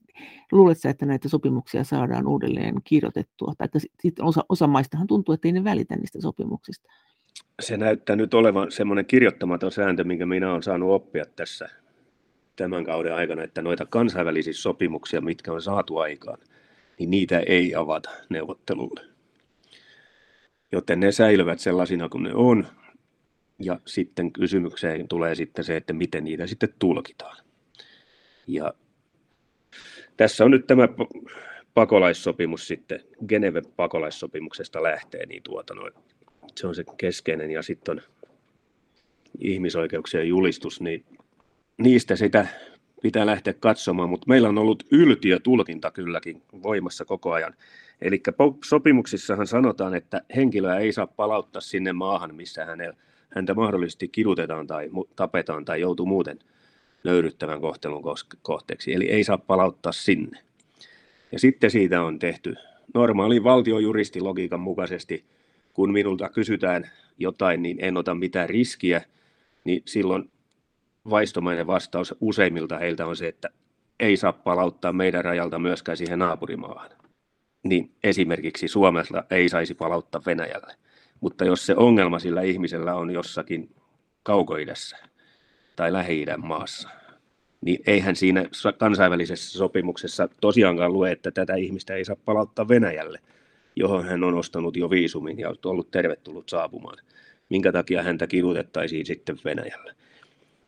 Luuletko 0.53 0.89
että 0.89 1.07
näitä 1.07 1.29
sopimuksia 1.29 1.85
saadaan 1.85 2.27
uudelleen 2.27 2.75
kirjoitettua? 2.85 3.53
Tai 3.59 3.69
sitten 4.03 4.25
osa, 4.25 4.45
osa 4.49 4.67
maistahan 4.67 5.07
tuntuu, 5.07 5.33
että 5.33 5.49
ei 5.49 5.53
ne 5.53 5.65
välitä 5.65 5.97
niistä 5.97 6.21
sopimuksista. 6.21 6.89
Se 7.61 7.77
näyttää 7.77 8.17
nyt 8.17 8.35
olevan 8.35 8.73
semmoinen 8.73 9.07
kirjoittamaton 9.07 9.73
sääntö, 9.73 10.05
minkä 10.05 10.27
minä 10.27 10.51
olen 10.51 10.63
saanut 10.63 10.91
oppia 10.91 11.25
tässä 11.37 11.69
tämän 12.57 12.85
kauden 12.85 13.15
aikana, 13.15 13.43
että 13.43 13.63
noita 13.63 13.87
kansainvälisiä 13.87 14.53
sopimuksia, 14.53 15.21
mitkä 15.21 15.53
on 15.53 15.63
saatu 15.63 15.97
aikaan– 15.97 16.39
niin 16.99 17.11
niitä 17.11 17.39
ei 17.39 17.75
avata 17.75 18.11
neuvottelulle. 18.29 19.01
Joten 20.73 21.01
ne 21.01 21.13
säilyvät 21.13 21.61
sellaisina 21.61 22.09
kuin 22.09 22.25
ne 22.25 22.35
on, 22.35 22.67
ja 23.59 23.81
sitten 23.87 24.33
kysymykseen 24.33 25.09
tulee 25.09 25.35
sitten 25.35 25.65
se, 25.65 25.77
että 25.77 25.93
miten 25.93 26.25
niitä 26.25 26.47
sitten 26.47 26.75
tulkitaan. 26.79 27.37
Ja 28.47 28.75
tässä 30.17 30.45
on 30.45 30.51
nyt 30.51 30.67
tämä 30.67 30.89
pakolaissopimus 31.75 32.69
sitten, 32.69 33.01
Geneven 33.29 33.65
pakolaissopimuksesta 33.77 34.83
lähtee, 34.83 35.27
niin 35.27 35.43
tuota 35.43 35.75
noin, 35.75 35.93
se 36.57 36.67
on 36.67 36.75
se 36.75 36.85
keskeinen, 36.97 37.51
ja 37.51 37.63
sitten 37.63 37.93
on 37.93 38.03
ihmisoikeuksien 39.39 40.29
julistus, 40.29 40.81
niin 40.81 41.05
niistä 41.79 42.17
sitä 42.17 42.47
pitää 43.03 43.27
lähteä 43.27 43.55
katsomaan, 43.55 44.09
mutta 44.09 44.25
meillä 44.29 44.49
on 44.49 44.59
ollut 44.59 44.87
yltiötulkinta 44.91 45.91
kylläkin 45.91 46.43
voimassa 46.63 47.05
koko 47.05 47.33
ajan. 47.33 47.55
Eli 48.03 48.23
sopimuksissahan 48.65 49.47
sanotaan, 49.47 49.95
että 49.95 50.23
henkilöä 50.37 50.79
ei 50.79 50.93
saa 50.93 51.07
palauttaa 51.07 51.61
sinne 51.61 51.93
maahan, 51.93 52.35
missä 52.35 52.67
häntä 53.35 53.55
mahdollisesti 53.55 54.09
kidutetaan 54.09 54.67
tai 54.67 54.91
tapetaan 55.17 55.65
tai 55.65 55.81
joutuu 55.81 56.07
muuten 56.07 56.39
löydyttävän 57.05 57.61
kohtelun 57.61 58.03
kohteeksi. 58.43 58.95
Eli 58.95 59.11
ei 59.11 59.25
saa 59.25 59.39
palauttaa 59.39 59.93
sinne. 59.93 60.39
Ja 61.33 61.39
sitten 61.39 61.71
siitä 61.71 62.03
on 62.03 62.19
tehty 62.19 62.55
normaali 62.95 63.45
valtiojuristilogiikan 63.45 64.61
mukaisesti, 64.61 65.25
kun 65.75 65.93
minulta 65.93 66.29
kysytään 66.29 66.91
jotain, 67.19 67.63
niin 67.63 67.77
en 67.81 67.97
ota 67.97 68.15
mitään 68.15 68.49
riskiä, 68.49 69.03
niin 69.65 69.83
silloin 69.85 70.31
vaistomainen 71.11 71.67
vastaus 71.67 72.15
useimmilta 72.21 72.79
heiltä 72.79 73.07
on 73.07 73.17
se, 73.17 73.29
että 73.29 73.49
ei 74.01 74.17
saa 74.17 74.33
palauttaa 74.33 74.93
meidän 74.93 75.25
rajalta 75.25 75.59
myöskään 75.59 75.97
siihen 75.97 76.19
naapurimaahan. 76.19 76.91
Niin 77.63 77.93
esimerkiksi 78.05 78.69
Suomesta 78.69 79.25
ei 79.31 79.49
saisi 79.49 79.75
palauttaa 79.75 80.23
Venäjälle. 80.27 80.75
Mutta 81.21 81.45
jos 81.45 81.67
se 81.67 81.75
ongelma 81.77 82.19
sillä 82.19 82.43
ihmisellä 82.43 82.95
on 82.95 83.11
jossakin 83.11 83.75
kaukoidässä 84.23 84.97
tai 85.77 85.93
lähi 85.93 86.27
maassa, 86.37 86.89
niin 87.61 87.79
eihän 87.87 88.17
siinä 88.17 88.45
kansainvälisessä 88.79 89.59
sopimuksessa 89.59 90.29
tosiaankaan 90.41 90.93
lue, 90.93 91.13
että 91.13 91.31
tätä 91.31 91.55
ihmistä 91.55 91.95
ei 91.95 92.05
saa 92.05 92.17
palauttaa 92.25 92.69
Venäjälle, 92.69 93.19
johon 93.77 94.05
hän 94.05 94.25
on 94.25 94.35
ostanut 94.35 94.77
jo 94.77 94.91
viisumin 94.91 95.39
ja 95.39 95.53
ollut 95.65 95.91
tervetullut 95.91 96.49
saapumaan. 96.49 96.99
Minkä 97.49 97.73
takia 97.73 98.03
häntä 98.03 98.27
kidutettaisiin 98.27 99.07
sitten 99.07 99.39
Venäjällä. 99.45 99.95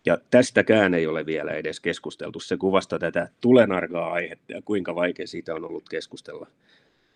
Ja 0.07 0.19
tästäkään 0.31 0.95
ei 0.95 1.07
ole 1.07 1.27
vielä 1.27 1.53
edes 1.53 1.81
keskusteltu. 1.81 2.41
Se 2.41 2.57
kuvasta 2.57 2.99
tätä 2.99 3.29
tulenarkaa 3.41 4.13
aihetta 4.13 4.53
ja 4.53 4.63
kuinka 4.63 4.95
vaikea 4.95 5.27
siitä 5.27 5.55
on 5.55 5.65
ollut 5.65 5.89
keskustella. 5.89 6.47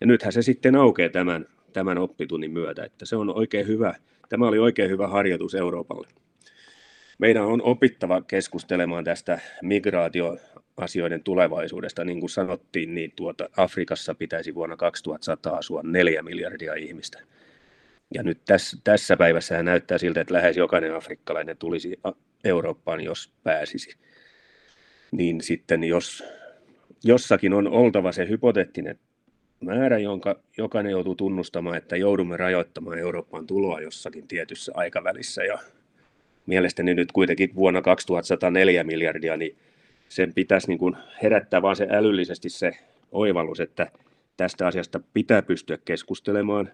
Ja 0.01 0.07
nythän 0.07 0.33
se 0.33 0.41
sitten 0.41 0.75
aukeaa 0.75 1.09
tämän, 1.09 1.45
tämän 1.73 1.97
oppitunnin 1.97 2.51
myötä, 2.51 2.83
että 2.83 3.05
se 3.05 3.15
on 3.15 3.35
oikein 3.35 3.67
hyvä, 3.67 3.95
tämä 4.29 4.47
oli 4.47 4.59
oikein 4.59 4.89
hyvä 4.89 5.07
harjoitus 5.07 5.55
Euroopalle. 5.55 6.07
Meidän 7.17 7.45
on 7.45 7.61
opittava 7.61 8.21
keskustelemaan 8.21 9.03
tästä 9.03 9.39
migraatioasioiden 9.61 11.23
tulevaisuudesta. 11.23 12.03
Niin 12.03 12.19
kuin 12.19 12.29
sanottiin, 12.29 12.95
niin 12.95 13.13
tuota 13.15 13.49
Afrikassa 13.57 14.15
pitäisi 14.15 14.55
vuonna 14.55 14.77
2100 14.77 15.55
asua 15.55 15.81
neljä 15.83 16.21
miljardia 16.21 16.73
ihmistä. 16.73 17.19
Ja 18.13 18.23
nyt 18.23 18.41
tässä, 18.45 18.77
tässä 18.83 19.17
päivässä 19.17 19.63
näyttää 19.63 19.97
siltä, 19.97 20.21
että 20.21 20.33
lähes 20.33 20.57
jokainen 20.57 20.95
afrikkalainen 20.95 21.57
tulisi 21.57 21.99
Eurooppaan, 22.45 23.01
jos 23.01 23.31
pääsisi. 23.43 23.95
Niin 25.11 25.41
sitten 25.41 25.83
jos 25.83 26.23
jossakin 27.03 27.53
on 27.53 27.67
oltava 27.67 28.11
se 28.11 28.29
hypoteettinen 28.29 28.99
määrä, 29.61 29.97
jonka 29.97 30.39
jokainen 30.57 30.91
joutuu 30.91 31.15
tunnustamaan, 31.15 31.77
että 31.77 31.95
joudumme 31.95 32.37
rajoittamaan 32.37 32.99
Eurooppaan 32.99 33.47
tuloa 33.47 33.81
jossakin 33.81 34.27
tietyssä 34.27 34.71
aikavälissä. 34.75 35.43
Ja 35.43 35.59
mielestäni 36.45 36.93
nyt 36.93 37.11
kuitenkin 37.11 37.55
vuonna 37.55 37.81
2104 37.81 38.83
miljardia, 38.83 39.37
niin 39.37 39.57
sen 40.09 40.33
pitäisi 40.33 40.67
niin 40.67 40.77
kuin 40.77 40.95
herättää 41.23 41.61
vaan 41.61 41.75
se 41.75 41.87
älyllisesti 41.91 42.49
se 42.49 42.71
oivallus, 43.11 43.59
että 43.59 43.91
tästä 44.37 44.67
asiasta 44.67 44.99
pitää 45.13 45.41
pystyä 45.41 45.77
keskustelemaan. 45.85 46.71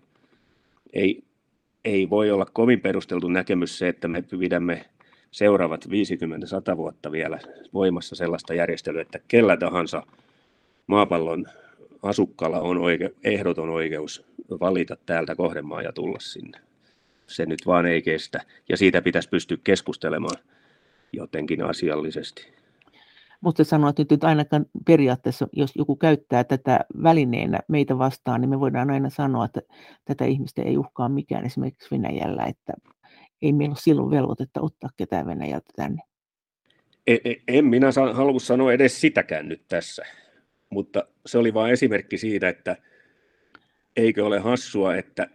Ei, 0.93 1.23
ei 1.85 2.09
voi 2.09 2.31
olla 2.31 2.45
kovin 2.53 2.81
perusteltu 2.81 3.27
näkemys 3.27 3.77
se, 3.77 3.87
että 3.87 4.07
me 4.07 4.21
pidämme 4.21 4.85
seuraavat 5.31 5.85
50-100 6.73 6.77
vuotta 6.77 7.11
vielä 7.11 7.39
voimassa 7.73 8.15
sellaista 8.15 8.53
järjestelyä, 8.53 9.01
että 9.01 9.19
kellä 9.27 9.57
tahansa 9.57 10.03
maapallon 10.87 11.45
asukkaalla 12.03 12.59
on 12.59 12.77
oike, 12.77 13.11
ehdoton 13.23 13.69
oikeus 13.69 14.25
valita 14.59 14.97
täältä 15.05 15.35
kohdemaa 15.35 15.81
ja 15.81 15.93
tulla 15.93 16.19
sinne. 16.19 16.59
Se 17.27 17.45
nyt 17.45 17.59
vaan 17.65 17.85
ei 17.85 18.01
kestä. 18.01 18.41
Ja 18.69 18.77
siitä 18.77 19.01
pitäisi 19.01 19.29
pystyä 19.29 19.57
keskustelemaan 19.63 20.37
jotenkin 21.13 21.63
asiallisesti. 21.63 22.47
Mutta 23.41 23.63
sanoit 23.63 23.97
nyt, 23.97 24.11
että 24.11 24.27
ainakaan 24.27 24.65
periaatteessa, 24.85 25.47
jos 25.53 25.71
joku 25.75 25.95
käyttää 25.95 26.43
tätä 26.43 26.79
välineenä 27.03 27.59
meitä 27.67 27.97
vastaan, 27.97 28.41
niin 28.41 28.49
me 28.49 28.59
voidaan 28.59 28.89
aina 28.89 29.09
sanoa, 29.09 29.45
että 29.45 29.61
tätä 30.05 30.25
ihmistä 30.25 30.61
ei 30.61 30.77
uhkaa 30.77 31.09
mikään 31.09 31.45
esimerkiksi 31.45 31.91
Venäjällä, 31.91 32.45
että 32.45 32.73
ei 33.41 33.53
meillä 33.53 33.73
ole 33.73 33.79
silloin 33.81 34.11
velvoitetta 34.11 34.61
ottaa 34.61 34.89
ketään 34.97 35.25
Venäjältä 35.25 35.73
tänne. 35.75 36.01
En, 37.07 37.19
en 37.47 37.65
minä 37.65 37.87
halua 38.13 38.39
sanoa 38.39 38.73
edes 38.73 39.01
sitäkään 39.01 39.49
nyt 39.49 39.61
tässä, 39.67 40.05
mutta 40.69 41.03
se 41.25 41.37
oli 41.37 41.53
vain 41.53 41.73
esimerkki 41.73 42.17
siitä, 42.17 42.49
että 42.49 42.77
eikö 43.95 44.25
ole 44.25 44.39
hassua, 44.39 44.95
että 44.95 45.27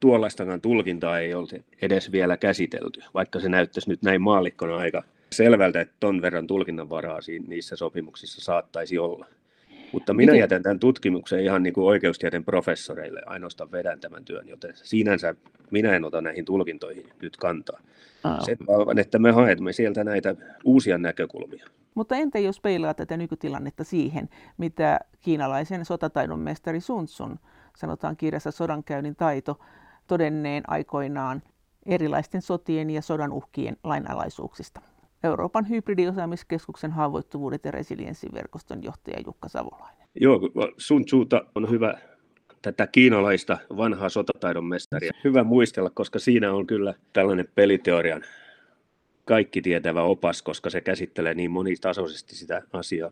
tuollaistakaan 0.00 0.60
tulkintaa 0.60 1.18
ei 1.18 1.34
ole 1.34 1.64
edes 1.82 2.12
vielä 2.12 2.36
käsitelty, 2.36 3.00
vaikka 3.14 3.40
se 3.40 3.48
näyttäisi 3.48 3.90
nyt 3.90 4.02
näin 4.02 4.22
maallikkona 4.22 4.76
aika 4.76 5.02
selvältä, 5.32 5.80
että 5.80 5.94
ton 6.00 6.22
verran 6.22 6.46
tulkinnanvaraa 6.46 7.18
niissä 7.46 7.76
sopimuksissa 7.76 8.40
saattaisi 8.40 8.98
olla. 8.98 9.26
Mutta 9.92 10.14
minä 10.14 10.32
Miten? 10.32 10.40
jätän 10.40 10.62
tämän 10.62 10.78
tutkimuksen 10.78 11.40
ihan 11.40 11.62
niin 11.62 11.74
kuin 11.74 11.84
oikeustieteen 11.84 12.44
professoreille, 12.44 13.22
ainoastaan 13.26 13.72
vedän 13.72 14.00
tämän 14.00 14.24
työn, 14.24 14.48
joten 14.48 14.72
sinänsä 14.74 15.34
minä 15.70 15.96
en 15.96 16.04
ota 16.04 16.20
näihin 16.20 16.44
tulkintoihin 16.44 17.08
nyt 17.22 17.36
kantaa. 17.36 17.80
Aa. 18.24 18.40
Se 18.40 18.56
vaan, 18.66 18.98
että 18.98 19.18
me 19.18 19.30
haemme 19.30 19.72
sieltä 19.72 20.04
näitä 20.04 20.34
uusia 20.64 20.98
näkökulmia. 20.98 21.66
Mutta 21.94 22.16
entä 22.16 22.38
jos 22.38 22.60
peilaa 22.60 22.94
tätä 22.94 23.16
nykytilannetta 23.16 23.84
siihen, 23.84 24.28
mitä 24.58 25.00
kiinalaisen 25.20 25.84
sotataidon 25.84 26.40
mestari 26.40 26.80
Sun 26.80 27.06
Tsun, 27.06 27.38
sanotaan 27.76 28.16
kirjassa 28.16 28.50
Sodankäynnin 28.50 29.16
taito, 29.16 29.60
todenneen 30.06 30.62
aikoinaan 30.66 31.42
erilaisten 31.86 32.42
sotien 32.42 32.90
ja 32.90 33.02
sodan 33.02 33.32
uhkien 33.32 33.76
lainalaisuuksista. 33.84 34.80
Euroopan 35.24 35.68
hybridiosaamiskeskuksen 35.68 36.90
haavoittuvuudet 36.90 37.64
ja 37.64 37.70
resilienssiverkoston 37.70 38.82
johtaja 38.82 39.20
Jukka 39.26 39.48
Savolainen. 39.48 40.08
Joo, 40.20 40.40
Sun 40.76 41.04
Tzuta 41.04 41.44
on 41.54 41.70
hyvä 41.70 41.94
tätä 42.62 42.86
kiinalaista 42.86 43.58
vanhaa 43.76 44.08
sotataidon 44.08 44.64
mestaria. 44.64 45.12
Hyvä 45.24 45.44
muistella, 45.44 45.90
koska 45.90 46.18
siinä 46.18 46.52
on 46.52 46.66
kyllä 46.66 46.94
tällainen 47.12 47.48
peliteorian 47.54 48.22
kaikki 49.24 49.62
tietävä 49.62 50.02
opas, 50.02 50.42
koska 50.42 50.70
se 50.70 50.80
käsittelee 50.80 51.34
niin 51.34 51.50
monitasoisesti 51.50 52.36
sitä 52.36 52.62
asiaa. 52.72 53.10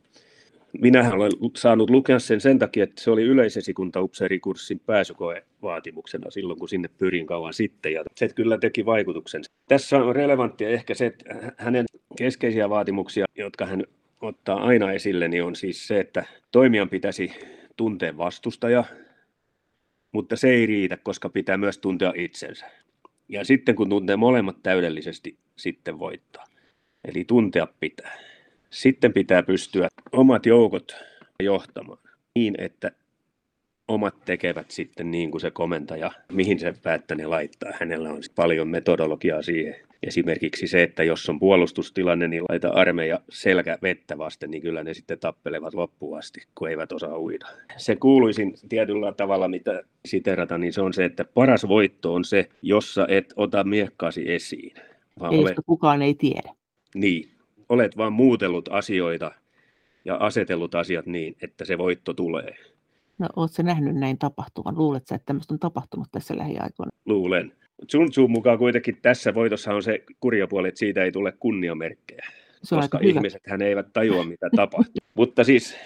Minähän 0.81 1.12
olen 1.12 1.33
saanut 1.57 1.91
lukea 1.91 2.18
sen 2.18 2.41
sen 2.41 2.59
takia, 2.59 2.85
että 2.85 3.03
se 3.03 3.11
oli 3.11 3.22
yleisesikuntaupseerikurssin 3.22 4.81
pääsykoevaatimuksena 4.81 6.31
silloin, 6.31 6.59
kun 6.59 6.68
sinne 6.68 6.89
pyrin 6.99 7.27
kauan 7.27 7.55
sitten, 7.55 7.93
ja 7.93 8.05
se 8.16 8.29
kyllä 8.29 8.59
teki 8.59 8.87
vaikutuksen. 8.87 9.43
Tässä 9.68 9.97
on 9.97 10.16
relevanttia 10.16 10.68
ehkä 10.68 10.95
se, 10.95 11.07
että 11.07 11.24
hänen 11.59 11.85
keskeisiä 12.18 12.70
vaatimuksia, 12.70 13.24
jotka 13.39 13.66
hän 13.66 13.85
ottaa 14.20 14.64
aina 14.64 14.93
esille, 14.93 15.29
niin 15.29 15.45
on 15.45 15.57
siis 15.57 15.89
se, 15.89 16.01
että 16.01 16.24
toimijan 16.53 16.89
pitäisi 16.89 17.33
tuntea 17.77 18.16
vastustaja, 18.16 18.85
mutta 20.12 20.37
se 20.37 20.49
ei 20.49 20.66
riitä, 20.66 20.97
koska 20.97 21.29
pitää 21.29 21.57
myös 21.57 21.79
tuntea 21.79 22.12
itsensä. 22.16 22.66
Ja 23.29 23.45
sitten 23.45 23.74
kun 23.74 23.89
tuntee 23.89 24.16
molemmat 24.16 24.62
täydellisesti, 24.62 25.39
sitten 25.57 25.99
voittaa. 25.99 26.45
Eli 27.09 27.24
tuntea 27.24 27.66
pitää. 27.81 28.36
Sitten 28.77 29.12
pitää 29.12 29.43
pystyä 29.43 29.89
omat 30.12 30.47
joukot 30.47 30.97
johtamaan 31.43 31.99
niin, 32.35 32.55
että 32.59 32.93
omat 33.89 34.14
tekevät 34.24 34.70
sitten 34.70 35.11
niin 35.11 35.31
kuin 35.31 35.41
se 35.41 35.51
komentaja, 35.51 36.11
mihin 36.33 36.59
se 36.59 36.74
päättää 36.83 37.16
ne 37.16 37.27
laittaa. 37.27 37.72
Hänellä 37.81 38.12
on 38.12 38.22
paljon 38.35 38.68
metodologiaa 38.68 39.43
siihen. 39.43 39.74
Esimerkiksi 40.03 40.66
se, 40.66 40.83
että 40.83 41.05
jos 41.05 41.29
on 41.29 41.39
puolustustilanne, 41.39 42.29
niin 42.29 42.45
laita 42.49 42.68
armeija 42.68 43.20
selkä 43.29 43.79
vettä 43.83 44.18
vasten, 44.18 44.51
niin 44.51 44.62
kyllä 44.62 44.85
ne 44.85 44.95
sitten 44.95 45.18
tappelevat 45.18 45.74
loppuun 45.74 46.18
asti, 46.18 46.41
kun 46.55 46.70
eivät 46.70 46.93
osaa 46.93 47.18
uida. 47.18 47.47
Se 47.77 47.97
kuuluisin 47.97 48.55
tietyllä 48.68 49.12
tavalla, 49.12 49.49
mitä 49.49 49.83
siterata, 50.07 50.59
niin 50.59 50.72
se 50.72 50.83
on 50.83 50.93
se, 50.93 51.05
että 51.05 51.24
paras 51.24 51.68
voitto 51.68 52.14
on 52.14 52.24
se, 52.24 52.49
jossa 52.62 53.07
et 53.09 53.33
ota 53.37 53.64
miekkaasi 53.64 54.33
esiin. 54.33 54.74
Vaan 55.20 55.35
ei, 55.35 55.41
olet... 55.41 55.57
kukaan 55.66 56.03
ei 56.03 56.14
tiedä. 56.14 56.53
Niin, 56.95 57.36
olet 57.69 57.97
vaan 57.97 58.12
muutellut 58.12 58.69
asioita 58.73 59.33
ja 60.05 60.17
asetellut 60.17 60.75
asiat 60.75 61.07
niin, 61.07 61.37
että 61.43 61.64
se 61.64 61.79
voitto 61.79 62.14
tulee. 62.14 62.55
No, 63.19 63.29
oletko 63.37 63.62
nähnyt 63.62 63.97
näin 63.97 64.19
tapahtuvan? 64.19 64.79
Luuletko, 64.79 65.14
että 65.14 65.27
tämmöistä 65.27 65.55
on 65.55 65.59
tapahtunut 65.59 66.09
tässä 66.12 66.39
lähiaikoina? 66.39 66.91
Luulen. 67.07 67.53
Sun 67.91 68.11
Tzu 68.11 68.29
mukaan 68.29 68.59
kuitenkin 68.59 68.99
tässä 69.03 69.35
voitossa 69.35 69.75
on 69.75 69.83
se 69.83 70.05
kurjapuoli, 70.21 70.69
että 70.69 70.79
siitä 70.79 71.05
ei 71.05 71.12
tule 71.12 71.33
kunniamerkkejä, 71.33 72.27
se 72.62 72.75
on 72.75 72.81
koska 72.81 72.99
ihmiset 73.03 73.43
hän 73.47 73.62
eivät 73.62 73.93
tajua, 73.93 74.25
mitä 74.25 74.51
tapahtuu. 74.57 75.01
Mutta 75.14 75.45
siis 75.45 75.77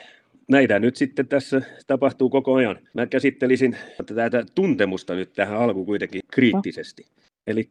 näitä 0.48 0.78
nyt 0.78 0.96
sitten 0.96 1.28
tässä 1.28 1.62
tapahtuu 1.86 2.30
koko 2.30 2.54
ajan. 2.54 2.78
Mä 2.94 3.06
käsittelisin 3.06 3.76
tätä 4.06 4.44
tuntemusta 4.54 5.14
nyt 5.14 5.32
tähän 5.32 5.58
alkuun 5.58 5.86
kuitenkin 5.86 6.22
kriittisesti. 6.32 7.06
Eli 7.46 7.68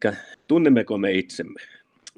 tunnemmeko 0.47 0.97
me 0.97 1.11
itsemme? 1.11 1.59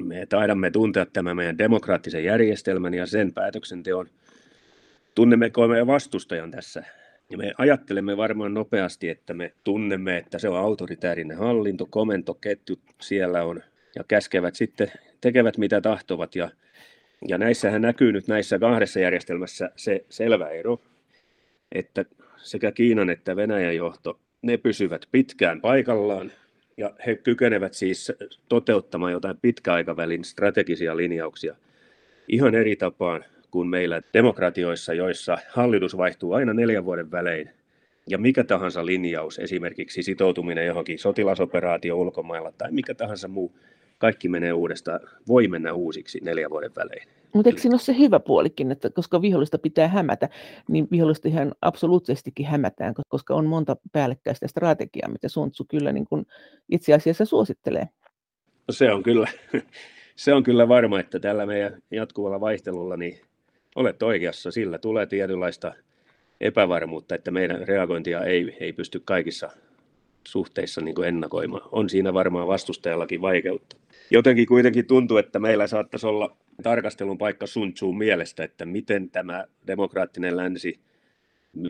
Me 0.08 0.26
taidamme 0.26 0.72
tuntea 0.72 1.06
tämän 1.06 1.36
meidän 1.36 1.58
demokraattisen 1.58 2.24
järjestelmän 2.24 2.94
ja 2.94 3.06
sen 3.06 3.34
päätöksenteon. 3.34 4.08
Tunnemmeko 5.16 5.68
me 5.68 5.88
vastustajan 5.88 6.52
tässä 6.52 6.84
ja 7.32 7.38
me 7.38 7.54
ajattelemme 7.58 8.18
varmaan 8.18 8.54
nopeasti, 8.54 9.10
että 9.10 9.34
me 9.34 9.54
tunnemme, 9.64 10.18
että 10.18 10.40
se 10.40 10.50
on 10.50 10.58
autoritäärinen 10.58 11.38
hallinto, 11.38 11.86
komentoketju 11.86 12.76
siellä 13.02 13.44
on, 13.44 13.62
ja 13.96 14.04
käskevät 14.08 14.56
sitten, 14.56 14.92
tekevät 15.22 15.58
mitä 15.58 15.82
tahtovat. 15.82 16.36
Ja, 16.36 16.50
ja 17.28 17.38
näissähän 17.38 17.82
näkyy 17.82 18.12
nyt 18.12 18.28
näissä 18.28 18.60
kahdessa 18.60 19.00
järjestelmässä 19.00 19.72
se 19.76 20.06
selvä 20.10 20.50
ero, 20.50 20.82
että 21.72 22.06
sekä 22.38 22.72
Kiinan 22.72 23.10
että 23.10 23.36
Venäjän 23.36 23.76
johto, 23.76 24.20
ne 24.42 24.58
pysyvät 24.58 25.06
pitkään 25.12 25.62
paikallaan, 25.62 26.32
ja 26.82 26.94
he 27.06 27.16
kykenevät 27.16 27.74
siis 27.74 28.12
toteuttamaan 28.50 29.12
jotain 29.12 29.38
pitkäaikavälin 29.42 30.24
strategisia 30.24 30.98
linjauksia 30.98 31.56
ihan 32.28 32.56
eri 32.56 32.76
tapaan 32.76 33.26
kuin 33.52 33.68
meillä 33.68 34.02
demokratioissa, 34.14 34.94
joissa 34.94 35.38
hallitus 35.50 35.98
vaihtuu 35.98 36.34
aina 36.34 36.54
neljän 36.54 36.86
vuoden 36.86 37.12
välein. 37.12 37.50
Ja 38.08 38.18
mikä 38.18 38.44
tahansa 38.44 38.86
linjaus, 38.86 39.40
esimerkiksi 39.40 40.04
sitoutuminen 40.04 40.66
johonkin 40.66 41.00
sotilasoperaatio 41.00 41.98
ulkomailla 41.98 42.52
tai 42.58 42.72
mikä 42.72 42.94
tahansa 42.94 43.28
muu, 43.28 43.52
kaikki 44.02 44.30
menee 44.30 44.54
uudestaan, 44.54 45.00
voi 45.28 45.48
mennä 45.48 45.74
uusiksi 45.74 46.20
neljän 46.24 46.52
vuoden 46.52 46.72
välein. 46.76 47.08
Mutta 47.34 47.50
eikö 47.50 47.62
siinä 47.62 47.74
ole 47.74 47.82
se 47.82 47.98
hyvä 47.98 48.20
puolikin, 48.20 48.72
että 48.72 48.90
koska 48.90 49.22
vihollista 49.22 49.58
pitää 49.58 49.88
hämätä, 49.88 50.30
niin 50.70 50.88
vihollista 50.92 51.28
ihan 51.28 51.52
absoluuttisestikin 51.62 52.46
hämätään, 52.46 52.94
koska 53.10 53.36
on 53.36 53.46
monta 53.46 53.76
päällekkäistä 53.92 54.48
strategiaa, 54.48 55.10
mitä 55.10 55.30
Sun 55.30 55.52
Tzu 55.52 55.66
kyllä 55.70 55.92
niin 55.92 56.06
kuin 56.06 56.26
itse 56.70 56.94
asiassa 56.94 57.26
suosittelee. 57.26 57.90
No 58.68 58.72
se 58.72 58.92
on 58.92 59.04
kyllä, 59.04 59.28
se 60.16 60.34
on 60.34 60.44
kyllä 60.44 60.68
varma, 60.68 61.00
että 61.00 61.20
tällä 61.20 61.46
meidän 61.46 61.82
jatkuvalla 61.92 62.40
vaihtelulla 62.40 62.98
niin 62.98 63.22
olet 63.76 64.04
oikeassa, 64.04 64.52
sillä 64.52 64.78
tulee 64.78 65.06
tietynlaista 65.06 65.74
epävarmuutta, 66.42 67.16
että 67.16 67.32
meidän 67.32 67.68
reagointia 67.68 68.24
ei, 68.24 68.58
ei 68.60 68.74
pysty 68.74 69.02
kaikissa 69.06 69.50
suhteissa 70.28 70.82
niin 70.82 70.96
kuin 70.96 71.08
ennakoimaan. 71.08 71.70
On 71.72 71.90
siinä 71.90 72.14
varmaan 72.14 72.48
vastustajallakin 72.48 73.22
vaikeutta. 73.22 73.76
Jotenkin 74.12 74.48
kuitenkin 74.48 74.88
tuntuu, 74.88 75.18
että 75.18 75.40
meillä 75.40 75.68
saattaisi 75.68 76.08
olla 76.08 76.38
tarkastelun 76.64 77.18
paikka 77.18 77.48
Sun 77.48 77.74
Tzuun 77.74 77.98
mielestä, 77.98 78.44
että 78.44 78.66
miten 78.66 79.10
tämä 79.10 79.46
demokraattinen 79.68 80.38
länsi, 80.38 80.80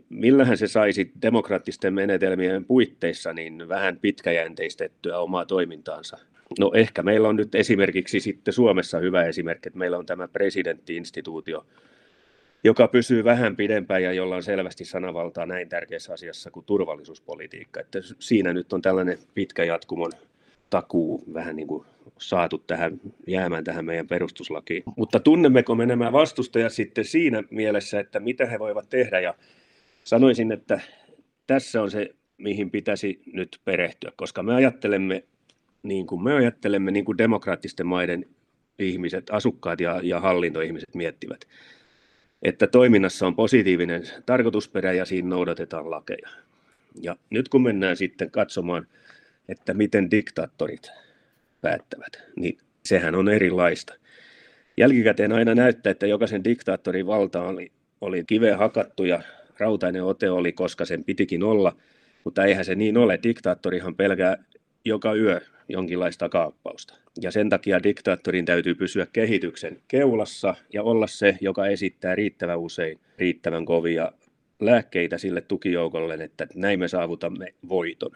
millähän 0.09 0.57
se 0.57 0.67
saisi 0.67 1.11
demokraattisten 1.21 1.93
menetelmien 1.93 2.65
puitteissa 2.65 3.33
niin 3.33 3.69
vähän 3.69 3.97
pitkäjänteistettyä 3.99 5.19
omaa 5.19 5.45
toimintaansa. 5.45 6.17
No 6.59 6.71
ehkä 6.75 7.03
meillä 7.03 7.27
on 7.29 7.35
nyt 7.35 7.55
esimerkiksi 7.55 8.19
sitten 8.19 8.53
Suomessa 8.53 8.99
hyvä 8.99 9.23
esimerkki, 9.23 9.69
että 9.69 9.79
meillä 9.79 9.97
on 9.97 10.05
tämä 10.05 10.27
presidenttiinstituutio, 10.27 11.65
joka 12.63 12.87
pysyy 12.87 13.23
vähän 13.23 13.55
pidempään 13.55 14.03
ja 14.03 14.13
jolla 14.13 14.35
on 14.35 14.43
selvästi 14.43 14.85
sanavaltaa 14.85 15.45
näin 15.45 15.69
tärkeässä 15.69 16.13
asiassa 16.13 16.51
kuin 16.51 16.65
turvallisuuspolitiikka. 16.65 17.79
Että 17.79 17.99
siinä 18.19 18.53
nyt 18.53 18.73
on 18.73 18.81
tällainen 18.81 19.17
pitkä 19.33 19.63
jatkumon 19.63 20.11
takuu 20.71 21.23
vähän 21.33 21.55
niin 21.55 21.67
kuin 21.67 21.85
saatu 22.19 22.57
tähän, 22.57 23.01
jäämään 23.27 23.63
tähän 23.63 23.85
meidän 23.85 24.07
perustuslakiin. 24.07 24.83
Mutta 24.97 25.19
tunnemmeko 25.19 25.75
me 25.75 25.85
nämä 25.85 26.11
vastustajat 26.11 26.73
sitten 26.73 27.05
siinä 27.05 27.43
mielessä, 27.51 27.99
että 27.99 28.19
mitä 28.19 28.45
he 28.45 28.59
voivat 28.59 28.89
tehdä 28.89 29.19
ja 29.19 29.33
sanoisin, 30.03 30.51
että 30.51 30.81
tässä 31.47 31.81
on 31.81 31.91
se, 31.91 32.09
mihin 32.37 32.71
pitäisi 32.71 33.21
nyt 33.33 33.59
perehtyä, 33.65 34.11
koska 34.15 34.43
me 34.43 34.55
ajattelemme 34.55 35.23
niin 35.83 36.07
kuin 36.07 36.23
me 36.23 36.33
ajattelemme, 36.33 36.91
niin 36.91 37.05
kuin 37.05 37.17
demokraattisten 37.17 37.87
maiden 37.87 38.25
ihmiset, 38.79 39.29
asukkaat 39.31 39.81
ja, 39.81 39.99
ja 40.03 40.19
hallintoihmiset 40.19 40.95
miettivät 40.95 41.45
että 42.41 42.67
toiminnassa 42.67 43.27
on 43.27 43.35
positiivinen 43.35 44.03
tarkoitusperä 44.25 44.93
ja 44.93 45.05
siinä 45.05 45.29
noudatetaan 45.29 45.91
lakeja. 45.91 46.29
Ja 47.01 47.15
nyt 47.29 47.49
kun 47.49 47.63
mennään 47.63 47.97
sitten 47.97 48.31
katsomaan, 48.31 48.87
että 49.49 49.73
miten 49.73 50.11
diktaattorit 50.11 50.91
päättävät, 51.61 52.23
niin 52.35 52.57
sehän 52.85 53.15
on 53.15 53.29
erilaista. 53.29 53.93
Jälkikäteen 54.77 55.31
aina 55.31 55.55
näyttää, 55.55 55.91
että 55.91 56.07
jokaisen 56.07 56.43
diktaattorin 56.43 57.07
valta 57.07 57.41
oli, 57.41 57.71
oli 58.01 58.23
kiveen 58.27 58.57
hakattu 58.57 59.03
ja 59.03 59.21
rautainen 59.59 60.03
ote 60.03 60.29
oli, 60.29 60.51
koska 60.51 60.85
sen 60.85 61.03
pitikin 61.03 61.43
olla, 61.43 61.75
mutta 62.23 62.45
eihän 62.45 62.65
se 62.65 62.75
niin 62.75 62.97
ole. 62.97 63.19
Diktaattorihan 63.23 63.95
pelkää 63.95 64.37
joka 64.85 65.13
yö 65.13 65.41
jonkinlaista 65.69 66.29
kaappausta. 66.29 66.93
Ja 67.21 67.31
sen 67.31 67.49
takia 67.49 67.83
diktaattorin 67.83 68.45
täytyy 68.45 68.75
pysyä 68.75 69.07
kehityksen 69.13 69.81
keulassa 69.87 70.55
ja 70.73 70.83
olla 70.83 71.07
se, 71.07 71.37
joka 71.41 71.67
esittää 71.67 72.15
riittävän 72.15 72.59
usein 72.59 72.99
riittävän 73.17 73.65
kovia 73.65 74.11
lääkkeitä 74.59 75.17
sille 75.17 75.41
tukijoukolle, 75.41 76.13
että 76.13 76.47
näin 76.55 76.79
me 76.79 76.87
saavutamme 76.87 77.53
voiton. 77.69 78.11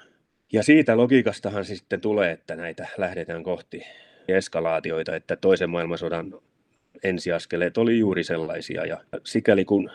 Ja 0.54 0.64
siitä 0.64 0.98
logiikastahan 0.98 1.66
sitten 1.66 2.02
tulee, 2.02 2.32
että 2.32 2.56
näitä 2.56 2.88
lähdetään 2.98 3.44
kohti 3.44 3.84
eskalaatioita, 4.28 5.16
että 5.16 5.36
toisen 5.36 5.70
maailmansodan 5.70 6.34
ensiaskeleet 7.04 7.78
oli 7.78 8.00
juuri 8.00 8.24
sellaisia. 8.24 8.86
Ja 8.86 9.02
sikäli 9.24 9.66
kun 9.66 9.92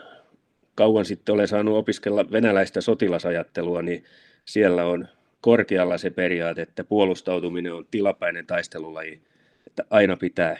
kauan 0.75 1.05
sitten 1.05 1.33
olen 1.33 1.47
saanut 1.47 1.77
opiskella 1.77 2.31
venäläistä 2.31 2.81
sotilasajattelua, 2.81 3.81
niin 3.81 4.03
siellä 4.45 4.85
on 4.85 5.07
korkealla 5.41 5.97
se 5.97 6.09
periaate, 6.09 6.61
että 6.61 6.83
puolustautuminen 6.83 7.73
on 7.73 7.85
tilapäinen 7.91 8.47
taistelulaji, 8.47 9.21
että 9.67 9.83
aina 9.89 10.17
pitää 10.17 10.57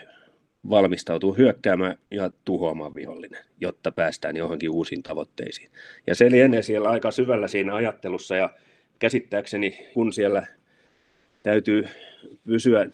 valmistautua 0.69 1.35
hyökkäämään 1.37 1.97
ja 2.11 2.31
tuhoamaan 2.45 2.95
vihollinen, 2.95 3.43
jotta 3.61 3.91
päästään 3.91 4.37
johonkin 4.37 4.69
uusiin 4.69 5.03
tavoitteisiin. 5.03 5.71
Ja 6.07 6.15
se 6.15 6.31
lienee 6.31 6.61
siellä 6.61 6.89
aika 6.89 7.11
syvällä 7.11 7.47
siinä 7.47 7.75
ajattelussa 7.75 8.35
ja 8.35 8.49
käsittääkseni, 9.01 9.87
kun 9.93 10.13
siellä 10.13 10.47
täytyy 11.43 11.87
pysyä 12.45 12.87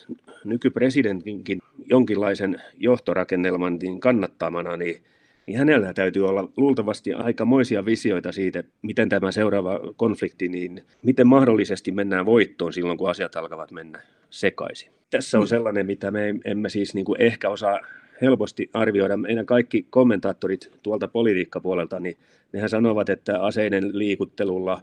nykypresidentinkin 0.44 1.60
jonkinlaisen 1.86 2.62
johtorakennelman 2.78 3.78
niin 3.82 4.00
kannattamana, 4.00 4.78
niin 4.78 5.02
niin 5.48 5.58
hänellä 5.58 5.94
täytyy 5.94 6.28
olla 6.28 6.50
luultavasti 6.58 7.14
aikamoisia 7.14 7.86
visioita 7.86 8.32
siitä, 8.32 8.64
miten 8.82 9.10
tämä 9.10 9.32
seuraava 9.32 9.80
konflikti, 9.96 10.48
niin 10.48 10.84
miten 11.04 11.28
mahdollisesti 11.28 11.92
mennään 11.92 12.26
voittoon 12.26 12.74
silloin, 12.74 12.98
kun 12.98 13.10
asiat 13.10 13.36
alkavat 13.36 13.72
mennä 13.72 14.02
sekaisin. 14.30 14.92
Tässä 15.10 15.40
on 15.40 15.48
sellainen, 15.48 15.86
mitä 15.86 16.12
me 16.12 16.36
emme 16.46 16.70
siis 16.70 16.94
niin 16.94 17.06
kuin 17.06 17.22
ehkä 17.22 17.50
osaa 17.50 17.80
helposti 18.22 18.70
arvioida. 18.74 19.18
Meidän 19.18 19.46
kaikki 19.46 19.88
kommentaattorit 19.90 20.72
tuolta 20.84 21.08
politiikkapuolelta, 21.08 22.00
niin 22.00 22.18
nehän 22.54 22.70
sanovat, 22.70 23.10
että 23.10 23.42
aseiden 23.42 23.98
liikuttelulla 23.98 24.82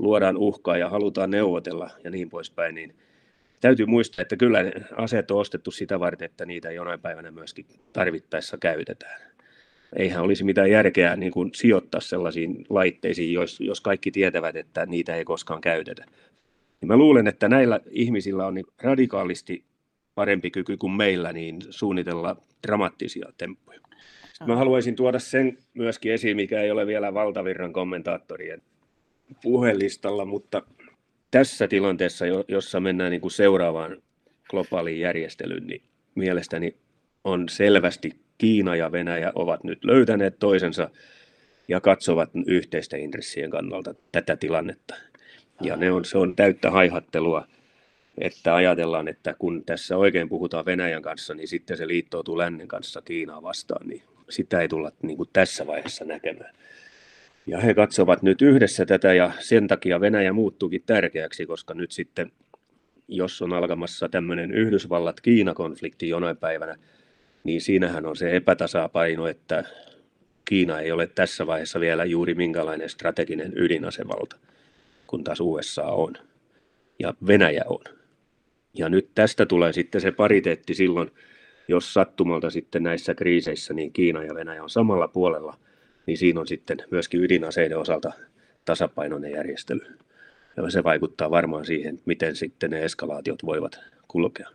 luodaan 0.00 0.36
uhkaa 0.36 0.76
ja 0.76 0.88
halutaan 0.88 1.30
neuvotella 1.30 1.90
ja 2.04 2.10
niin 2.10 2.30
poispäin, 2.30 2.74
niin 2.74 2.94
täytyy 3.60 3.86
muistaa, 3.86 4.22
että 4.22 4.36
kyllä 4.36 4.58
aseet 4.96 5.30
on 5.30 5.40
ostettu 5.40 5.70
sitä 5.70 6.00
varten, 6.00 6.26
että 6.26 6.46
niitä 6.46 6.70
jonain 6.70 7.00
päivänä 7.00 7.30
myöskin 7.30 7.66
tarvittaessa 7.92 8.58
käytetään 8.58 9.30
eihän 9.96 10.22
olisi 10.22 10.44
mitään 10.44 10.70
järkeä 10.70 11.16
niin 11.16 11.32
kuin 11.32 11.50
sijoittaa 11.54 12.00
sellaisiin 12.00 12.66
laitteisiin, 12.68 13.32
jos, 13.32 13.60
jos 13.60 13.80
kaikki 13.80 14.10
tietävät, 14.10 14.56
että 14.56 14.86
niitä 14.86 15.16
ei 15.16 15.24
koskaan 15.24 15.60
käytetä. 15.60 16.04
Ja 16.80 16.86
mä 16.86 16.96
luulen, 16.96 17.26
että 17.26 17.48
näillä 17.48 17.80
ihmisillä 17.90 18.46
on 18.46 18.54
niin 18.54 18.66
radikaalisti 18.82 19.64
parempi 20.14 20.50
kyky 20.50 20.76
kuin 20.76 20.92
meillä 20.92 21.32
niin 21.32 21.56
suunnitella 21.70 22.36
dramaattisia 22.66 23.32
temppuja. 23.38 23.80
Mä 24.46 24.56
haluaisin 24.56 24.96
tuoda 24.96 25.18
sen 25.18 25.58
myöskin 25.74 26.12
esiin, 26.12 26.36
mikä 26.36 26.60
ei 26.60 26.70
ole 26.70 26.86
vielä 26.86 27.14
valtavirran 27.14 27.72
kommentaattorien 27.72 28.62
puhelistalla, 29.42 30.24
mutta 30.24 30.62
tässä 31.30 31.68
tilanteessa, 31.68 32.24
jossa 32.48 32.80
mennään 32.80 33.10
niin 33.10 33.20
kuin 33.20 33.30
seuraavaan 33.30 34.02
globaaliin 34.50 35.00
järjestelyyn, 35.00 35.66
niin 35.66 35.82
mielestäni 36.14 36.76
on 37.24 37.48
selvästi 37.48 38.12
Kiina 38.38 38.76
ja 38.76 38.92
Venäjä 38.92 39.32
ovat 39.34 39.64
nyt 39.64 39.84
löytäneet 39.84 40.38
toisensa 40.38 40.90
ja 41.68 41.80
katsovat 41.80 42.30
yhteisten 42.46 43.00
intressien 43.00 43.50
kannalta 43.50 43.94
tätä 44.12 44.36
tilannetta. 44.36 44.94
Ja 45.62 45.76
ne 45.76 45.92
on, 45.92 46.04
se 46.04 46.18
on 46.18 46.36
täyttä 46.36 46.70
haihattelua, 46.70 47.46
että 48.18 48.54
ajatellaan, 48.54 49.08
että 49.08 49.34
kun 49.38 49.64
tässä 49.64 49.96
oikein 49.96 50.28
puhutaan 50.28 50.64
Venäjän 50.64 51.02
kanssa, 51.02 51.34
niin 51.34 51.48
sitten 51.48 51.76
se 51.76 51.88
liittoutuu 51.88 52.38
lännen 52.38 52.68
kanssa 52.68 53.02
Kiinaa 53.02 53.42
vastaan, 53.42 53.88
niin 53.88 54.02
sitä 54.28 54.60
ei 54.60 54.68
tulla 54.68 54.92
niin 55.02 55.16
kuin 55.16 55.28
tässä 55.32 55.66
vaiheessa 55.66 56.04
näkemään. 56.04 56.54
Ja 57.46 57.60
he 57.60 57.74
katsovat 57.74 58.22
nyt 58.22 58.42
yhdessä 58.42 58.86
tätä 58.86 59.14
ja 59.14 59.32
sen 59.38 59.68
takia 59.68 60.00
Venäjä 60.00 60.32
muuttuukin 60.32 60.82
tärkeäksi, 60.86 61.46
koska 61.46 61.74
nyt 61.74 61.92
sitten, 61.92 62.32
jos 63.08 63.42
on 63.42 63.52
alkamassa 63.52 64.08
tämmöinen 64.08 64.50
Yhdysvallat-Kiina-konflikti 64.52 66.08
jonain 66.08 66.36
päivänä, 66.36 66.76
niin 67.44 67.60
siinähän 67.60 68.06
on 68.06 68.16
se 68.16 68.36
epätasapaino, 68.36 69.26
että 69.26 69.64
Kiina 70.44 70.80
ei 70.80 70.92
ole 70.92 71.06
tässä 71.06 71.46
vaiheessa 71.46 71.80
vielä 71.80 72.04
juuri 72.04 72.34
minkälainen 72.34 72.88
strateginen 72.88 73.52
ydinasevalta, 73.56 74.36
kun 75.06 75.24
taas 75.24 75.40
USA 75.40 75.84
on 75.84 76.14
ja 76.98 77.14
Venäjä 77.26 77.62
on. 77.66 77.84
Ja 78.74 78.88
nyt 78.88 79.08
tästä 79.14 79.46
tulee 79.46 79.72
sitten 79.72 80.00
se 80.00 80.12
pariteetti 80.12 80.74
silloin, 80.74 81.10
jos 81.68 81.94
sattumalta 81.94 82.50
sitten 82.50 82.82
näissä 82.82 83.14
kriiseissä 83.14 83.74
niin 83.74 83.92
Kiina 83.92 84.24
ja 84.24 84.34
Venäjä 84.34 84.62
on 84.62 84.70
samalla 84.70 85.08
puolella, 85.08 85.56
niin 86.06 86.18
siinä 86.18 86.40
on 86.40 86.46
sitten 86.46 86.78
myöskin 86.90 87.24
ydinaseiden 87.24 87.78
osalta 87.78 88.12
tasapainoinen 88.64 89.32
järjestely. 89.32 89.80
Ja 90.56 90.70
se 90.70 90.84
vaikuttaa 90.84 91.30
varmaan 91.30 91.64
siihen, 91.64 92.00
miten 92.06 92.36
sitten 92.36 92.70
ne 92.70 92.84
eskalaatiot 92.84 93.44
voivat 93.44 93.80
kulkea. 94.08 94.48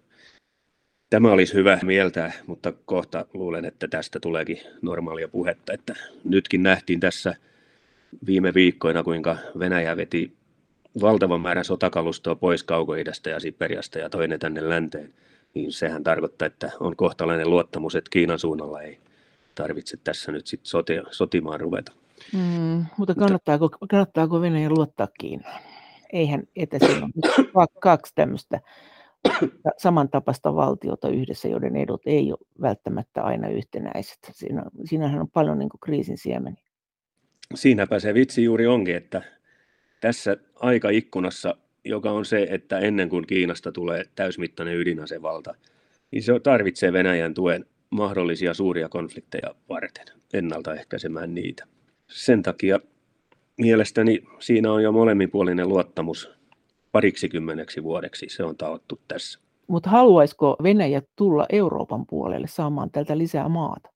Tämä 1.09 1.31
olisi 1.31 1.53
hyvä 1.53 1.79
mieltää, 1.83 2.31
mutta 2.47 2.73
kohta 2.85 3.25
luulen, 3.33 3.65
että 3.65 3.87
tästä 3.87 4.19
tuleekin 4.19 4.59
normaalia 4.81 5.27
puhetta. 5.27 5.73
Että 5.73 5.95
nytkin 6.23 6.63
nähtiin 6.63 6.99
tässä 6.99 7.35
viime 8.25 8.53
viikkoina, 8.53 9.03
kuinka 9.03 9.37
Venäjä 9.59 9.97
veti 9.97 10.33
valtavan 11.01 11.41
määrän 11.41 11.65
sotakalustoa 11.65 12.35
pois 12.35 12.63
kaukoidästä 12.63 13.29
ja 13.29 13.39
Siperiasta 13.39 13.99
ja 13.99 14.09
toinen 14.09 14.39
tänne 14.39 14.69
länteen, 14.69 15.13
niin 15.53 15.71
sehän 15.71 16.03
tarkoittaa, 16.03 16.45
että 16.45 16.71
on 16.79 16.95
kohtalainen 16.95 17.49
luottamus, 17.49 17.95
että 17.95 18.09
Kiinan 18.09 18.39
suunnalla 18.39 18.81
ei 18.81 18.97
tarvitse 19.55 19.97
tässä 20.03 20.31
nyt 20.31 20.47
sit 20.47 20.59
sotia, 20.63 21.03
sotimaan 21.11 21.59
ruveta. 21.59 21.91
Mm, 22.33 22.85
mutta 22.97 23.15
kannattaako, 23.15 23.69
kannattaako 23.89 24.41
Venäjä 24.41 24.69
luottaa 24.69 25.07
Kiinaan? 25.19 25.61
Eihän 26.13 26.43
etäisellä 26.55 27.09
ole 27.53 27.67
kaksi 27.79 28.11
tämmöistä 28.15 28.59
samantapaista 29.77 30.55
valtiota 30.55 31.09
yhdessä, 31.09 31.47
joiden 31.47 31.75
edut 31.75 32.01
ei 32.05 32.31
ole 32.31 32.47
välttämättä 32.61 33.23
aina 33.23 33.49
yhtenäiset. 33.49 34.19
Siinä, 34.31 34.63
siinähän 34.85 35.21
on 35.21 35.29
paljon 35.29 35.59
niin 35.59 35.69
kriisin 35.83 36.17
siemeni. 36.17 36.57
Siinäpä 37.55 37.99
se 37.99 38.13
vitsi 38.13 38.43
juuri 38.43 38.67
onkin, 38.67 38.95
että 38.95 39.21
tässä 40.01 40.37
aikaikkunassa, 40.55 41.57
joka 41.83 42.11
on 42.11 42.25
se, 42.25 42.47
että 42.49 42.79
ennen 42.79 43.09
kuin 43.09 43.27
Kiinasta 43.27 43.71
tulee 43.71 44.03
täysmittainen 44.15 44.77
ydinasevalta, 44.77 45.55
niin 46.11 46.23
se 46.23 46.39
tarvitsee 46.39 46.93
Venäjän 46.93 47.33
tuen 47.33 47.65
mahdollisia 47.95 48.53
suuria 48.53 48.89
konflikteja 48.89 49.55
varten, 49.69 50.05
ennaltaehkäisemään 50.33 51.35
niitä. 51.35 51.65
Sen 52.07 52.43
takia 52.43 52.79
mielestäni 53.57 54.23
siinä 54.39 54.71
on 54.71 54.83
jo 54.83 54.91
molemminpuolinen 54.91 55.69
luottamus 55.69 56.29
pariksi 56.91 57.29
kymmeneksi 57.29 57.83
vuodeksi. 57.83 58.25
Se 58.29 58.43
on 58.43 58.57
taottu 58.57 59.01
tässä. 59.07 59.39
Mutta 59.67 59.89
haluaisiko 59.89 60.55
Venäjä 60.63 61.01
tulla 61.15 61.45
Euroopan 61.49 62.05
puolelle 62.05 62.47
saamaan 62.47 62.91
tältä 62.91 63.17
lisää 63.17 63.49
maata? 63.49 63.89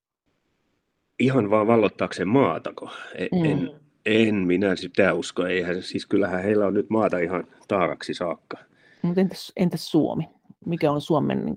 Ihan 1.19 1.49
vaan 1.49 1.67
vallottaakseen 1.67 2.27
maatako? 2.27 2.89
En, 3.15 3.29
mm. 3.31 3.45
en, 3.45 3.71
en 4.05 4.35
minä 4.35 4.75
sitä 4.75 5.13
usko. 5.13 5.45
Eihän, 5.45 5.83
siis 5.83 6.05
kyllähän 6.05 6.43
heillä 6.43 6.67
on 6.67 6.73
nyt 6.73 6.89
maata 6.89 7.19
ihan 7.19 7.43
taakaksi 7.67 8.13
saakka. 8.13 8.57
Mutta 9.01 9.21
entäs, 9.21 9.51
entäs 9.57 9.91
Suomi? 9.91 10.23
Mikä 10.65 10.91
on 10.91 11.01
Suomen 11.01 11.45
niin 11.45 11.55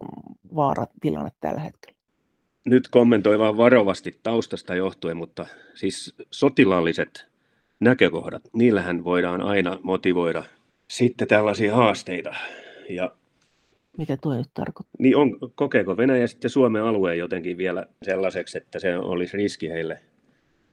vaaratilanne 0.55 1.31
tällä 1.41 1.61
hetkellä? 1.61 1.99
Nyt 2.65 2.89
kommentoi 2.89 3.39
vaan 3.39 3.57
varovasti 3.57 4.19
taustasta 4.23 4.75
johtuen, 4.75 5.17
mutta 5.17 5.47
siis 5.75 6.15
sotilaalliset 6.31 7.27
näkökohdat, 7.81 8.43
niillähän 8.53 9.05
voidaan 9.05 9.41
aina 9.41 9.79
motivoida 9.83 10.45
sitten 10.89 11.29
tällaisia 11.29 11.77
haasteita. 11.77 12.35
Ja 12.89 13.13
mitä 13.99 14.17
tuo 14.17 14.35
nyt 14.35 14.49
tarkoittaa? 14.55 14.97
Niin 14.99 15.17
on, 15.17 15.39
kokeeko 15.55 15.97
Venäjä 15.97 16.27
sitten 16.27 16.51
Suomen 16.51 16.83
alueen 16.83 17.19
jotenkin 17.19 17.59
vielä 17.59 17.87
sellaiseksi, 18.03 18.59
että 18.59 18.79
se 18.79 18.99
olisi 18.99 19.37
riski 19.37 19.69
heille 19.69 20.01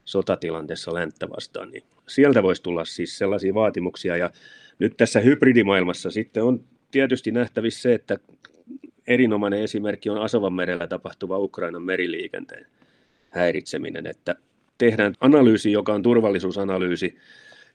sotatilanteessa 0.06 0.94
länttä 0.94 1.30
vastaan, 1.30 1.72
niin 1.72 1.84
sieltä 2.08 2.44
voisi 2.44 2.64
tulla 2.64 2.86
siis 2.86 3.18
sellaisia 3.18 3.54
vaatimuksia. 3.54 4.18
Ja 4.18 4.32
nyt 4.80 4.98
tässä 4.98 5.20
hybridimaailmassa 5.20 6.12
sitten 6.12 6.44
on 6.44 6.64
tietysti 6.92 7.32
nähtävissä 7.32 7.82
se, 7.82 7.94
että 7.94 8.18
erinomainen 9.10 9.62
esimerkki 9.62 10.10
on 10.10 10.22
Asovan 10.22 10.54
merellä 10.54 10.88
tapahtuva 10.88 11.38
Ukrainan 11.38 11.84
meriliikenteen 11.84 12.66
häiritseminen, 13.30 14.08
että 14.08 14.36
tehdään 14.78 15.14
analyysi, 15.22 15.72
joka 15.72 15.94
on 15.94 16.04
turvallisuusanalyysi, 16.04 17.18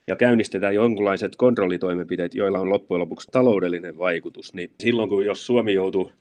ja 0.07 0.15
käynnistetään 0.15 0.75
jonkinlaiset 0.75 1.35
kontrollitoimenpiteet, 1.35 2.35
joilla 2.35 2.59
on 2.59 2.69
loppujen 2.69 2.99
lopuksi 2.99 3.27
taloudellinen 3.31 3.97
vaikutus, 3.97 4.53
niin 4.53 4.71
silloin 4.79 5.09
kun 5.09 5.25
jos 5.25 5.45
Suomi 5.45 5.73
joutuu 5.73 6.11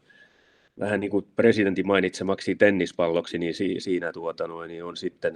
vähän 0.79 1.01
niin 1.01 1.11
kuin 1.11 1.27
presidentin 1.37 1.87
mainitsemaksi 1.87 2.55
tennispalloksi, 2.55 3.39
niin 3.39 3.55
siinä 3.79 4.13
tuota 4.13 4.47
noin, 4.47 4.69
niin 4.69 4.85
on 4.85 4.97
sitten 4.97 5.35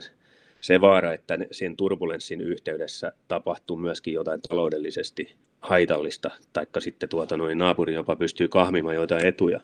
se 0.61 0.81
vaara, 0.81 1.13
että 1.13 1.39
sen 1.51 1.77
turbulenssin 1.77 2.41
yhteydessä 2.41 3.13
tapahtuu 3.29 3.77
myöskin 3.77 4.15
jotain 4.15 4.41
taloudellisesti 4.49 5.35
haitallista, 5.61 6.31
taikka 6.53 6.81
sitten 6.81 7.09
tuota 7.09 7.37
noin 7.37 7.59
naapuri 7.59 7.95
jopa 7.95 8.17
pystyy 8.17 8.49
kahmimaan 8.49 8.95
jotain 8.95 9.27
etuja. 9.27 9.61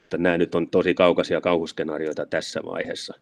Mutta 0.00 0.18
nämä 0.18 0.38
nyt 0.38 0.54
on 0.54 0.68
tosi 0.68 0.94
kaukaisia 0.94 1.40
kauhuskenaarioita 1.40 2.26
tässä 2.26 2.60
vaiheessa. 2.66 3.14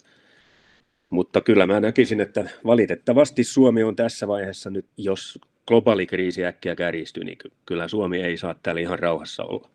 Mutta 1.10 1.40
kyllä 1.40 1.66
mä 1.66 1.80
näkisin, 1.80 2.20
että 2.20 2.50
valitettavasti 2.66 3.44
Suomi 3.44 3.82
on 3.82 3.96
tässä 3.96 4.28
vaiheessa 4.28 4.70
nyt, 4.70 4.86
jos 4.96 5.38
globaali 5.68 6.06
kriisi 6.06 6.44
äkkiä 6.44 6.76
kärjistyy, 6.76 7.24
niin 7.24 7.38
kyllä 7.66 7.88
Suomi 7.88 8.22
ei 8.22 8.36
saa 8.36 8.54
täällä 8.62 8.80
ihan 8.80 8.98
rauhassa 8.98 9.44
olla. 9.44 9.68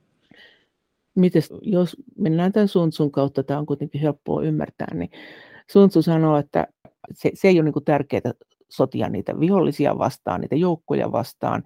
Mites, 1.16 1.50
jos 1.62 1.98
mennään 2.18 2.52
tämän 2.52 2.68
Sun 2.68 3.12
kautta, 3.12 3.44
tämä 3.44 3.60
on 3.60 3.66
kuitenkin 3.66 4.02
helppoa 4.02 4.44
ymmärtää, 4.44 4.94
niin 4.94 5.10
Sun 5.72 5.90
sanoo, 5.92 6.38
että 6.38 6.68
se, 7.14 7.32
se 7.34 7.48
ei 7.48 7.60
ole 7.60 7.64
niin 7.64 7.86
tärkeää 7.86 8.34
sotia 8.70 9.10
niitä 9.10 9.40
vihollisia 9.40 9.98
vastaan, 9.98 10.42
niitä 10.42 10.56
joukkoja 10.56 11.12
vastaan. 11.12 11.64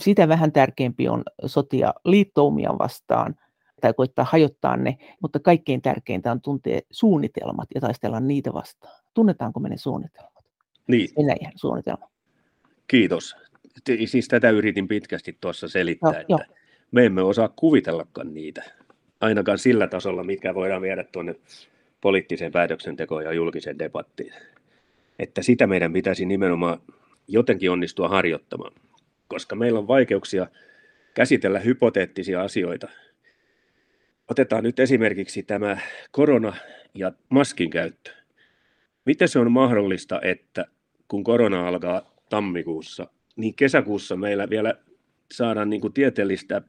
Sitä 0.00 0.28
vähän 0.28 0.52
tärkeämpi 0.52 1.08
on 1.08 1.22
sotia 1.46 1.94
liittoumia 2.04 2.70
vastaan 2.78 3.36
tai 3.80 3.94
koittaa 3.94 4.26
hajottaa 4.30 4.76
ne, 4.76 4.98
mutta 5.22 5.40
kaikkein 5.40 5.82
tärkeintä 5.82 6.32
on 6.32 6.40
tuntea 6.40 6.80
suunnitelmat 6.90 7.68
ja 7.74 7.80
taistella 7.80 8.20
niitä 8.20 8.52
vastaan. 8.52 9.02
Tunnetaanko 9.14 9.60
me 9.60 9.68
ne 9.68 9.76
suunnitelmat? 9.76 10.44
Niin. 10.86 11.08
Venäjän 11.18 11.52
suunnitelma. 11.56 12.10
Kiitos. 12.86 13.36
Siis 14.06 14.28
tätä 14.28 14.50
yritin 14.50 14.88
pitkästi 14.88 15.38
tuossa 15.40 15.68
selittää, 15.68 16.12
no, 16.12 16.18
että 16.20 16.32
jo. 16.32 16.38
me 16.90 17.06
emme 17.06 17.22
osaa 17.22 17.48
kuvitellakaan 17.48 18.34
niitä, 18.34 18.62
ainakaan 19.20 19.58
sillä 19.58 19.86
tasolla, 19.86 20.24
mikä 20.24 20.54
voidaan 20.54 20.82
viedä 20.82 21.04
tuonne 21.04 21.34
poliittiseen 22.00 22.52
päätöksentekoon 22.52 23.24
ja 23.24 23.32
julkiseen 23.32 23.78
debattiin 23.78 24.32
että 25.18 25.42
sitä 25.42 25.66
meidän 25.66 25.92
pitäisi 25.92 26.26
nimenomaan 26.26 26.78
jotenkin 27.28 27.70
onnistua 27.70 28.08
harjoittamaan, 28.08 28.72
koska 29.28 29.56
meillä 29.56 29.78
on 29.78 29.88
vaikeuksia 29.88 30.46
käsitellä 31.14 31.60
hypoteettisia 31.60 32.42
asioita. 32.42 32.88
Otetaan 34.30 34.64
nyt 34.64 34.80
esimerkiksi 34.80 35.42
tämä 35.42 35.78
korona 36.10 36.56
ja 36.94 37.12
maskin 37.28 37.70
käyttö. 37.70 38.10
Miten 39.06 39.28
se 39.28 39.38
on 39.38 39.52
mahdollista, 39.52 40.20
että 40.22 40.66
kun 41.08 41.24
korona 41.24 41.68
alkaa 41.68 42.14
tammikuussa, 42.30 43.06
niin 43.36 43.54
kesäkuussa 43.54 44.16
meillä 44.16 44.50
vielä 44.50 44.74
saadaan 45.32 45.70
niin 45.70 45.80
kuin 45.80 45.92
tieteellistä 45.92 46.62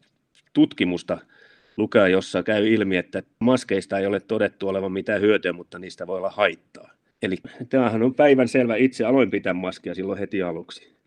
tutkimusta 0.54 1.18
lukea, 1.78 2.08
jossa 2.08 2.44
käy 2.44 2.68
ilmi, 2.68 2.98
että 2.98 3.24
maskeista 3.40 4.00
ei 4.00 4.06
ole 4.06 4.20
todettu 4.20 4.68
olevan 4.68 4.92
mitään 4.92 5.22
hyötyä, 5.22 5.54
mutta 5.54 5.80
niistä 5.80 6.08
voi 6.08 6.18
olla 6.18 6.30
haittaa. 6.30 6.92
Eli 7.22 7.36
tämähän 7.70 8.04
on 8.04 8.16
päivän 8.16 8.48
selvä. 8.48 8.76
Itse 8.76 9.06
aloin 9.06 9.32
pitää 9.32 9.54
maskia 9.54 9.96
silloin 9.96 10.20
heti 10.20 10.42
aluksi. 10.44 10.99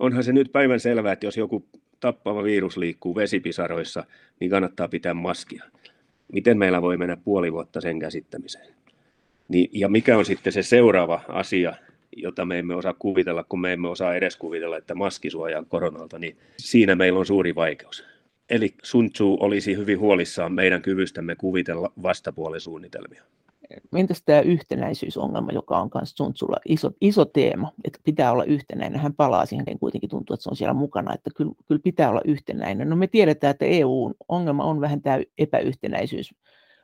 Onhan 0.00 0.24
se 0.24 0.32
nyt 0.32 0.52
päivän 0.52 0.80
selvä, 0.80 1.12
että 1.12 1.26
jos 1.26 1.36
joku 1.36 1.64
tappava 2.00 2.44
virus 2.44 2.76
liikkuu 2.76 3.16
vesipisaroissa, 3.16 4.04
niin 4.40 4.50
kannattaa 4.50 4.88
pitää 4.88 5.14
maskia. 5.14 5.64
Miten 6.32 6.58
meillä 6.58 6.82
voi 6.82 6.96
mennä 6.96 7.16
puoli 7.16 7.52
vuotta 7.52 7.80
sen 7.80 7.98
käsittämiseen? 7.98 8.74
Niin, 9.48 9.70
ja 9.72 9.88
mikä 9.88 10.18
on 10.18 10.24
sitten 10.24 10.52
se 10.52 10.62
seuraava 10.62 11.20
asia, 11.28 11.74
jota 12.16 12.44
me 12.44 12.58
emme 12.58 12.74
osaa 12.74 12.94
kuvitella, 12.94 13.44
kun 13.44 13.60
me 13.60 13.72
emme 13.72 13.88
osaa 13.88 14.14
edes 14.14 14.36
kuvitella, 14.36 14.76
että 14.76 14.94
maski 14.94 15.30
suojaa 15.30 15.64
koronalta, 15.68 16.18
niin 16.18 16.36
siinä 16.56 16.94
meillä 16.94 17.18
on 17.18 17.26
suuri 17.26 17.54
vaikeus. 17.54 18.04
Eli 18.50 18.74
Sun 18.82 19.12
Tzu 19.12 19.36
olisi 19.40 19.76
hyvin 19.76 19.98
huolissaan 19.98 20.52
meidän 20.52 20.82
kyvystämme 20.82 21.36
kuvitella 21.36 21.92
vastapuolen 22.02 22.60
suunnitelmia 22.60 23.22
entäs 23.96 24.22
tämä 24.22 24.40
yhtenäisyysongelma, 24.40 25.52
joka 25.52 25.78
on 25.78 25.90
myös 25.94 26.14
Tsuntsulla 26.14 26.56
iso, 26.68 26.90
iso 27.00 27.24
teema, 27.24 27.72
että 27.84 27.98
pitää 28.04 28.32
olla 28.32 28.44
yhtenäinen. 28.44 29.00
Hän 29.00 29.14
palaa 29.14 29.46
siihen, 29.46 29.78
kuitenkin 29.80 30.10
tuntuu, 30.10 30.34
että 30.34 30.44
se 30.44 30.50
on 30.50 30.56
siellä 30.56 30.74
mukana, 30.74 31.14
että 31.14 31.30
kyllä, 31.36 31.52
kyllä 31.68 31.80
pitää 31.84 32.10
olla 32.10 32.20
yhtenäinen. 32.24 32.90
No 32.90 32.96
me 32.96 33.06
tiedetään, 33.06 33.50
että 33.50 33.64
EU-ongelma 33.64 34.64
on 34.64 34.80
vähän 34.80 35.02
tämä 35.02 35.20
epäyhtenäisyys, 35.38 36.34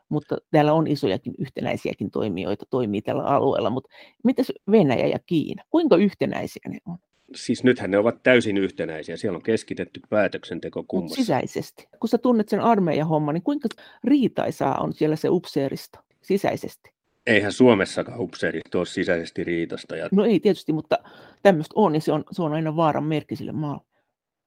mutta 0.08 0.36
täällä 0.50 0.72
on 0.72 0.86
isojakin 0.86 1.34
yhtenäisiäkin 1.38 2.10
toimijoita, 2.10 2.66
toimii 2.70 3.02
tällä 3.02 3.22
alueella, 3.22 3.70
mutta 3.70 3.90
mitäs 4.24 4.52
Venäjä 4.70 5.06
ja 5.06 5.18
Kiina, 5.26 5.62
kuinka 5.70 5.96
yhtenäisiä 5.96 6.62
ne 6.68 6.78
on? 6.86 6.98
Siis 7.34 7.64
nythän 7.64 7.90
ne 7.90 7.98
ovat 7.98 8.22
täysin 8.22 8.56
yhtenäisiä. 8.56 9.16
Siellä 9.16 9.36
on 9.36 9.42
keskitetty 9.42 10.00
päätöksenteko 10.08 10.84
kummassa. 10.88 11.16
sisäisesti. 11.16 11.88
Kun 12.00 12.08
sä 12.08 12.18
tunnet 12.18 12.48
sen 12.48 12.60
armeijan 12.60 13.08
homman, 13.08 13.34
niin 13.34 13.42
kuinka 13.42 13.68
riitaisaa 14.04 14.78
on 14.78 14.92
siellä 14.92 15.16
se 15.16 15.28
upseeristo? 15.28 15.98
Sisäisesti. 16.26 16.90
Eihän 17.26 17.52
Suomessakaan 17.52 18.20
upseerit 18.20 18.74
ole 18.74 18.86
sisäisesti 18.86 19.44
riitasta. 19.44 19.96
Ja... 19.96 20.08
No 20.12 20.24
ei 20.24 20.40
tietysti, 20.40 20.72
mutta 20.72 20.98
tämmöistä 21.42 21.72
on, 21.76 21.94
ja 21.94 22.00
se 22.00 22.12
on, 22.12 22.24
se 22.30 22.42
on 22.42 22.52
aina 22.52 22.76
vaaran 22.76 23.04
merkki 23.04 23.36
sille 23.36 23.52
maalle. 23.52 23.82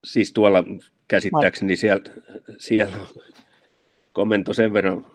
Siis 0.04 0.34
tuolla 0.34 0.64
käsittääkseni 1.08 1.76
siellä, 1.76 2.04
siellä 2.58 2.98
komento 4.14 4.54
sen 4.54 4.74
verran 4.74 5.06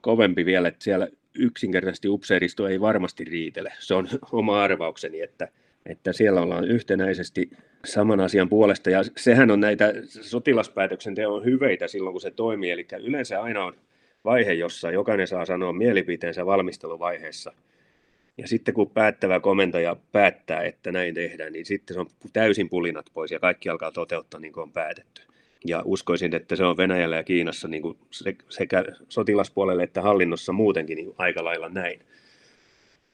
kovempi 0.00 0.44
vielä, 0.44 0.68
että 0.68 0.84
siellä 0.84 1.08
yksinkertaisesti 1.34 2.08
upseeristo 2.08 2.68
ei 2.68 2.80
varmasti 2.80 3.24
riitele. 3.24 3.72
Se 3.78 3.94
on 3.94 4.08
oma 4.32 4.62
arvaukseni, 4.62 5.20
että, 5.20 5.48
että 5.86 6.12
siellä 6.12 6.40
ollaan 6.40 6.64
yhtenäisesti 6.64 7.50
saman 7.84 8.20
asian 8.20 8.48
puolesta. 8.48 8.90
Ja 8.90 9.02
sehän 9.16 9.50
on 9.50 9.60
näitä 9.60 9.92
sotilaspäätöksenteon 10.20 11.44
hyveitä 11.44 11.88
silloin, 11.88 12.14
kun 12.14 12.20
se 12.20 12.30
toimii. 12.30 12.70
Eli 12.70 12.86
yleensä 13.02 13.42
aina 13.42 13.64
on 13.64 13.74
vaihe, 14.24 14.52
jossa 14.52 14.90
jokainen 14.90 15.26
saa 15.26 15.44
sanoa 15.44 15.72
mielipiteensä 15.72 16.46
valmisteluvaiheessa. 16.46 17.52
Ja 18.38 18.48
sitten 18.48 18.74
kun 18.74 18.90
päättävä 18.90 19.40
komentaja 19.40 19.96
päättää, 20.12 20.62
että 20.62 20.92
näin 20.92 21.14
tehdään, 21.14 21.52
niin 21.52 21.66
sitten 21.66 21.94
se 21.94 22.00
on 22.00 22.06
täysin 22.32 22.68
pulinat 22.68 23.06
pois 23.14 23.30
ja 23.30 23.40
kaikki 23.40 23.68
alkaa 23.68 23.92
toteuttaa 23.92 24.40
niin 24.40 24.52
kuin 24.52 24.62
on 24.62 24.72
päätetty. 24.72 25.22
Ja 25.64 25.82
uskoisin, 25.84 26.34
että 26.34 26.56
se 26.56 26.64
on 26.64 26.76
Venäjällä 26.76 27.16
ja 27.16 27.24
Kiinassa 27.24 27.68
niin 27.68 27.82
kuin 27.82 27.98
sekä 28.48 28.84
sotilaspuolelle 29.08 29.82
että 29.82 30.02
hallinnossa 30.02 30.52
muutenkin 30.52 30.96
niin 30.96 31.14
aika 31.18 31.44
lailla 31.44 31.68
näin. 31.68 32.00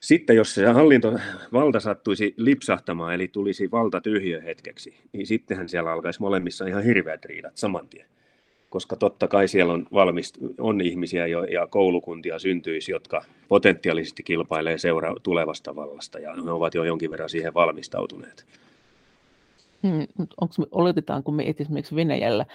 Sitten 0.00 0.36
jos 0.36 0.54
se 0.54 0.66
hallintovalta 0.66 1.80
sattuisi 1.80 2.34
lipsahtamaan, 2.36 3.14
eli 3.14 3.28
tulisi 3.28 3.70
valta 3.70 4.00
tyhjö 4.00 4.40
hetkeksi, 4.40 4.96
niin 5.12 5.26
sittenhän 5.26 5.68
siellä 5.68 5.92
alkaisi 5.92 6.20
molemmissa 6.20 6.66
ihan 6.66 6.84
hirveät 6.84 7.24
riidat 7.24 7.56
saman 7.56 7.88
tien. 7.88 8.06
Koska 8.76 8.96
totta 8.96 9.28
kai 9.28 9.48
siellä 9.48 9.72
on, 9.72 9.86
valmist, 9.92 10.38
on 10.58 10.80
ihmisiä 10.80 11.26
jo, 11.26 11.44
ja 11.44 11.66
koulukuntia 11.66 12.38
syntyisi, 12.38 12.92
jotka 12.92 13.24
potentiaalisesti 13.48 14.22
kilpailee 14.22 14.78
seura- 14.78 15.14
tulevasta 15.22 15.76
vallasta, 15.76 16.18
ja 16.18 16.34
ne 16.34 16.50
ovat 16.50 16.74
jo 16.74 16.84
jonkin 16.84 17.10
verran 17.10 17.28
siihen 17.28 17.54
valmistautuneet. 17.54 18.46
Hmm, 19.82 20.06
onko 20.40 20.54
me, 20.58 20.66
oletetaanko 20.70 21.32
me, 21.32 21.42
että 21.46 21.62
esimerkiksi 21.62 21.96
Venäjällä 21.96 22.46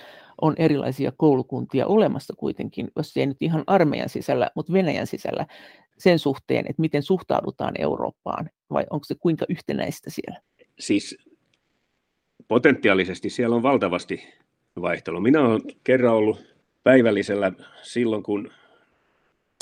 on 0.42 0.56
erilaisia 0.58 1.12
koulukuntia 1.18 1.88
olemassa 1.88 2.34
kuitenkin, 2.38 2.92
jos 2.96 3.18
ei 3.18 3.26
nyt 3.26 3.42
ihan 3.42 3.64
armeijan 3.68 4.10
sisällä, 4.10 4.50
mutta 4.56 4.74
Venäjän 4.74 5.08
sisällä, 5.08 5.46
sen 5.98 6.20
suhteen, 6.20 6.66
että 6.70 6.82
miten 6.82 7.04
suhtaudutaan 7.04 7.74
Eurooppaan, 7.80 8.50
vai 8.74 8.84
onko 8.90 9.04
se 9.04 9.16
kuinka 9.16 9.46
yhtenäistä 9.50 10.10
siellä? 10.10 10.42
Siis 10.80 11.18
potentiaalisesti 12.48 13.30
siellä 13.30 13.56
on 13.56 13.64
valtavasti 13.64 14.24
vaihtelua. 14.82 15.20
Minä 15.20 15.42
olen 15.42 15.62
kerran 15.84 16.14
ollut 16.14 16.56
päivällisellä 16.84 17.52
silloin, 17.82 18.24
kun 18.24 18.52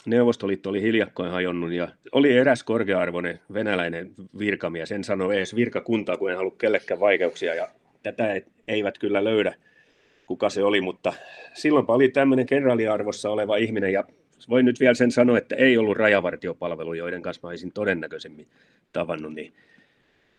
Neuvostoliitto 0.06 0.70
oli 0.70 0.82
hiljakkoin 0.82 1.32
hajonnut 1.32 1.72
ja 1.72 1.88
oli 2.12 2.38
eräs 2.38 2.64
korkea-arvoinen 2.64 3.40
venäläinen 3.54 4.12
virkamies. 4.40 4.92
En 4.92 5.04
sano 5.04 5.32
edes 5.32 5.56
virkakuntaa, 5.56 6.18
kun 6.18 6.32
en 6.32 6.38
halua 6.38 6.56
kellekään 6.58 7.00
vaikeuksia 7.00 7.56
ja 7.56 7.68
tätä 8.04 8.42
eivät 8.68 8.98
kyllä 8.98 9.24
löydä, 9.24 9.56
kuka 10.28 10.50
se 10.50 10.64
oli, 10.64 10.82
mutta 10.82 11.14
silloin 11.54 11.86
oli 11.88 12.10
tämmöinen 12.10 12.46
kenraaliarvossa 12.46 13.30
oleva 13.30 13.58
ihminen 13.58 13.94
ja 13.94 14.04
voin 14.50 14.66
nyt 14.66 14.80
vielä 14.80 14.94
sen 14.94 15.12
sanoa, 15.12 15.38
että 15.38 15.56
ei 15.56 15.78
ollut 15.78 15.98
rajavartiopalvelu, 15.98 16.94
joiden 16.94 17.22
kanssa 17.22 17.40
mä 17.44 17.50
olisin 17.50 17.72
todennäköisemmin 17.72 18.48
tavannut, 18.94 19.34
niin 19.34 19.54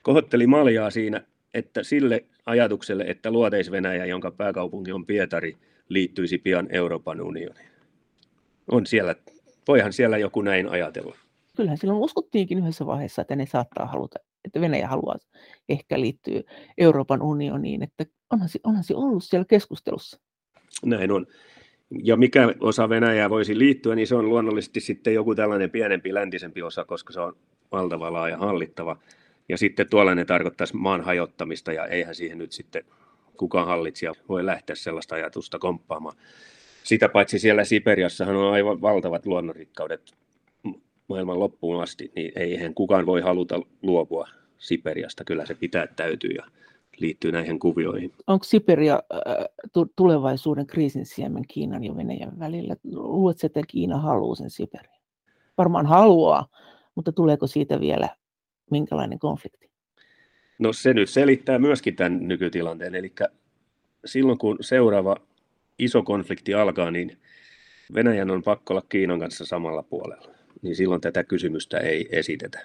kohotteli 0.02 0.46
maljaa 0.46 0.90
siinä, 0.90 1.20
että 1.55 1.82
sille 1.82 2.24
ajatukselle, 2.46 3.05
että 3.07 3.30
luoteis-Venäjä, 3.30 4.05
jonka 4.05 4.30
pääkaupunki 4.30 4.92
on 4.92 5.07
Pietari, 5.07 5.57
liittyisi 5.88 6.38
pian 6.38 6.68
Euroopan 6.70 7.20
unioniin. 7.20 7.70
On 8.70 8.86
siellä, 8.86 9.14
voihan 9.68 9.92
siellä 9.92 10.18
joku 10.18 10.42
näin 10.42 10.68
ajatella. 10.68 11.16
Kyllähän 11.57 11.78
silloin 11.78 12.01
uskottiinkin 12.01 12.59
yhdessä 12.59 12.86
vaiheessa, 12.86 13.22
että 13.22 13.36
ne 13.36 13.46
saattaa 13.46 13.86
haluta, 13.86 14.18
että 14.44 14.61
Venäjä 14.61 14.88
haluaa 14.88 15.16
ehkä 15.68 16.01
liittyä 16.01 16.42
Euroopan 16.78 17.22
unioniin, 17.22 17.82
että 17.82 18.07
onhan 18.30 18.48
se, 18.48 18.59
onhan 18.64 18.84
se 18.84 18.94
ollut 18.94 19.24
siellä 19.24 19.44
keskustelussa. 19.44 20.20
Näin 20.84 21.12
on 21.12 21.26
ja 22.03 22.16
mikä 22.16 22.55
osa 22.61 22.88
Venäjää 22.88 23.30
voisi 23.30 23.59
liittyä, 23.59 23.94
niin 23.94 24.07
se 24.07 24.14
on 24.14 24.28
luonnollisesti 24.28 24.80
sitten 24.80 25.14
joku 25.14 25.34
tällainen 25.34 25.70
pienempi 25.70 26.14
läntisempi 26.14 26.62
osa, 26.62 26.84
koska 26.84 27.12
se 27.12 27.20
on 27.20 27.36
valtava 27.72 28.12
laaja 28.12 28.36
hallittava. 28.38 28.96
Ja 29.49 29.59
sitten 29.59 29.91
tuollainen 29.91 30.26
tarkoittaisi 30.26 30.76
maan 30.76 31.01
hajottamista, 31.01 31.72
ja 31.72 31.86
eihän 31.86 32.14
siihen 32.14 32.38
nyt 32.38 32.53
sitten 32.53 32.84
kukaan 33.36 33.66
hallitsija 33.66 34.12
voi 34.28 34.47
lähteä 34.47 34.76
sellaista 34.76 35.14
ajatusta 35.14 35.59
komppaamaan. 35.59 36.16
Sitä 36.84 37.09
paitsi 37.09 37.38
siellä 37.38 37.64
Siperiassahan 37.64 38.36
on 38.36 38.53
aivan 38.53 38.80
valtavat 38.80 39.26
luonnonrikkaudet 39.26 40.14
maailman 41.09 41.41
loppuun 41.41 41.82
asti, 41.82 42.12
niin 42.16 42.32
eihän 42.36 42.74
kukaan 42.74 43.07
voi 43.07 43.20
haluta 43.20 43.61
luopua 43.82 44.28
Siperiasta. 44.59 45.24
Kyllä 45.24 45.47
se 45.47 45.55
pitää 45.55 45.86
täytyy 45.86 46.30
ja 46.30 46.45
liittyy 46.99 47.32
näihin 47.32 47.59
kuvioihin. 47.59 48.12
Onko 48.26 48.45
Siberia 48.45 48.95
äh, 48.95 49.88
tulevaisuuden 49.97 50.66
kriisin 50.66 51.07
siemen 51.07 51.45
Kiinan 51.49 51.84
ja 51.84 51.97
Venäjän 51.97 52.38
välillä? 52.38 52.76
Luuletko, 52.84 53.47
että 53.47 53.61
Kiina 53.68 53.99
haluaa 53.99 54.34
sen 54.34 54.51
Siberia? 54.51 55.01
Varmaan 55.59 55.86
haluaa, 55.86 56.47
mutta 56.95 57.12
tuleeko 57.12 57.47
siitä 57.47 57.80
vielä 57.80 58.09
minkälainen 58.70 59.18
konflikti? 59.18 59.70
No 60.58 60.72
se 60.72 60.94
nyt 60.94 61.10
selittää 61.10 61.58
myöskin 61.58 61.96
tämän 61.96 62.28
nykytilanteen. 62.28 62.94
Eli 62.94 63.12
silloin 64.04 64.38
kun 64.38 64.58
seuraava 64.60 65.16
iso 65.78 66.02
konflikti 66.02 66.54
alkaa, 66.54 66.90
niin 66.90 67.18
Venäjän 67.94 68.30
on 68.30 68.42
pakko 68.42 68.74
olla 68.74 68.82
Kiinan 68.88 69.20
kanssa 69.20 69.44
samalla 69.44 69.82
puolella. 69.82 70.34
Niin 70.62 70.76
silloin 70.76 71.00
tätä 71.00 71.24
kysymystä 71.24 71.78
ei 71.78 72.08
esitetä. 72.12 72.60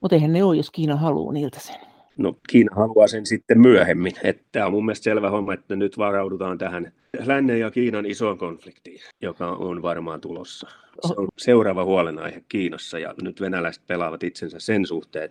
Mutta 0.00 0.16
eihän 0.16 0.32
ne 0.32 0.44
ole, 0.44 0.56
jos 0.56 0.70
Kiina 0.70 0.96
haluaa 0.96 1.32
niiltä 1.32 1.60
sen. 1.60 1.76
No 2.16 2.36
Kiina 2.48 2.76
haluaa 2.76 3.06
sen 3.06 3.26
sitten 3.26 3.60
myöhemmin. 3.60 4.12
Tämä 4.52 4.66
on 4.66 4.72
mun 4.72 4.84
mielestä 4.84 5.04
selvä 5.04 5.30
homma, 5.30 5.54
että 5.54 5.76
nyt 5.76 5.98
varaudutaan 5.98 6.58
tähän 6.58 6.92
lännen 7.24 7.60
ja 7.60 7.70
Kiinan 7.70 8.06
isoon 8.06 8.38
konfliktiin, 8.38 9.00
joka 9.22 9.50
on 9.50 9.82
varmaan 9.82 10.20
tulossa. 10.20 10.68
Se 11.06 11.14
on 11.16 11.28
seuraava 11.38 11.84
huolenaihe 11.84 12.42
Kiinassa 12.48 12.98
ja 12.98 13.14
nyt 13.22 13.40
venäläiset 13.40 13.86
pelaavat 13.86 14.22
itsensä 14.22 14.60
sen 14.60 14.86
suhteen 14.86 15.30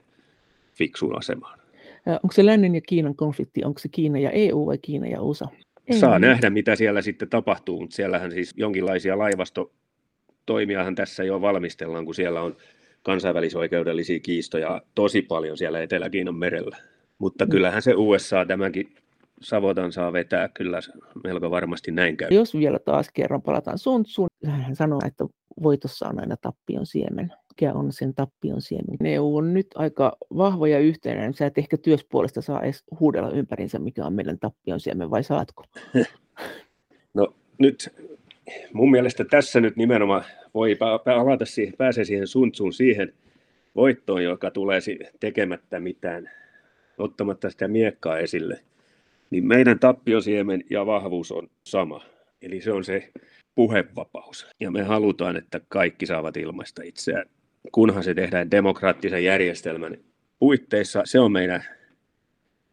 fiksuun 0.78 1.18
asemaan. 1.18 1.60
Onko 2.08 2.32
se 2.32 2.46
lännen 2.46 2.76
ja 2.76 2.82
Kiinan 2.82 3.16
konflikti, 3.16 3.64
onko 3.64 3.80
se 3.80 3.90
Kiina 3.90 4.20
ja 4.20 4.32
EU 4.32 4.66
vai 4.66 4.78
Kiina 4.78 5.08
ja 5.08 5.22
USA? 5.22 5.48
Ei. 5.88 6.00
Saa 6.00 6.20
nähdä, 6.20 6.50
mitä 6.50 6.76
siellä 6.76 7.02
sitten 7.02 7.30
tapahtuu, 7.30 7.82
mutta 7.82 7.96
siellähän 7.96 8.32
siis 8.32 8.54
jonkinlaisia 8.58 9.18
laivastotoimiahan 9.18 10.96
tässä 10.96 11.24
jo 11.24 11.42
valmistellaan, 11.42 12.06
kun 12.06 12.16
siellä 12.16 12.42
on 12.42 12.56
kansainvälisoikeudellisia 13.04 14.20
kiistoja 14.20 14.82
tosi 14.96 15.22
paljon 15.22 15.58
siellä 15.58 15.82
Etelä-Kiinan 15.82 16.36
merellä. 16.36 16.78
Mutta 17.18 17.46
mm. 17.46 17.52
kyllähän 17.52 17.82
se 17.82 17.94
USA 17.96 18.46
tämänkin 18.46 18.96
Savotan 19.42 19.92
saa 19.92 20.14
vetää 20.14 20.50
kyllä 20.50 20.80
melko 21.24 21.52
varmasti 21.52 21.92
näin 21.92 22.18
käy. 22.18 22.30
Jos 22.32 22.56
vielä 22.56 22.80
taas 22.80 23.10
kerran 23.14 23.42
palataan 23.42 23.78
Sun 23.78 24.04
Tzuun, 24.04 24.28
hän 24.46 24.76
sanoo, 24.76 25.00
että 25.06 25.26
voitossa 25.64 26.08
on 26.08 26.20
aina 26.20 26.36
tappion 26.38 26.86
siemen. 26.86 27.34
Mikä 27.62 27.74
on 27.74 27.92
sen 27.92 28.14
tappion 28.14 28.62
siemen? 28.62 29.06
EU 29.06 29.38
on 29.38 29.54
nyt 29.54 29.68
aika 29.76 30.18
vahva 30.38 30.68
ja 30.68 30.80
yhtenäinen. 30.80 31.34
Sä 31.34 31.46
et 31.46 31.58
ehkä 31.58 31.78
työspuolesta 31.78 32.42
saa 32.42 32.62
edes 32.62 32.84
huudella 33.00 33.32
ympärinsä, 33.32 33.80
mikä 33.80 34.06
on 34.06 34.14
meidän 34.14 34.40
tappion 34.40 34.80
siemen, 34.80 35.10
vai 35.10 35.24
saatko? 35.24 35.64
no 37.14 37.36
nyt 37.58 37.94
mun 38.74 38.92
mielestä 38.92 39.26
tässä 39.26 39.62
nyt 39.62 39.76
nimenomaan 39.76 40.24
voi 40.54 40.76
palata 41.06 41.46
siihen, 41.46 41.74
pääsee 41.78 42.06
siihen 42.06 42.28
suntsuun 42.28 42.74
siihen 42.74 43.14
voittoon, 43.76 44.24
joka 44.24 44.52
tulee 44.52 44.80
tekemättä 45.20 45.80
mitään, 45.80 46.30
ottamatta 46.98 47.50
sitä 47.50 47.68
miekkaa 47.68 48.18
esille. 48.18 48.60
Niin 49.30 49.48
meidän 49.48 49.80
tappiosiemen 49.80 50.64
ja 50.70 50.86
vahvuus 50.86 51.32
on 51.32 51.50
sama. 51.64 52.06
Eli 52.42 52.62
se 52.62 52.72
on 52.72 52.84
se 52.84 53.10
puhevapaus. 53.56 54.48
Ja 54.60 54.72
me 54.72 54.84
halutaan, 54.84 55.38
että 55.38 55.62
kaikki 55.70 56.06
saavat 56.06 56.38
ilmaista 56.38 56.82
itseään. 56.84 57.30
Kunhan 57.72 58.04
se 58.04 58.14
tehdään 58.14 58.52
demokraattisen 58.52 59.24
järjestelmän 59.24 59.98
puitteissa, 60.40 61.02
se 61.06 61.20
on 61.20 61.32
meidän 61.32 61.64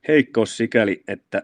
heikkous 0.08 0.56
sikäli, 0.56 1.02
että 1.08 1.42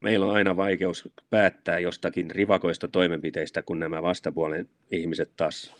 meillä 0.00 0.26
on 0.26 0.34
aina 0.34 0.56
vaikeus 0.56 1.08
päättää 1.30 1.78
jostakin 1.78 2.30
rivakoista 2.30 2.88
toimenpiteistä, 2.88 3.62
kun 3.62 3.78
nämä 3.78 4.02
vastapuolen 4.02 4.68
ihmiset 4.90 5.30
taas 5.36 5.74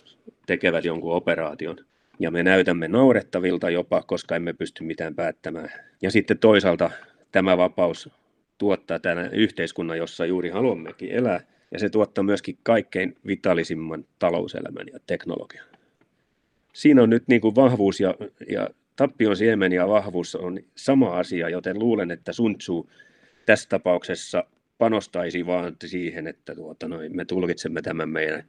tekevät 0.47 0.85
jonkun 0.85 1.15
operaation. 1.15 1.77
Ja 2.19 2.31
me 2.31 2.43
näytämme 2.43 2.89
naurettavilta 2.89 3.71
jopa, 3.71 4.03
koska 4.03 4.37
emme 4.37 4.53
pysty 4.53 4.85
mitään 4.85 5.15
päättämään. 5.15 5.71
Ja 6.03 6.11
sitten 6.11 6.39
toisaalta 6.39 6.91
tämä 7.33 7.57
vapaus 7.57 8.11
tuottaa 8.59 8.99
tänä 8.99 9.29
yhteiskunnan, 9.33 9.99
jossa 9.99 10.27
juuri 10.27 10.51
haluammekin 10.51 11.13
elää. 11.13 11.41
Ja 11.71 11.79
se 11.79 11.91
tuottaa 11.91 12.25
myöskin 12.25 12.59
kaikkein 12.63 13.17
vitalisimman 13.27 14.05
talouselämän 14.19 14.87
ja 14.93 14.99
teknologian. 15.07 15.67
Siinä 16.73 17.03
on 17.03 17.11
nyt 17.11 17.29
niin 17.29 17.41
kuin 17.41 17.55
vahvuus 17.55 18.01
ja, 18.01 18.15
ja 18.51 18.69
tappion 18.97 19.37
siemen 19.37 19.73
ja 19.73 19.89
vahvuus 19.89 20.35
on 20.35 20.59
sama 20.77 21.19
asia, 21.19 21.49
joten 21.49 21.79
luulen, 21.79 22.11
että 22.11 22.33
Sun 22.33 22.59
Tzu 22.59 22.91
tässä 23.47 23.69
tapauksessa 23.69 24.45
panostaisi 24.79 25.47
vaan 25.47 25.77
siihen, 25.85 26.27
että 26.27 26.55
tuota, 26.55 26.89
noin, 26.89 27.17
me 27.17 27.25
tulkitsemme 27.25 27.83
tämän 27.83 28.09
meidän 28.09 28.45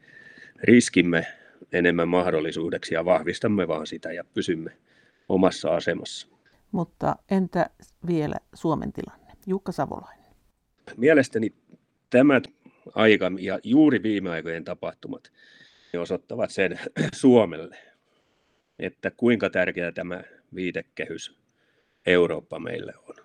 riskimme 0.63 1.27
enemmän 1.71 2.07
mahdollisuudeksi 2.07 2.93
ja 2.93 3.05
vahvistamme 3.05 3.67
vaan 3.67 3.87
sitä 3.87 4.13
ja 4.13 4.23
pysymme 4.33 4.71
omassa 5.29 5.75
asemassa. 5.75 6.27
Mutta 6.71 7.15
entä 7.31 7.69
vielä 8.07 8.35
Suomen 8.53 8.93
tilanne? 8.93 9.31
Jukka 9.47 9.71
Savolainen. 9.71 10.25
Mielestäni 10.97 11.53
tämä 12.09 12.41
aika 12.95 13.31
ja 13.39 13.59
juuri 13.63 14.03
viime 14.03 14.29
aikojen 14.29 14.63
tapahtumat 14.63 15.31
osoittavat 15.99 16.51
sen 16.51 16.79
Suomelle, 17.13 17.77
että 18.85 19.11
kuinka 19.11 19.49
tärkeä 19.49 19.91
tämä 19.91 20.21
viitekehys 20.55 21.37
Eurooppa 22.05 22.59
meille 22.59 22.93
on 23.09 23.23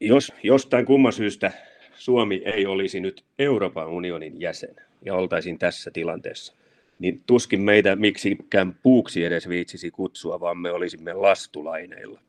jos 0.00 0.32
jostain 0.42 0.86
kumman 0.86 1.12
syystä 1.12 1.52
Suomi 1.94 2.42
ei 2.44 2.66
olisi 2.66 3.00
nyt 3.00 3.24
Euroopan 3.38 3.88
unionin 3.88 4.40
jäsen 4.40 4.76
ja 5.04 5.14
oltaisiin 5.14 5.58
tässä 5.58 5.90
tilanteessa, 5.90 6.54
niin 6.98 7.22
tuskin 7.26 7.60
meitä 7.60 7.96
miksikään 7.96 8.74
puuksi 8.82 9.24
edes 9.24 9.48
viitsisi 9.48 9.90
kutsua, 9.90 10.40
vaan 10.40 10.58
me 10.58 10.70
olisimme 10.72 11.12
lastulaineilla. 11.12 12.20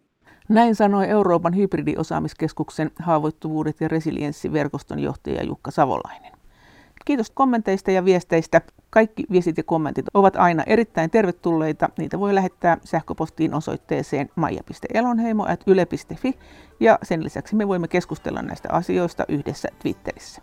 Näin 0.49 0.76
sanoi 0.76 1.07
Euroopan 1.07 1.55
hybridiosaamiskeskuksen 1.55 2.91
haavoittuvuudet 2.99 3.82
ja 3.82 3.88
resilienssiverkoston 3.88 4.99
johtaja 4.99 5.43
Jukka 5.43 5.72
Savolainen. 5.72 6.39
Kiitos 7.10 7.32
kommenteista 7.32 7.91
ja 7.91 8.05
viesteistä. 8.05 8.62
Kaikki 8.89 9.24
viestit 9.32 9.57
ja 9.57 9.64
kommentit 9.64 10.05
ovat 10.14 10.36
aina 10.36 10.64
erittäin 10.64 11.10
tervetulleita. 11.10 11.89
Niitä 11.97 12.20
voi 12.20 12.36
lähettää 12.36 12.78
sähköpostiin 12.84 13.53
osoitteeseen 13.53 14.30
maija.elonheimo.yle.fi 14.36 16.38
ja 16.80 16.99
sen 17.03 17.24
lisäksi 17.24 17.55
me 17.55 17.68
voimme 17.68 17.88
keskustella 17.88 18.41
näistä 18.41 18.70
asioista 18.72 19.26
yhdessä 19.28 19.70
Twitterissä. 19.80 20.41